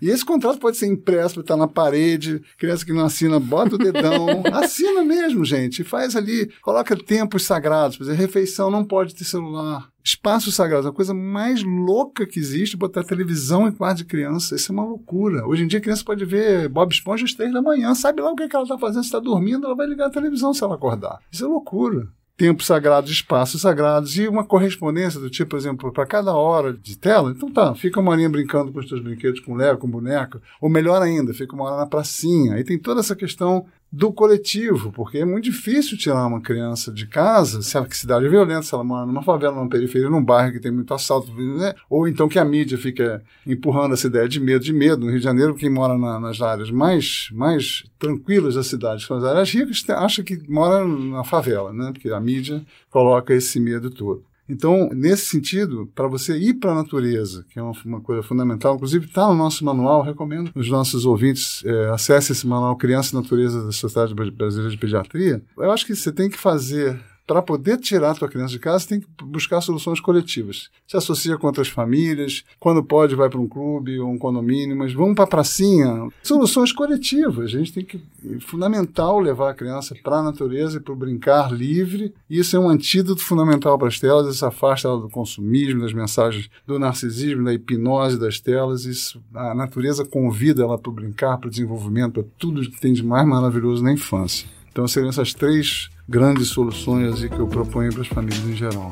[0.00, 3.76] E esse contrato pode ser impresso, estar tá na parede, criança que não assina, bota
[3.76, 5.84] o dedão, assina mesmo, gente.
[5.84, 9.88] Faz ali, coloca tempos sagrados, por exemplo, refeição não pode ter celular.
[10.04, 14.56] Espaços sagrados, a coisa mais louca que existe, botar televisão em quarto de criança.
[14.56, 15.46] Isso é uma loucura.
[15.46, 18.32] Hoje em dia a criança pode ver Bob Esponja às três da manhã, sabe lá
[18.32, 20.52] o que, é que ela está fazendo, se está dormindo, ela vai ligar a televisão
[20.52, 21.20] se ela acordar.
[21.30, 26.06] Isso é loucura tempos sagrados, espaços sagrados e uma correspondência do tipo, por exemplo, para
[26.06, 29.54] cada hora de tela, então tá, fica uma horinha brincando com os teus brinquedos, com
[29.54, 32.54] Lego, com boneca, ou melhor ainda, fica uma hora na pracinha.
[32.54, 37.06] Aí tem toda essa questão do coletivo, porque é muito difícil tirar uma criança de
[37.06, 40.52] casa, se a cidade é violenta, se ela mora numa favela, numa periferia, num bairro
[40.52, 41.74] que tem muito assalto, né?
[41.90, 45.04] ou então que a mídia fica empurrando essa ideia de medo, de medo.
[45.04, 49.24] No Rio de Janeiro, quem mora na, nas áreas mais, mais tranquilas da cidade, as
[49.24, 51.92] áreas ricas, acha que mora na favela, né?
[51.92, 54.24] porque a mídia coloca esse medo todo.
[54.52, 58.74] Então, nesse sentido, para você ir para a natureza, que é uma, uma coisa fundamental,
[58.74, 63.18] inclusive está no nosso manual, recomendo os nossos ouvintes é, acessem esse manual Criança e
[63.18, 65.42] Natureza da Sociedade Brasileira de Pediatria.
[65.56, 68.88] Eu acho que você tem que fazer para poder tirar a tua criança de casa,
[68.88, 70.70] tem que buscar soluções coletivas.
[70.86, 74.92] Se associa com outras famílias, quando pode vai para um clube ou um condomínio, mas
[74.92, 76.08] vamos para a pracinha.
[76.22, 77.54] Soluções coletivas.
[77.54, 80.96] A gente tem que é fundamental levar a criança para a natureza e para o
[80.96, 82.14] brincar livre.
[82.28, 86.48] Isso é um antídoto fundamental para as telas, isso afasta ela do consumismo, das mensagens
[86.66, 88.84] do narcisismo, da hipnose das telas.
[88.84, 92.92] Isso, a natureza convida ela para o brincar, para o desenvolvimento, para tudo que tem
[92.92, 94.46] de mais maravilhoso na infância.
[94.72, 98.88] Então seriam essas três grandes soluções que eu proponho para as famílias em geral.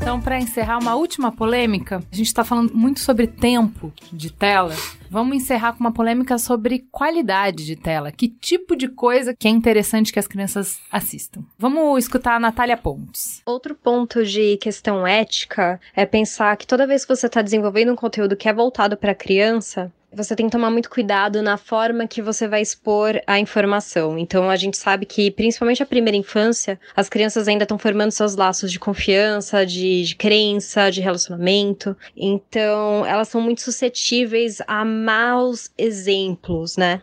[0.00, 4.74] Então, para encerrar uma última polêmica, a gente está falando muito sobre tempo de tela.
[5.08, 8.10] Vamos encerrar com uma polêmica sobre qualidade de tela.
[8.10, 11.44] Que tipo de coisa que é interessante que as crianças assistam?
[11.56, 13.40] Vamos escutar a Natália Pontes.
[13.46, 17.96] Outro ponto de questão ética é pensar que toda vez que você está desenvolvendo um
[17.96, 22.06] conteúdo que é voltado para a criança, você tem que tomar muito cuidado na forma
[22.06, 24.18] que você vai expor a informação.
[24.18, 28.36] Então, a gente sabe que, principalmente a primeira infância, as crianças ainda estão formando seus
[28.36, 31.96] laços de confiança, de, de crença, de relacionamento.
[32.16, 37.02] Então, elas são muito suscetíveis a maus exemplos, né?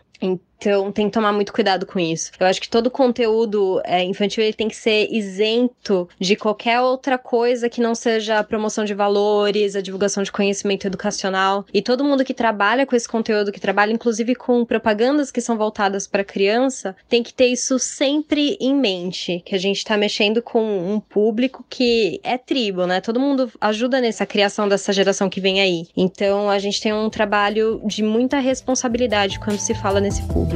[0.60, 2.30] Então tem que tomar muito cuidado com isso.
[2.38, 7.16] Eu acho que todo conteúdo é, infantil ele tem que ser isento de qualquer outra
[7.16, 11.64] coisa que não seja a promoção de valores, a divulgação de conhecimento educacional.
[11.72, 15.56] E todo mundo que trabalha com esse conteúdo, que trabalha inclusive com propagandas que são
[15.56, 20.42] voltadas para criança, tem que ter isso sempre em mente, que a gente está mexendo
[20.42, 23.00] com um público que é tribo, né?
[23.00, 25.86] Todo mundo ajuda nessa criação dessa geração que vem aí.
[25.96, 30.49] Então a gente tem um trabalho de muita responsabilidade quando se fala nesse público.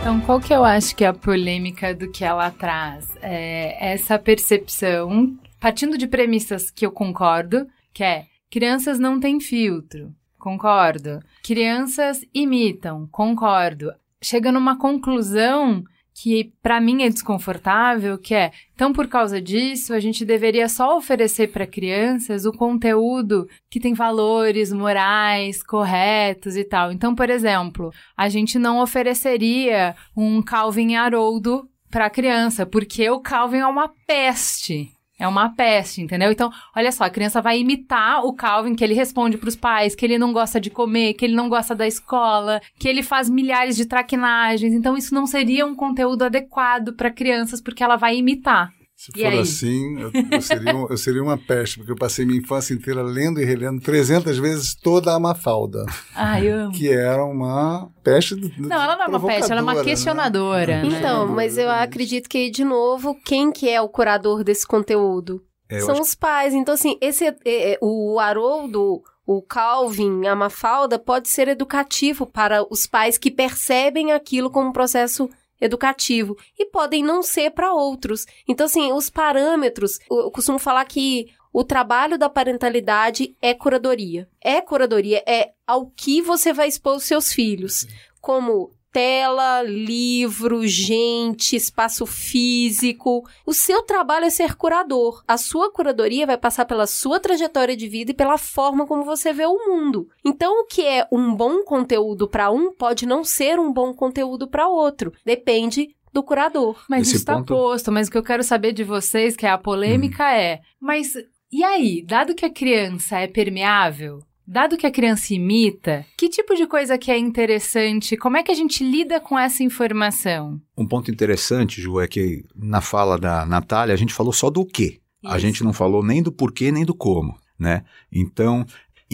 [0.00, 3.08] Então, qual que eu acho que é a polêmica do que ela traz?
[3.22, 10.12] É essa percepção, partindo de premissas que eu concordo, que é crianças não têm filtro,
[10.38, 11.20] concordo.
[11.42, 13.92] Crianças imitam, concordo.
[14.20, 15.84] Chega numa conclusão
[16.14, 20.96] que para mim é desconfortável, que é, então por causa disso, a gente deveria só
[20.96, 26.92] oferecer para crianças o conteúdo que tem valores morais corretos e tal.
[26.92, 33.58] Então, por exemplo, a gente não ofereceria um Calvin Haroldo para criança, porque o Calvin
[33.58, 34.90] é uma peste.
[35.22, 36.32] É uma peste, entendeu?
[36.32, 39.94] Então, olha só, a criança vai imitar o Calvin, que ele responde para os pais,
[39.94, 43.30] que ele não gosta de comer, que ele não gosta da escola, que ele faz
[43.30, 44.72] milhares de traquinagens.
[44.72, 48.72] Então, isso não seria um conteúdo adequado para crianças, porque ela vai imitar.
[49.02, 49.38] Se e for aí?
[49.40, 53.02] assim, eu, eu, seria um, eu, seria uma peste, porque eu passei minha infância inteira
[53.02, 55.84] lendo e relendo 300 vezes toda a Mafalda.
[56.14, 56.72] Ah, eu amo.
[56.72, 58.36] Que era uma peste.
[58.36, 59.82] Do, não, ela não é uma peste, ela é uma né?
[59.82, 60.84] questionadora.
[60.84, 60.88] Né?
[60.88, 65.42] Então, mas eu acredito que, de novo, quem que é o curador desse conteúdo?
[65.68, 66.54] É, São os pais.
[66.54, 72.64] Então, assim, esse, é, é, o Haroldo o Calvin, a Mafalda, pode ser educativo para
[72.70, 75.28] os pais que percebem aquilo como um processo
[75.62, 78.26] educativo e podem não ser para outros.
[78.46, 84.28] Então, assim, os parâmetros, eu costumo falar que o trabalho da parentalidade é curadoria.
[84.40, 87.86] É curadoria, é ao que você vai expor os seus filhos,
[88.20, 93.26] como tela, livro, gente, espaço físico.
[93.46, 95.24] O seu trabalho é ser curador.
[95.26, 99.32] A sua curadoria vai passar pela sua trajetória de vida e pela forma como você
[99.32, 100.08] vê o mundo.
[100.24, 104.46] Então, o que é um bom conteúdo para um pode não ser um bom conteúdo
[104.46, 105.12] para outro.
[105.24, 106.84] Depende do curador.
[106.88, 107.46] Mas Esse isso está ponto...
[107.46, 107.90] posto.
[107.90, 110.26] Mas o que eu quero saber de vocês, que é a polêmica, hum.
[110.26, 111.14] é: mas
[111.50, 116.54] e aí, dado que a criança é permeável, Dado que a criança imita, que tipo
[116.54, 118.16] de coisa que é interessante?
[118.16, 120.60] Como é que a gente lida com essa informação?
[120.76, 124.64] Um ponto interessante, Ju, é que na fala da Natália a gente falou só do
[124.66, 125.00] quê.
[125.22, 125.32] Isso.
[125.32, 127.84] A gente não falou nem do porquê nem do como, né?
[128.10, 128.66] Então,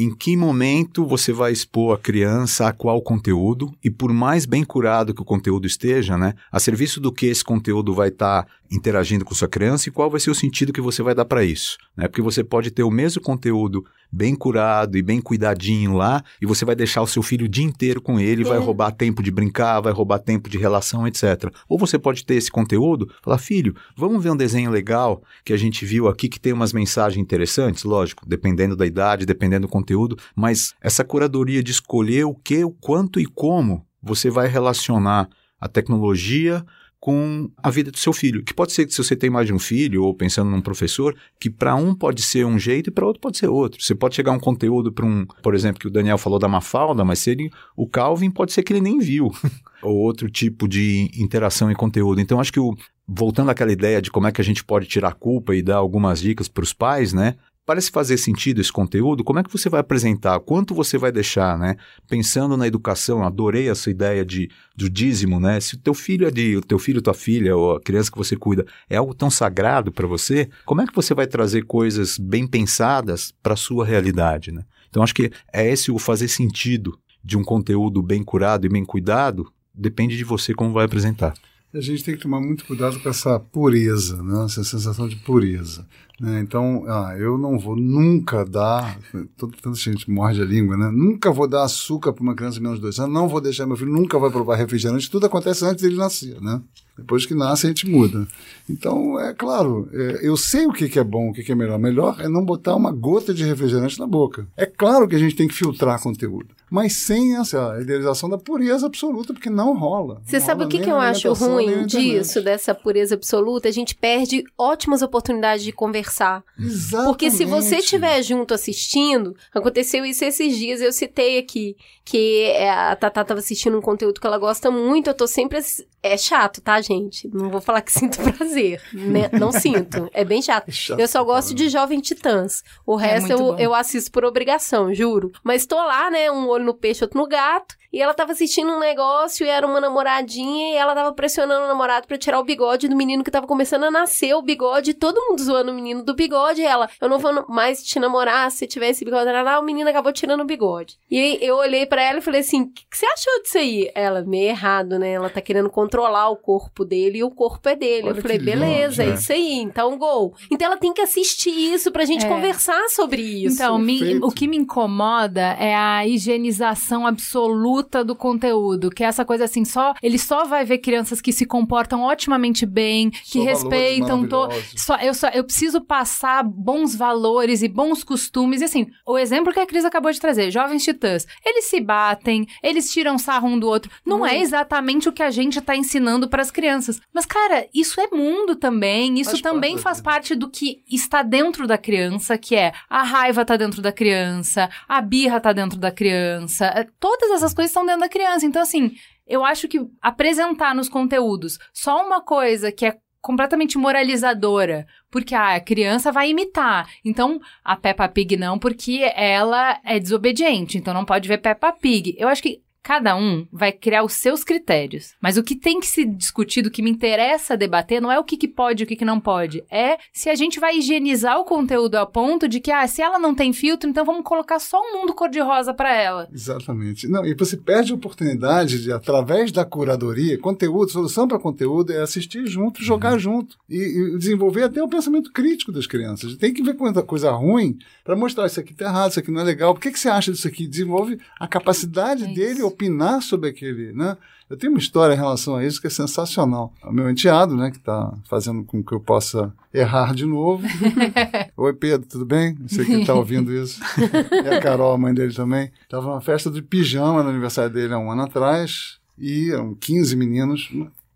[0.03, 4.65] em que momento você vai expor a criança a qual conteúdo e por mais bem
[4.65, 8.49] curado que o conteúdo esteja, né, a serviço do que esse conteúdo vai estar tá
[8.71, 11.45] interagindo com sua criança e qual vai ser o sentido que você vai dar para
[11.45, 12.07] isso, né?
[12.07, 16.65] Porque você pode ter o mesmo conteúdo bem curado e bem cuidadinho lá e você
[16.65, 18.45] vai deixar o seu filho o dia inteiro com ele, é.
[18.45, 21.53] vai roubar tempo de brincar, vai roubar tempo de relação, etc.
[21.69, 25.57] Ou você pode ter esse conteúdo, falar, filho, vamos ver um desenho legal que a
[25.57, 29.88] gente viu aqui que tem umas mensagens interessantes, lógico, dependendo da idade, dependendo do conteúdo,
[30.35, 35.29] mas essa curadoria de escolher o que, o quanto e como você vai relacionar
[35.61, 36.65] a tecnologia
[37.01, 38.43] com a vida do seu filho.
[38.43, 41.15] Que pode ser que se você tem mais de um filho, ou pensando num professor,
[41.41, 43.83] que para um pode ser um jeito e para outro pode ser outro.
[43.83, 47.05] Você pode chegar um conteúdo para um, por exemplo, que o Daniel falou da Mafalda,
[47.05, 49.31] mas se ele, o Calvin pode ser que ele nem viu.
[49.83, 52.21] ou outro tipo de interação e conteúdo.
[52.21, 55.15] Então, acho que o, voltando àquela ideia de como é que a gente pode tirar
[55.15, 57.37] culpa e dar algumas dicas para os pais, né?
[57.69, 59.23] Parece fazer sentido esse conteúdo?
[59.23, 60.41] Como é que você vai apresentar?
[60.41, 61.77] Quanto você vai deixar, né?
[62.09, 65.61] Pensando na educação, adorei essa ideia de, do dízimo, né?
[65.61, 68.17] Se o teu filho é de, o teu filho, tua filha, ou a criança que
[68.17, 72.17] você cuida, é algo tão sagrado para você, como é que você vai trazer coisas
[72.17, 74.65] bem pensadas para sua realidade, né?
[74.89, 78.83] Então, acho que é esse o fazer sentido de um conteúdo bem curado e bem
[78.83, 81.35] cuidado, depende de você como vai apresentar.
[81.79, 84.45] A gente tem que tomar muito cuidado com essa pureza, né?
[84.47, 85.87] essa sensação de pureza.
[86.21, 86.41] Né?
[86.41, 88.99] Então, ah, eu não vou nunca dar,
[89.37, 90.91] todo, tanta gente morde a língua, né?
[90.93, 93.65] nunca vou dar açúcar para uma criança de menos de dois anos, não vou deixar
[93.65, 96.41] meu filho, nunca vai provar refrigerante, tudo acontece antes dele nascer.
[96.41, 96.61] Né?
[96.97, 98.27] Depois que nasce, a gente muda.
[98.69, 101.55] Então, é claro, é, eu sei o que, que é bom, o que, que é
[101.55, 101.79] melhor.
[101.79, 104.49] Melhor é não botar uma gota de refrigerante na boca.
[104.57, 106.58] É claro que a gente tem que filtrar conteúdo.
[106.71, 110.21] Mas sem essa idealização da pureza absoluta, porque não rola.
[110.25, 113.69] Você Não sabe o rola que, nem que eu acho ruim disso, dessa pureza absoluta?
[113.69, 116.43] A gente perde ótimas oportunidades de conversar.
[116.59, 117.09] Exatamente.
[117.09, 122.71] Porque se você estiver junto assistindo, aconteceu isso esses dias, eu citei aqui, que é,
[122.71, 125.59] a Tatá tava assistindo um conteúdo que ela gosta muito, eu tô sempre...
[125.59, 127.29] ass- É chato, tá, gente?
[127.33, 129.29] Não vou falar que sinto prazer, né?
[129.39, 130.69] Não sinto, é bem chato.
[130.69, 132.63] É chato Eu só gosto de Jovem Titãs.
[132.87, 133.59] O É resto muito eu, bom.
[133.59, 135.31] eu assisto por obrigação, juro.
[135.45, 136.31] Mas tô lá, né?
[136.31, 137.77] Um olho no peixe, outro no gato.
[137.93, 141.69] E ela tava assistindo um negócio e era uma namoradinha e ela tava pressionando o
[141.69, 144.93] namorado pra tirar o bigode do menino que tava começando a nascer o bigode.
[144.95, 146.61] Todo mundo zoando o menino do bigode.
[146.61, 149.29] E ela, eu não vou mais te namorar se tiver esse bigode.
[149.29, 150.97] Ela, ah, o menino acabou tirando o bigode.
[151.11, 153.57] E aí eu olhei pra ela e falei assim: o que, que você achou disso
[153.59, 153.91] aí?
[153.95, 155.13] Ela, meio errado, né?
[155.13, 158.09] Ela tá querendo controlar o corpo dele e o corpo é dele.
[158.09, 159.55] Olha eu falei, beleza, é isso aí.
[159.61, 160.35] Então, gol.
[160.51, 162.29] Então ela tem que assistir isso pra gente É.
[162.29, 163.55] conversar sobre isso.
[163.55, 169.25] Então, me- o que me incomoda é a higienização absoluta do conteúdo, que é essa
[169.25, 173.45] coisa assim, só ele só vai ver crianças que se comportam otimamente bem, que Só
[173.45, 174.83] respeitam, to, maravilhosos.
[174.83, 178.61] só, eu só eu preciso passar bons valores e bons costumes.
[178.61, 182.47] E assim, o exemplo que a Cris acabou de trazer, jovens titãs, eles se batem,
[182.63, 183.91] eles tiram sarro um do outro.
[184.05, 187.01] Não é exatamente o que a gente tá ensinando para as crianças.
[187.13, 190.83] Mas cara, isso é mundo também, isso Faz parte também da faz parte do que
[190.91, 195.53] está dentro da criança, que é a raiva tá dentro da criança, a birra tá
[195.53, 198.47] dentro da criança, é, todas essas coisas estão dentro da criança.
[198.47, 198.93] Então, assim,
[199.27, 205.57] eu acho que apresentar nos conteúdos só uma coisa que é completamente moralizadora, porque ah,
[205.57, 206.89] a criança vai imitar.
[207.05, 212.15] Então, a Peppa Pig não, porque ela é desobediente, então não pode ver Peppa Pig.
[212.17, 215.13] Eu acho que Cada um vai criar os seus critérios.
[215.21, 218.25] Mas o que tem que se discutir, o que me interessa debater, não é o
[218.25, 219.63] que, que pode e o que, que não pode.
[219.71, 223.19] É se a gente vai higienizar o conteúdo a ponto de que, ah, se ela
[223.19, 226.31] não tem filtro, então vamos colocar só um mundo cor-de-rosa pra ela.
[226.33, 227.07] Exatamente.
[227.07, 232.01] Não, e você perde a oportunidade de, através da curadoria, conteúdo, solução para conteúdo é
[232.01, 236.37] assistir junto, jogar junto e, e desenvolver até o pensamento crítico das crianças.
[236.37, 239.43] Tem que ver quanta coisa ruim para mostrar isso aqui tá errado, isso aqui não
[239.43, 239.75] é legal.
[239.75, 240.67] Por que, que você acha disso aqui?
[240.67, 242.78] Desenvolve a capacidade É dele isso.
[242.79, 244.17] Opinar sobre aquele, né?
[244.49, 246.73] Eu tenho uma história em relação a isso que é sensacional.
[246.83, 250.67] O meu enteado, né, que está fazendo com que eu possa errar de novo.
[251.55, 252.57] Oi, Pedro, tudo bem?
[252.63, 253.79] Eu sei que ele está ouvindo isso.
[254.33, 255.71] e a Carol, a mãe dele também.
[255.87, 258.99] Tava numa festa de pijama no aniversário dele há um ano atrás.
[259.19, 260.71] E eram 15 meninos.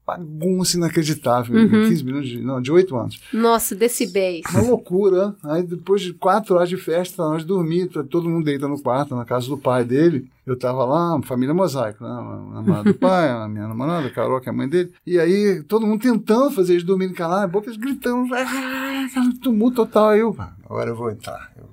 [0.07, 1.57] Bagunça inacreditável.
[1.57, 1.89] Uhum.
[1.89, 3.21] 15 meninos, de, não, de 8 anos.
[3.33, 4.43] Nossa, decibéis.
[4.53, 5.35] Uma loucura.
[5.45, 9.15] Aí depois de quatro horas de festa, nós dormir, tá todo mundo deita no quarto,
[9.15, 10.29] na casa do pai dele.
[10.45, 12.11] Eu tava lá, família mosaico, né?
[12.11, 14.93] A namorada do pai, a minha namorada, a Carol, que é a mãe dele.
[15.07, 19.09] E aí, todo mundo tentando fazer eles dormirem calados, a boca eles gritando, ah,
[19.43, 20.17] tumulto total.
[20.17, 21.51] Eu, "Ah, agora eu vou entrar.
[21.57, 21.69] Eu,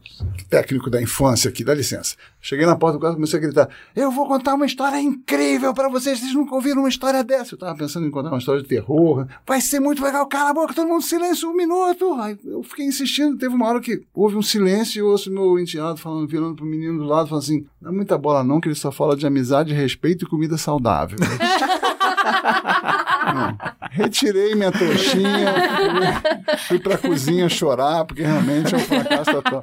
[0.50, 2.16] técnico da infância aqui, dá licença.
[2.42, 5.74] Cheguei na porta do quarto e comecei a gritar: Eu vou contar uma história incrível
[5.74, 7.54] pra vocês, vocês nunca ouviram uma história dessa.
[7.54, 9.28] Eu tava pensando em contar uma história de terror.
[9.46, 12.14] Vai ser muito legal, cala a boca, todo mundo silêncio, um minuto.
[12.14, 15.60] Aí eu fiquei insistindo, teve uma hora que houve um silêncio e eu ouço meu
[15.60, 18.68] enteado falando, virando pro menino do lado, falando assim: Não é muita bola não, que
[18.68, 21.18] ele só fala de amizade, respeito e comida saudável.
[23.34, 23.58] Não.
[23.92, 29.62] Retirei minha trouxinha, fui, fui pra cozinha chorar, porque realmente é um fracasso total.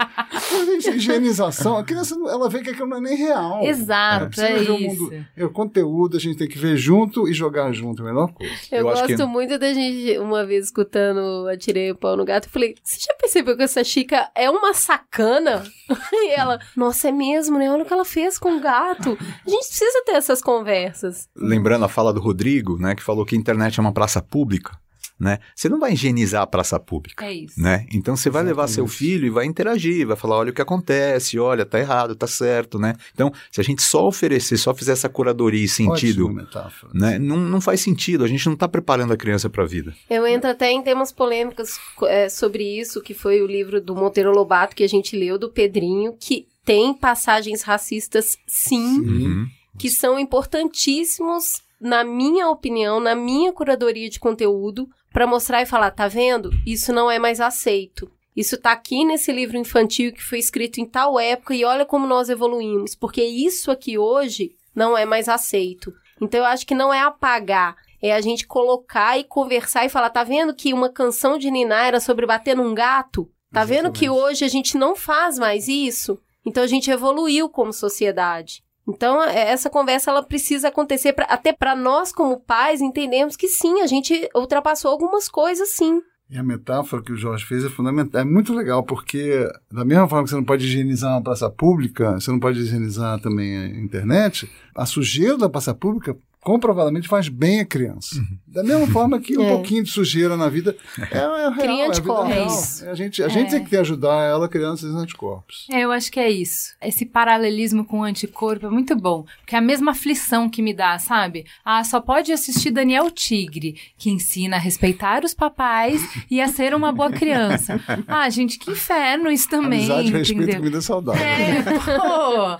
[0.66, 3.62] Gente, higienização, a criança ela vê que aquilo não é nem real.
[3.62, 5.02] Exato, é o isso.
[5.02, 8.08] mundo- é, o conteúdo a gente tem que ver junto e jogar junto, é a
[8.12, 8.52] melhor coisa.
[8.72, 12.46] Eu, Eu gosto que- muito da gente, uma vez escutando Atirei o Pau no Gato,
[12.46, 15.62] eu falei, você já percebeu que essa Chica é uma sacana?
[16.12, 17.70] e ela, nossa, é mesmo, né?
[17.70, 19.16] Olha o que ela fez com o gato.
[19.20, 21.28] A gente precisa ter essas conversas.
[21.36, 22.45] Lembrando a fala do Rodrigo,
[22.78, 24.78] né, que falou que a internet é uma praça pública,
[25.18, 25.39] né?
[25.55, 27.24] Você não vai higienizar a praça pública.
[27.24, 27.59] É isso.
[27.59, 27.86] Né?
[27.90, 28.98] Então você vai levar seu Exatamente.
[28.98, 32.78] filho e vai interagir, vai falar, olha o que acontece, olha, tá errado, tá certo,
[32.78, 32.94] né?
[33.14, 36.93] Então, se a gente só oferecer, só fizer essa curadoria e sentido, metáfora.
[36.94, 37.18] né?
[37.18, 39.94] Não, não faz sentido, a gente não tá preparando a criança para a vida.
[40.10, 44.31] Eu entro até em temas polêmicos é, sobre isso, que foi o livro do Monteiro
[44.32, 49.47] Lobato que a gente leu, do Pedrinho, que tem passagens racistas, sim, Uhum.
[49.78, 55.90] que são importantíssimos, na minha opinião, na minha curadoria de conteúdo, para mostrar e falar,
[55.90, 56.50] tá vendo?
[56.66, 58.10] Isso não é mais aceito.
[58.36, 62.06] Isso tá aqui nesse livro infantil que foi escrito em tal época e olha como
[62.06, 65.92] nós evoluímos, porque isso aqui hoje não é mais aceito.
[66.20, 70.10] Então eu acho que não é apagar, é a gente colocar e conversar e falar,
[70.10, 73.30] tá vendo que uma canção de Niná era sobre bater num gato?
[73.50, 74.24] Tá vendo que Exatamente.
[74.30, 76.18] hoje a gente não faz mais isso?
[76.44, 78.62] Então a gente evoluiu como sociedade.
[78.88, 83.48] Então, é- essa conversa ela precisa acontecer pra, até para nós como pais entendermos que
[83.48, 86.00] sim, a gente ultrapassou algumas coisas sim.
[86.28, 90.08] E a metáfora que o Jorge fez é fundamental, é muito legal, porque da mesma
[90.08, 93.66] forma que você não pode higienizar uma praça pública, você não pode higienizar também a
[93.68, 96.16] internet, a sujeira da praça pública
[96.47, 98.14] comprovadamente faz bem a criança.
[98.14, 98.39] Uhum.
[98.47, 99.51] Da mesma forma que um É.
[99.51, 102.82] pouquinho de sujeira na vida é, é real, Cria é a vida anticorpos.
[102.82, 102.86] É.
[102.86, 105.66] É A gente, a gente tem que ajudar ela criar esses anticorpos.
[105.73, 106.77] É, eu acho que é isso.
[106.81, 109.24] Esse paralelismo com o anticorpo é muito bom.
[109.40, 111.47] Porque é a mesma aflição que me dá, sabe?
[111.64, 116.01] Ah, só pode assistir Daniel Tigre, que ensina a respeitar os papais
[116.31, 117.81] e a ser uma boa criança.
[118.06, 121.24] Ah, gente, que inferno isso também, Amizade, respeito comida saudável.
[121.24, 122.56] É, pô.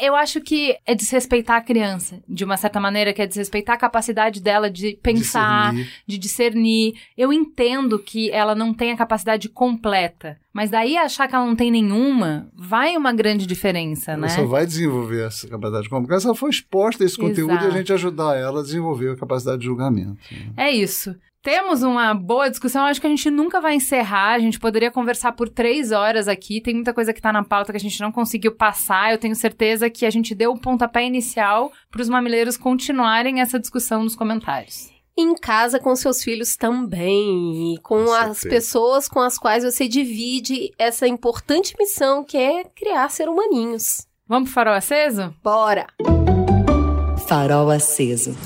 [0.00, 3.78] Eu acho que é desrespeitar a criança, de uma certa maneira, que é desrespeitar a
[3.78, 5.92] capacidade dela de pensar, Discernir.
[6.06, 6.94] de discernir.
[7.16, 11.54] Eu entendo que ela não tem a capacidade completa, mas daí achar que ela não
[11.54, 14.28] tem nenhuma, vai uma grande diferença, Ela né?
[14.28, 15.88] só vai desenvolver essa capacidade
[16.20, 17.66] se ela for exposta a esse conteúdo Exato.
[17.66, 20.16] e a gente ajudar ela a desenvolver a capacidade de julgamento.
[20.56, 21.14] É isso.
[21.46, 25.30] Temos uma boa discussão, acho que a gente nunca vai encerrar, a gente poderia conversar
[25.30, 28.10] por três horas aqui, tem muita coisa que tá na pauta que a gente não
[28.10, 32.56] conseguiu passar, eu tenho certeza que a gente deu o pontapé inicial para os mamileiros
[32.56, 34.90] continuarem essa discussão nos comentários.
[35.16, 39.86] Em casa com seus filhos também, e com, Com as pessoas com as quais você
[39.86, 44.04] divide essa importante missão que é criar ser humaninhos.
[44.26, 45.32] Vamos pro farol aceso?
[45.44, 45.86] Bora!
[47.28, 48.36] Farol aceso.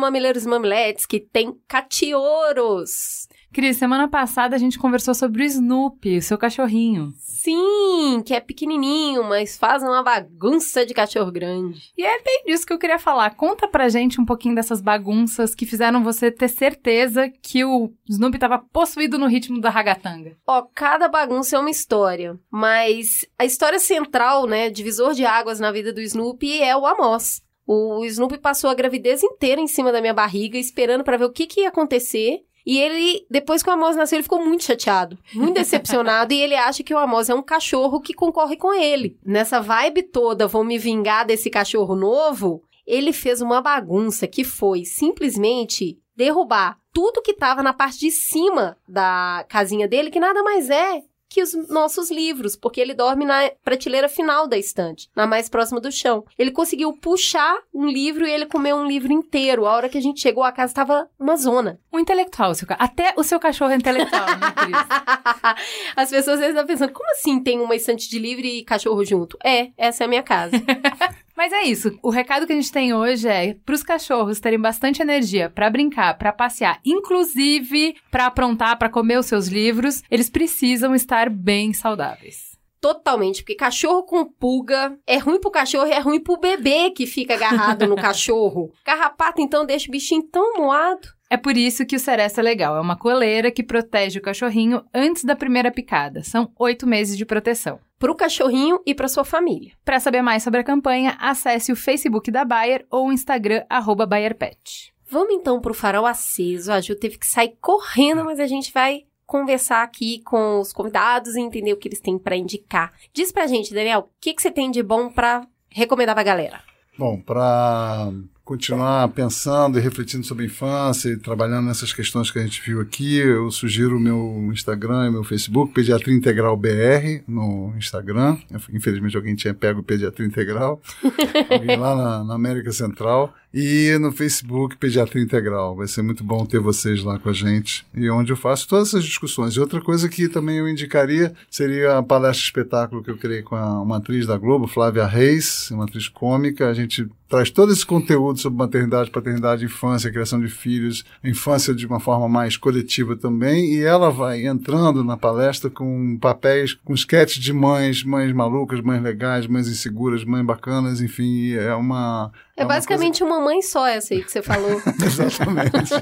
[0.00, 3.28] Mamileiros e mamiletes que tem catioros!
[3.52, 7.12] Cris, semana passada a gente conversou sobre o Snoopy, o seu cachorrinho.
[7.18, 11.90] Sim, que é pequenininho, mas faz uma bagunça de cachorro grande.
[11.98, 13.30] E é bem disso que eu queria falar.
[13.34, 18.36] Conta pra gente um pouquinho dessas bagunças que fizeram você ter certeza que o Snoopy
[18.36, 20.36] estava possuído no ritmo da ragatanga.
[20.46, 25.72] Ó, cada bagunça é uma história, mas a história central, né, divisor de águas na
[25.72, 27.42] vida do Snoopy é o Amos.
[27.72, 31.30] O Snoopy passou a gravidez inteira em cima da minha barriga, esperando pra ver o
[31.30, 32.40] que, que ia acontecer.
[32.66, 36.56] E ele, depois que o Amos nasceu, ele ficou muito chateado, muito decepcionado, e ele
[36.56, 39.16] acha que o Amos é um cachorro que concorre com ele.
[39.24, 44.84] Nessa vibe toda, vou me vingar desse cachorro novo, ele fez uma bagunça que foi
[44.84, 50.68] simplesmente derrubar tudo que tava na parte de cima da casinha dele, que nada mais
[50.70, 55.48] é que os nossos livros, porque ele dorme na prateleira final da estante, na mais
[55.48, 56.24] próxima do chão.
[56.36, 59.64] Ele conseguiu puxar um livro e ele comeu um livro inteiro.
[59.64, 61.78] A hora que a gente chegou, a casa estava uma zona.
[61.92, 64.76] Um intelectual, seu até o seu cachorro é intelectual, né, Cris?
[65.94, 69.04] As pessoas às vezes estão pensando, como assim tem uma estante de livro e cachorro
[69.04, 69.38] junto?
[69.44, 70.56] É, essa é a minha casa.
[71.40, 71.98] Mas é isso.
[72.02, 75.70] O recado que a gente tem hoje é para os cachorros terem bastante energia pra
[75.70, 81.72] brincar, pra passear, inclusive pra aprontar, pra comer os seus livros, eles precisam estar bem
[81.72, 82.58] saudáveis.
[82.78, 87.06] Totalmente, porque cachorro com pulga é ruim pro cachorro e é ruim pro bebê que
[87.06, 88.70] fica agarrado no cachorro.
[88.84, 91.08] Carrapato, então, deixa o bichinho tão moado.
[91.32, 92.76] É por isso que o Seresta é legal.
[92.76, 96.24] É uma coleira que protege o cachorrinho antes da primeira picada.
[96.24, 97.78] São oito meses de proteção.
[98.00, 99.72] Pro cachorrinho e pra sua família.
[99.84, 104.06] Para saber mais sobre a campanha, acesse o Facebook da Bayer ou o Instagram, arroba
[104.06, 104.92] BayerPet.
[105.08, 106.72] Vamos então pro farol aceso.
[106.72, 111.36] A Ju teve que sair correndo, mas a gente vai conversar aqui com os convidados
[111.36, 112.92] e entender o que eles têm pra indicar.
[113.12, 116.60] Diz pra gente, Daniel, o que, que você tem de bom pra recomendar pra galera?
[116.98, 118.10] Bom, para
[118.50, 122.80] continuar pensando e refletindo sobre a infância e trabalhando nessas questões que a gente viu
[122.80, 128.38] aqui, eu sugiro o meu Instagram e meu Facebook, Pediatria Integral BR, no Instagram.
[128.72, 130.82] Infelizmente alguém tinha pego o Pediatria Integral,
[131.48, 133.32] alguém lá na, na América Central.
[133.52, 135.74] E no Facebook, Pediatria Integral.
[135.74, 138.88] Vai ser muito bom ter vocês lá com a gente e onde eu faço todas
[138.88, 139.54] essas discussões.
[139.54, 143.56] E outra coisa que também eu indicaria seria a palestra espetáculo que eu criei com
[143.56, 146.68] a, uma atriz da Globo, Flávia Reis, uma atriz cômica.
[146.68, 151.86] A gente traz todo esse conteúdo sobre maternidade, paternidade, infância, criação de filhos, infância de
[151.86, 153.72] uma forma mais coletiva também.
[153.72, 159.02] E ela vai entrando na palestra com papéis, com sketches de mães, mães malucas, mães
[159.02, 162.32] legais, mães inseguras, mães bacanas, enfim, é uma.
[162.60, 164.80] É, uma basicamente uma mãe só essa aí que você falou.
[165.04, 165.92] Exatamente.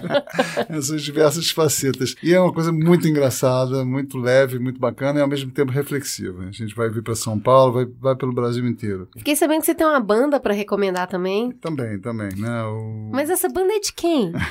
[0.69, 2.15] Essas diversas facetas.
[2.23, 6.45] E é uma coisa muito engraçada, muito leve, muito bacana e ao mesmo tempo reflexiva.
[6.45, 9.09] A gente vai vir para São Paulo, vai, vai pelo Brasil inteiro.
[9.17, 11.53] Fiquei sabendo que você tem uma banda pra recomendar também.
[11.53, 12.63] Também, também, né?
[12.65, 13.11] O...
[13.13, 14.33] Mas essa banda é de quem?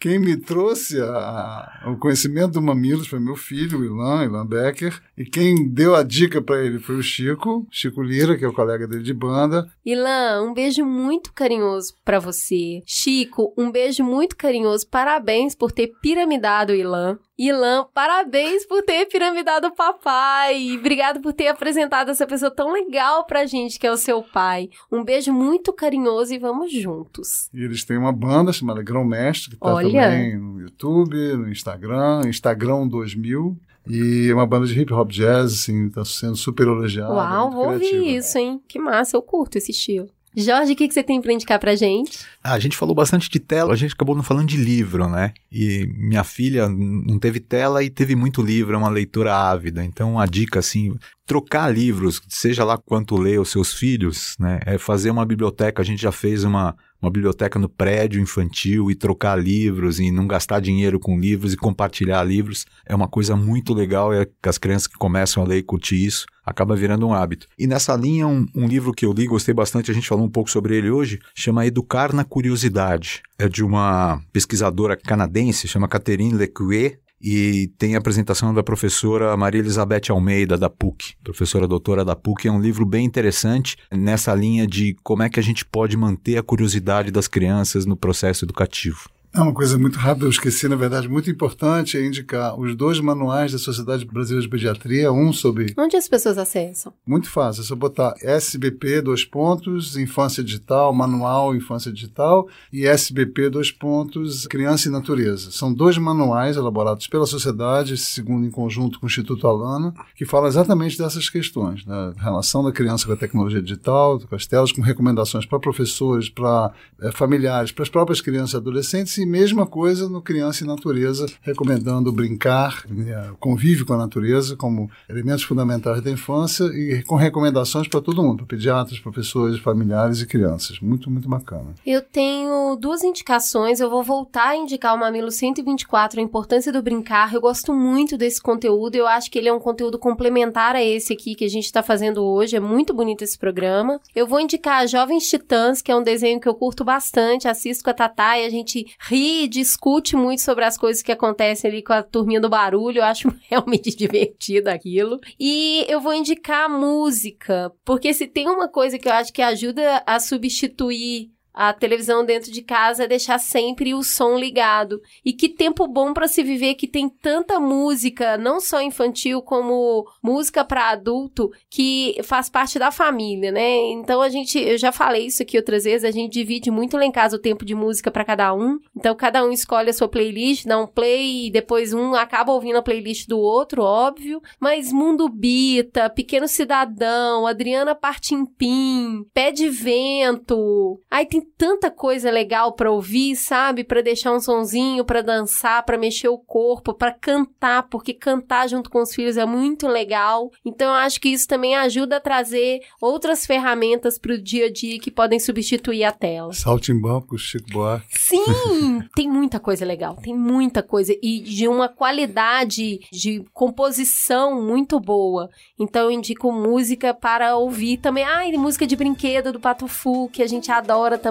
[0.00, 4.98] Quem me trouxe a- o conhecimento do Mamilos foi meu filho, o Ilan, Ilan Becker.
[5.16, 8.52] E quem deu a dica para ele foi o Chico, Chico Lira, que é o
[8.52, 9.68] colega dele de banda.
[9.84, 12.82] Ilan, um beijo muito carinhoso pra você.
[12.86, 14.86] Chico, um beijo muito carinhoso.
[14.88, 17.18] Parabéns por ter piramidado o Ilan.
[17.38, 20.76] Ilan, parabéns por ter piramidado o papai.
[20.78, 24.68] Obrigado por ter apresentado essa pessoa tão legal pra gente, que é o seu pai.
[24.92, 27.48] Um beijo muito carinhoso e vamos juntos.
[27.54, 29.88] E eles têm uma banda chamada Grão Mestre, que tá Olha.
[29.88, 33.56] também no YouTube, no Instagram, Instagram 2000.
[33.88, 37.12] E é uma banda de hip hop jazz, assim, tá sendo super elogiada.
[37.12, 37.96] Uau, vou criativa.
[37.96, 38.60] ouvir isso, hein?
[38.68, 40.08] Que massa, eu curto esse estilo.
[40.36, 42.20] Jorge, o que, que você tem pra indicar pra gente?
[42.42, 45.32] Ah, a gente falou bastante de tela, a gente acabou não falando de livro, né?
[45.50, 49.84] E minha filha não teve tela e teve muito livro, é uma leitura ávida.
[49.84, 50.94] Então a dica, assim,
[51.26, 54.60] trocar livros, seja lá quanto lê os seus filhos, né?
[54.66, 55.82] É fazer uma biblioteca.
[55.82, 60.26] A gente já fez uma, uma biblioteca no prédio infantil e trocar livros e não
[60.26, 62.66] gastar dinheiro com livros e compartilhar livros.
[62.86, 65.62] É uma coisa muito legal e é que as crianças que começam a ler e
[65.62, 67.46] curtir isso acaba virando um hábito.
[67.58, 70.30] E nessa linha, um, um livro que eu li, gostei bastante, a gente falou um
[70.30, 73.22] pouco sobre ele hoje, chama Educar na Curiosidade.
[73.38, 79.60] É de uma pesquisadora canadense, chama Catherine Lecuyer, e tem a apresentação da professora Maria
[79.60, 82.48] Elizabeth Almeida, da PUC, professora doutora da PUC.
[82.48, 86.38] É um livro bem interessante nessa linha de como é que a gente pode manter
[86.38, 89.10] a curiosidade das crianças no processo educativo.
[89.32, 92.98] É uma coisa muito rápida, eu esqueci, na verdade, muito importante é indicar os dois
[92.98, 96.92] manuais da Sociedade Brasileira de Pediatria, um sobre Onde as pessoas acessam?
[97.06, 103.50] Muito fácil, é só botar SBP, dois pontos, Infância Digital, Manual Infância Digital e SBP,
[103.50, 105.52] dois pontos, Criança e Natureza.
[105.52, 110.48] São dois manuais elaborados pela sociedade, segundo em conjunto com o Instituto Alana, que falam
[110.48, 114.82] exatamente dessas questões, da relação da criança com a tecnologia digital, com as telas, com
[114.82, 120.08] recomendações para professores, para eh, familiares, para as próprias crianças e adolescentes, e mesma coisa
[120.08, 126.10] no Criança e Natureza, recomendando brincar, eh, convívio com a natureza como elementos fundamentais da
[126.10, 130.80] infância e com recomendações para todo mundo, para pediatras, professores, familiares e crianças.
[130.80, 131.74] Muito, muito bacana.
[131.86, 133.80] Eu tenho duas indicações.
[133.80, 137.32] Eu vou voltar a indicar o Mamilo 124, a importância do brincar.
[137.34, 138.94] Eu gosto muito desse conteúdo.
[138.94, 141.82] Eu acho que ele é um conteúdo complementar a esse aqui que a gente está
[141.82, 142.56] fazendo hoje.
[142.56, 144.00] É muito bonito esse programa.
[144.14, 147.48] Eu vou indicar Jovens Titãs, que é um desenho que eu curto bastante.
[147.48, 151.70] Assisto com a Tatá e a gente ri, discute muito sobre as coisas que acontecem
[151.70, 152.98] ali com a turminha do barulho.
[152.98, 155.18] Eu acho realmente divertido aquilo.
[155.38, 160.02] E eu vou indicar música, porque se tem uma coisa que eu acho que ajuda
[160.06, 165.00] a substituir a televisão dentro de casa é deixar sempre o som ligado.
[165.24, 170.06] E que tempo bom para se viver que tem tanta música, não só infantil como
[170.22, 173.76] música para adulto, que faz parte da família, né?
[173.92, 177.04] Então a gente, eu já falei isso aqui outras vezes, a gente divide muito lá
[177.04, 178.78] em casa o tempo de música para cada um.
[178.96, 182.76] Então cada um escolhe a sua playlist, dá um play e depois um acaba ouvindo
[182.76, 184.40] a playlist do outro, óbvio.
[184.58, 191.00] Mas Mundo Bita, Pequeno Cidadão, Adriana Partimpim, Pé de Vento.
[191.10, 193.84] Aí tem tanta coisa legal pra ouvir, sabe?
[193.84, 198.90] Pra deixar um sonzinho, pra dançar, pra mexer o corpo, pra cantar, porque cantar junto
[198.90, 200.50] com os filhos é muito legal.
[200.64, 204.98] Então eu acho que isso também ajuda a trazer outras ferramentas pro dia a dia
[204.98, 206.52] que podem substituir a tela.
[206.52, 208.18] Saltimbanco, Chico Buarque.
[208.18, 208.44] Sim,
[209.14, 215.48] tem muita coisa legal, tem muita coisa e de uma qualidade de composição muito boa.
[215.78, 218.24] Então eu indico música para ouvir também.
[218.24, 221.29] Ai, música de brinquedo do Pato Fu, que a gente adora também.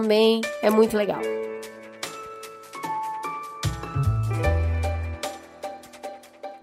[0.61, 1.21] É muito legal.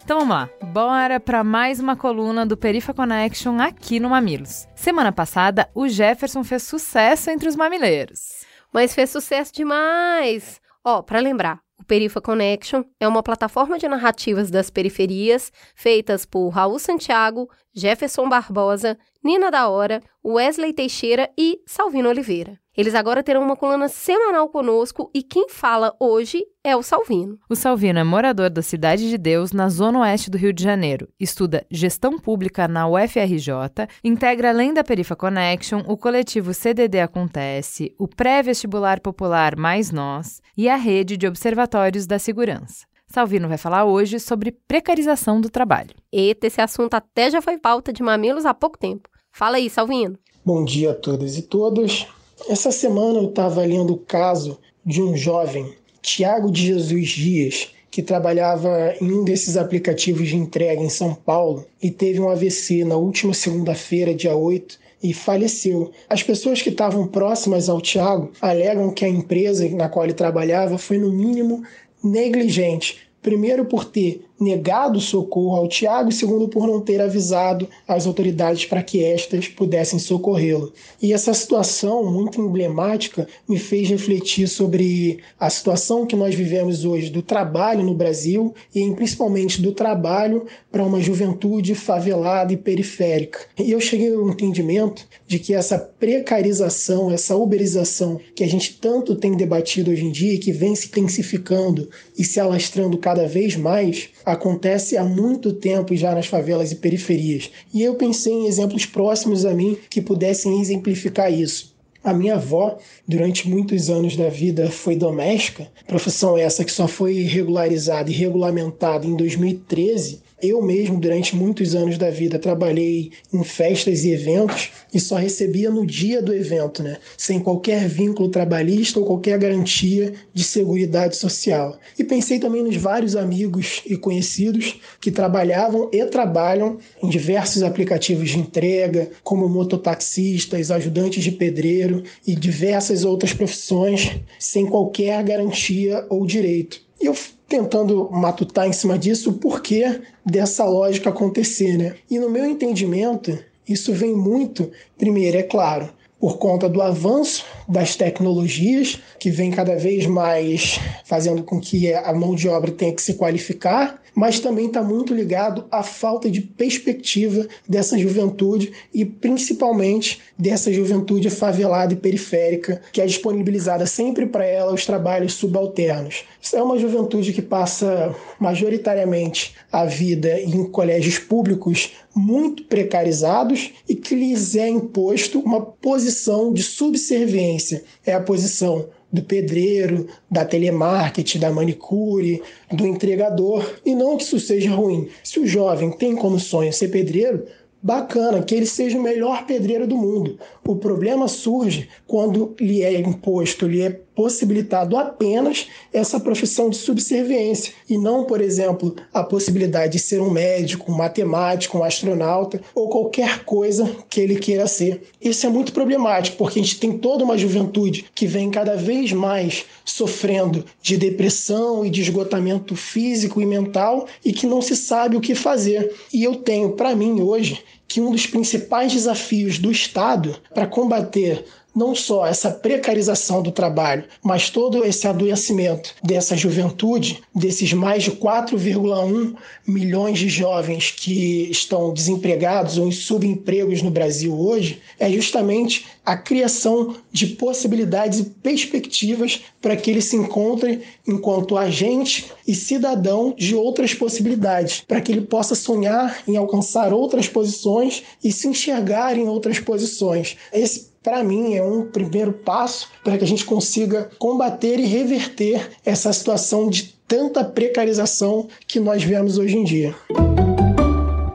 [0.07, 4.69] Então vamos lá, bora para mais uma coluna do Perifa Connection aqui no Mamilos.
[4.77, 8.45] Semana passada, o Jefferson fez sucesso entre os mamileiros.
[8.73, 10.61] Mas fez sucesso demais!
[10.85, 16.51] Ó, para lembrar, o Perifa Connection é uma plataforma de narrativas das periferias feitas por
[16.51, 22.61] Raul Santiago, Jefferson Barbosa, Nina da Hora, Wesley Teixeira e Salvino Oliveira.
[22.77, 27.39] Eles agora terão uma coluna semanal conosco e quem fala hoje é o Salvino.
[27.49, 31.09] O Salvino é morador da Cidade de Deus, na zona oeste do Rio de Janeiro.
[31.19, 38.07] Estuda gestão pública na UFRJ, integra além da Perifa Connection o coletivo CDD Acontece, o
[38.07, 42.85] pré-vestibular popular Mais Nós e a rede de observatórios da segurança.
[43.09, 45.95] Salvino vai falar hoje sobre precarização do trabalho.
[46.13, 49.09] Eita, esse assunto até já foi pauta de mamilos há pouco tempo.
[49.33, 50.19] Fala aí, Salvino.
[50.45, 52.07] Bom dia a todas e todos.
[52.49, 55.73] Essa semana eu estava lendo o caso de um jovem,
[56.03, 61.67] Tiago de Jesus Dias, que trabalhava em um desses aplicativos de entrega em São Paulo
[61.83, 65.91] e teve um AVC na última segunda-feira, dia 8, e faleceu.
[66.09, 70.77] As pessoas que estavam próximas ao Tiago alegam que a empresa na qual ele trabalhava
[70.77, 71.63] foi, no mínimo,
[72.05, 72.99] negligente.
[73.23, 78.67] Primeiro, por ter negado socorro ao Tiago, e segundo por não ter avisado as autoridades
[78.67, 80.73] para que estas pudessem socorrê-lo.
[81.01, 87.11] E essa situação muito emblemática me fez refletir sobre a situação que nós vivemos hoje
[87.11, 93.41] do trabalho no Brasil e principalmente do trabalho para uma juventude favelada e periférica.
[93.59, 99.15] E eu cheguei ao entendimento de que essa precarização, essa uberização que a gente tanto
[99.15, 101.89] tem debatido hoje em dia e que vem se intensificando
[102.19, 107.49] e se alastrando cada vez mais, acontece há muito tempo já nas favelas e periferias.
[107.73, 111.77] E eu pensei em exemplos próximos a mim que pudessem exemplificar isso.
[112.03, 117.23] A minha avó, durante muitos anos da vida, foi doméstica, profissão essa que só foi
[117.23, 124.05] regularizada e regulamentada em 2013, eu mesmo, durante muitos anos da vida, trabalhei em festas
[124.05, 126.99] e eventos e só recebia no dia do evento, né?
[127.17, 131.79] Sem qualquer vínculo trabalhista ou qualquer garantia de seguridade social.
[131.99, 138.29] E pensei também nos vários amigos e conhecidos que trabalhavam e trabalham em diversos aplicativos
[138.29, 146.27] de entrega, como mototaxistas, ajudantes de pedreiro e diversas outras profissões, sem qualquer garantia ou
[146.27, 146.85] direito.
[147.01, 147.15] E eu
[147.49, 151.95] tentando matutar em cima disso o porquê dessa lógica acontecer, né?
[152.11, 157.95] E no meu entendimento, isso vem muito, primeiro, é claro, por conta do avanço das
[157.95, 163.03] tecnologias, que vem cada vez mais fazendo com que a mão de obra tenha que
[163.03, 170.23] se qualificar, mas também está muito ligado à falta de perspectiva dessa juventude e principalmente
[170.39, 176.25] dessa juventude favelada e periférica, que é disponibilizada sempre para ela os trabalhos subalternos.
[176.41, 183.95] Isso é uma juventude que passa majoritariamente a vida em colégios públicos muito precarizados e
[183.95, 187.85] que lhes é imposto uma posição de subserviência.
[188.07, 193.69] É a posição do pedreiro, da telemarketing, da manicure, do entregador.
[193.85, 195.09] E não que isso seja ruim.
[195.25, 197.45] Se o jovem tem como sonho ser pedreiro,
[197.83, 200.39] bacana, que ele seja o melhor pedreiro do mundo.
[200.67, 207.75] O problema surge quando lhe é imposto, lhe é possibilitado apenas essa profissão de subserviência
[207.89, 212.89] e não, por exemplo, a possibilidade de ser um médico, um matemático, um astronauta ou
[212.89, 215.03] qualquer coisa que ele queira ser.
[215.21, 219.13] Isso é muito problemático porque a gente tem toda uma juventude que vem cada vez
[219.13, 225.17] mais sofrendo de depressão e de esgotamento físico e mental e que não se sabe
[225.17, 225.95] o que fazer.
[226.13, 231.45] E eu tenho para mim hoje que um dos principais desafios do Estado para combater
[231.77, 238.13] não só essa precarização do trabalho, mas todo esse adoecimento dessa juventude, desses mais de
[238.13, 239.35] 4,1
[239.67, 246.17] milhões de jovens que estão desempregados ou em subempregos no Brasil hoje, é justamente a
[246.17, 253.55] criação de possibilidades e perspectivas para que ele se encontre enquanto agente e cidadão de
[253.55, 259.27] outras possibilidades, para que ele possa sonhar em alcançar outras posições e se enxergar em
[259.27, 260.37] outras posições.
[260.53, 265.71] Esse para mim, é um primeiro passo para que a gente consiga combater e reverter
[265.85, 269.95] essa situação de tanta precarização que nós vemos hoje em dia.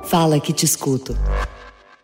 [0.03, 1.15] Fala que te escuto.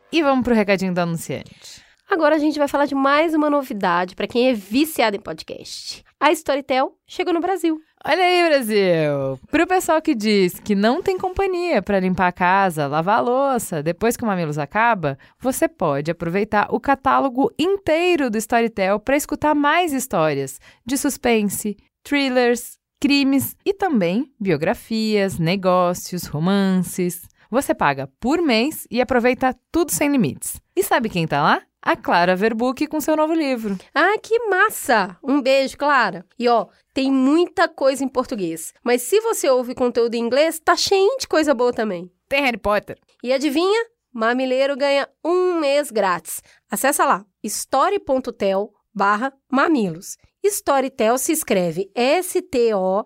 [0.10, 1.84] E vamos pro recadinho do anunciante.
[2.10, 6.06] Agora a gente vai falar de mais uma novidade para quem é viciado em podcast.
[6.18, 7.82] A Storytel chegou no Brasil.
[8.10, 9.38] Olha aí, Brasil!
[9.52, 13.22] Para o pessoal que diz que não tem companhia para limpar a casa, lavar a
[13.22, 19.18] louça, depois que o Mamilos acaba, você pode aproveitar o catálogo inteiro do Storytel para
[19.18, 27.28] escutar mais histórias de suspense, thrillers, crimes e também biografias, negócios, romances.
[27.52, 30.62] Você paga por mês e aproveita tudo sem limites.
[30.74, 31.62] E sabe quem tá lá?
[31.82, 33.78] A Clara Verbuck com seu novo livro.
[33.94, 35.16] Ah, que massa!
[35.24, 36.26] Um beijo, Clara.
[36.38, 36.68] E ó,
[36.98, 38.74] tem muita coisa em português.
[38.84, 42.12] Mas se você ouve conteúdo em inglês, tá cheio de coisa boa também.
[42.28, 42.98] Tem Harry Potter.
[43.24, 43.86] E adivinha?
[44.12, 46.42] Mamileiro ganha um mês grátis.
[46.72, 50.18] Acesse lá, story.tel barra mamilos.
[50.44, 53.06] Storytel se escreve S-T-O-R-Y-T-E-L.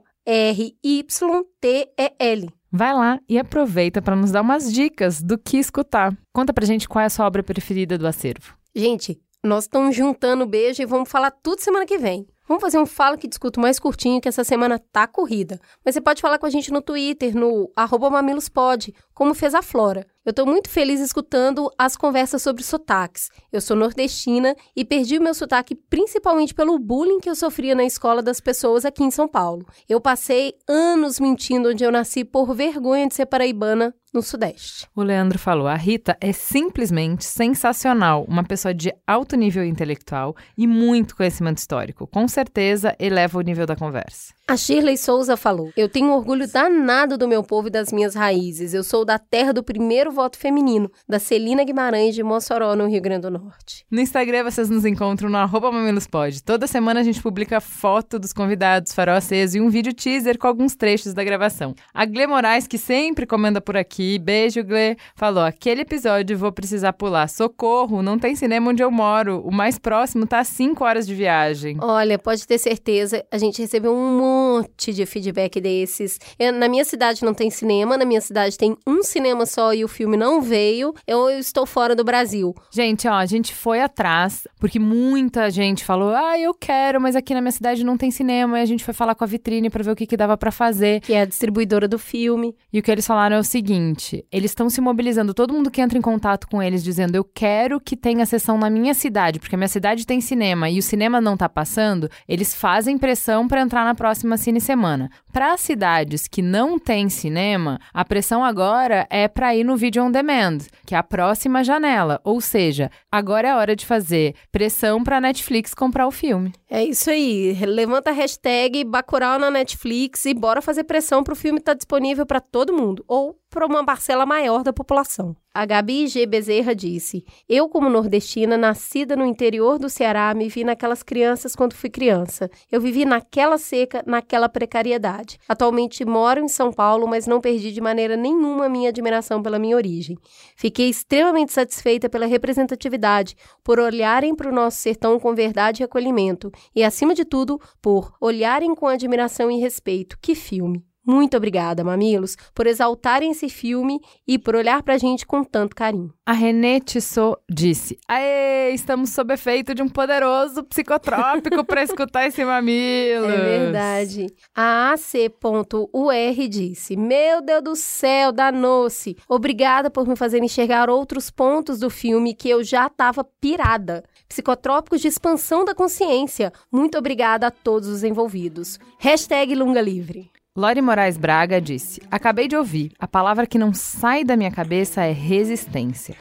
[2.71, 6.17] Vai lá e aproveita para nos dar umas dicas do que escutar.
[6.33, 8.55] Conta pra gente qual é a sua obra preferida do acervo.
[8.73, 12.25] Gente, nós estamos juntando beijo e vamos falar tudo semana que vem.
[12.51, 15.57] Vamos fazer um Fala que Discuto mais curtinho, que essa semana tá corrida.
[15.85, 17.71] Mas você pode falar com a gente no Twitter, no
[18.11, 20.05] mamilospod, como fez a Flora.
[20.25, 23.29] Eu tô muito feliz escutando as conversas sobre sotaques.
[23.53, 27.85] Eu sou nordestina e perdi o meu sotaque principalmente pelo bullying que eu sofria na
[27.85, 29.65] escola das pessoas aqui em São Paulo.
[29.87, 34.87] Eu passei anos mentindo onde eu nasci por vergonha de ser paraibana no Sudeste.
[34.95, 40.67] O Leandro falou: a Rita é simplesmente sensacional, uma pessoa de alto nível intelectual e
[40.67, 42.07] muito conhecimento histórico.
[42.07, 44.33] Com certeza eleva o nível da conversa.
[44.51, 48.73] A Shirley Souza falou: Eu tenho orgulho danado do meu povo e das minhas raízes.
[48.73, 53.01] Eu sou da terra do primeiro voto feminino, da Celina Guimarães de Mossoró, no Rio
[53.01, 53.85] Grande do Norte.
[53.89, 56.43] No Instagram vocês nos encontram no arroba mamilospod.
[56.43, 60.47] Toda semana a gente publica foto dos convidados, farol aceso e um vídeo teaser com
[60.47, 61.73] alguns trechos da gravação.
[61.93, 66.91] A Gle Moraes, que sempre comanda por aqui, beijo Gle, falou: aquele episódio vou precisar
[66.91, 67.29] pular.
[67.29, 69.41] Socorro, não tem cinema onde eu moro.
[69.45, 71.77] O mais próximo tá a 5 horas de viagem.
[71.79, 74.40] Olha, pode ter certeza, a gente recebeu um monte
[74.77, 76.19] de feedback desses.
[76.37, 79.83] Eu, na minha cidade não tem cinema, na minha cidade tem um cinema só e
[79.83, 80.93] o filme não veio.
[81.07, 82.53] Eu, eu estou fora do Brasil.
[82.71, 87.33] Gente, ó, a gente foi atrás, porque muita gente falou: ah, eu quero, mas aqui
[87.33, 88.59] na minha cidade não tem cinema.
[88.59, 90.51] E a gente foi falar com a vitrine para ver o que, que dava para
[90.51, 91.01] fazer.
[91.01, 92.55] Que é a distribuidora do filme.
[92.71, 95.81] E o que eles falaram é o seguinte: eles estão se mobilizando, todo mundo que
[95.81, 99.55] entra em contato com eles, dizendo: eu quero que tenha sessão na minha cidade, porque
[99.55, 103.61] a minha cidade tem cinema e o cinema não tá passando, eles fazem pressão para
[103.61, 105.09] entrar na próxima Cine Semana.
[105.31, 110.11] Para cidades que não têm cinema, a pressão agora é para ir no Video on
[110.11, 112.19] Demand, que é a próxima janela.
[112.23, 116.53] Ou seja, agora é hora de fazer pressão para Netflix comprar o filme.
[116.69, 117.53] É isso aí.
[117.65, 121.77] Levanta a hashtag Bacurau na Netflix e bora fazer pressão para o filme estar tá
[121.77, 123.03] disponível para todo mundo.
[123.07, 125.35] Ou para uma parcela maior da população.
[125.53, 126.25] A Gabi G.
[126.25, 131.73] Bezerra disse: Eu, como nordestina, nascida no interior do Ceará, me vi naquelas crianças quando
[131.73, 132.49] fui criança.
[132.71, 135.37] Eu vivi naquela seca, naquela precariedade.
[135.49, 139.75] Atualmente moro em São Paulo, mas não perdi de maneira nenhuma minha admiração pela minha
[139.75, 140.17] origem.
[140.55, 146.49] Fiquei extremamente satisfeita pela representatividade, por olharem para o nosso sertão com verdade e acolhimento,
[146.73, 150.17] e, acima de tudo, por olharem com admiração e respeito.
[150.21, 150.90] Que filme!
[151.05, 156.13] Muito obrigada, Mamilos, por exaltarem esse filme e por olhar pra gente com tanto carinho.
[156.23, 162.43] A Renê Tissot disse: Aê, estamos sob efeito de um poderoso psicotrópico para escutar esse
[162.45, 163.29] Mamilos.
[163.29, 164.27] É verdade.
[164.55, 169.17] A AC.UR disse: Meu Deus do céu, danou-se.
[169.27, 174.03] Obrigada por me fazer enxergar outros pontos do filme que eu já tava pirada.
[174.29, 176.53] Psicotrópicos de expansão da consciência.
[176.71, 178.79] Muito obrigada a todos os envolvidos.
[178.99, 180.31] Hashtag Lunga Livre.
[180.57, 182.91] Lori Moraes Braga disse: Acabei de ouvir.
[182.99, 186.13] A palavra que não sai da minha cabeça é resistência.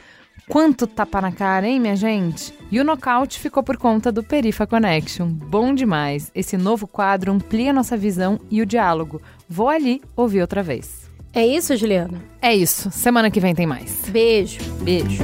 [0.47, 2.53] Quanto tapa na cara, hein, minha gente?
[2.71, 5.27] E o nocaute ficou por conta do Perifa Connection.
[5.27, 6.31] Bom demais.
[6.33, 9.21] Esse novo quadro amplia nossa visão e o diálogo.
[9.49, 11.09] Vou ali ouvir outra vez.
[11.33, 12.21] É isso, Juliana?
[12.41, 12.89] É isso.
[12.89, 14.03] Semana que vem tem mais.
[14.09, 14.59] Beijo.
[14.81, 15.23] Beijo.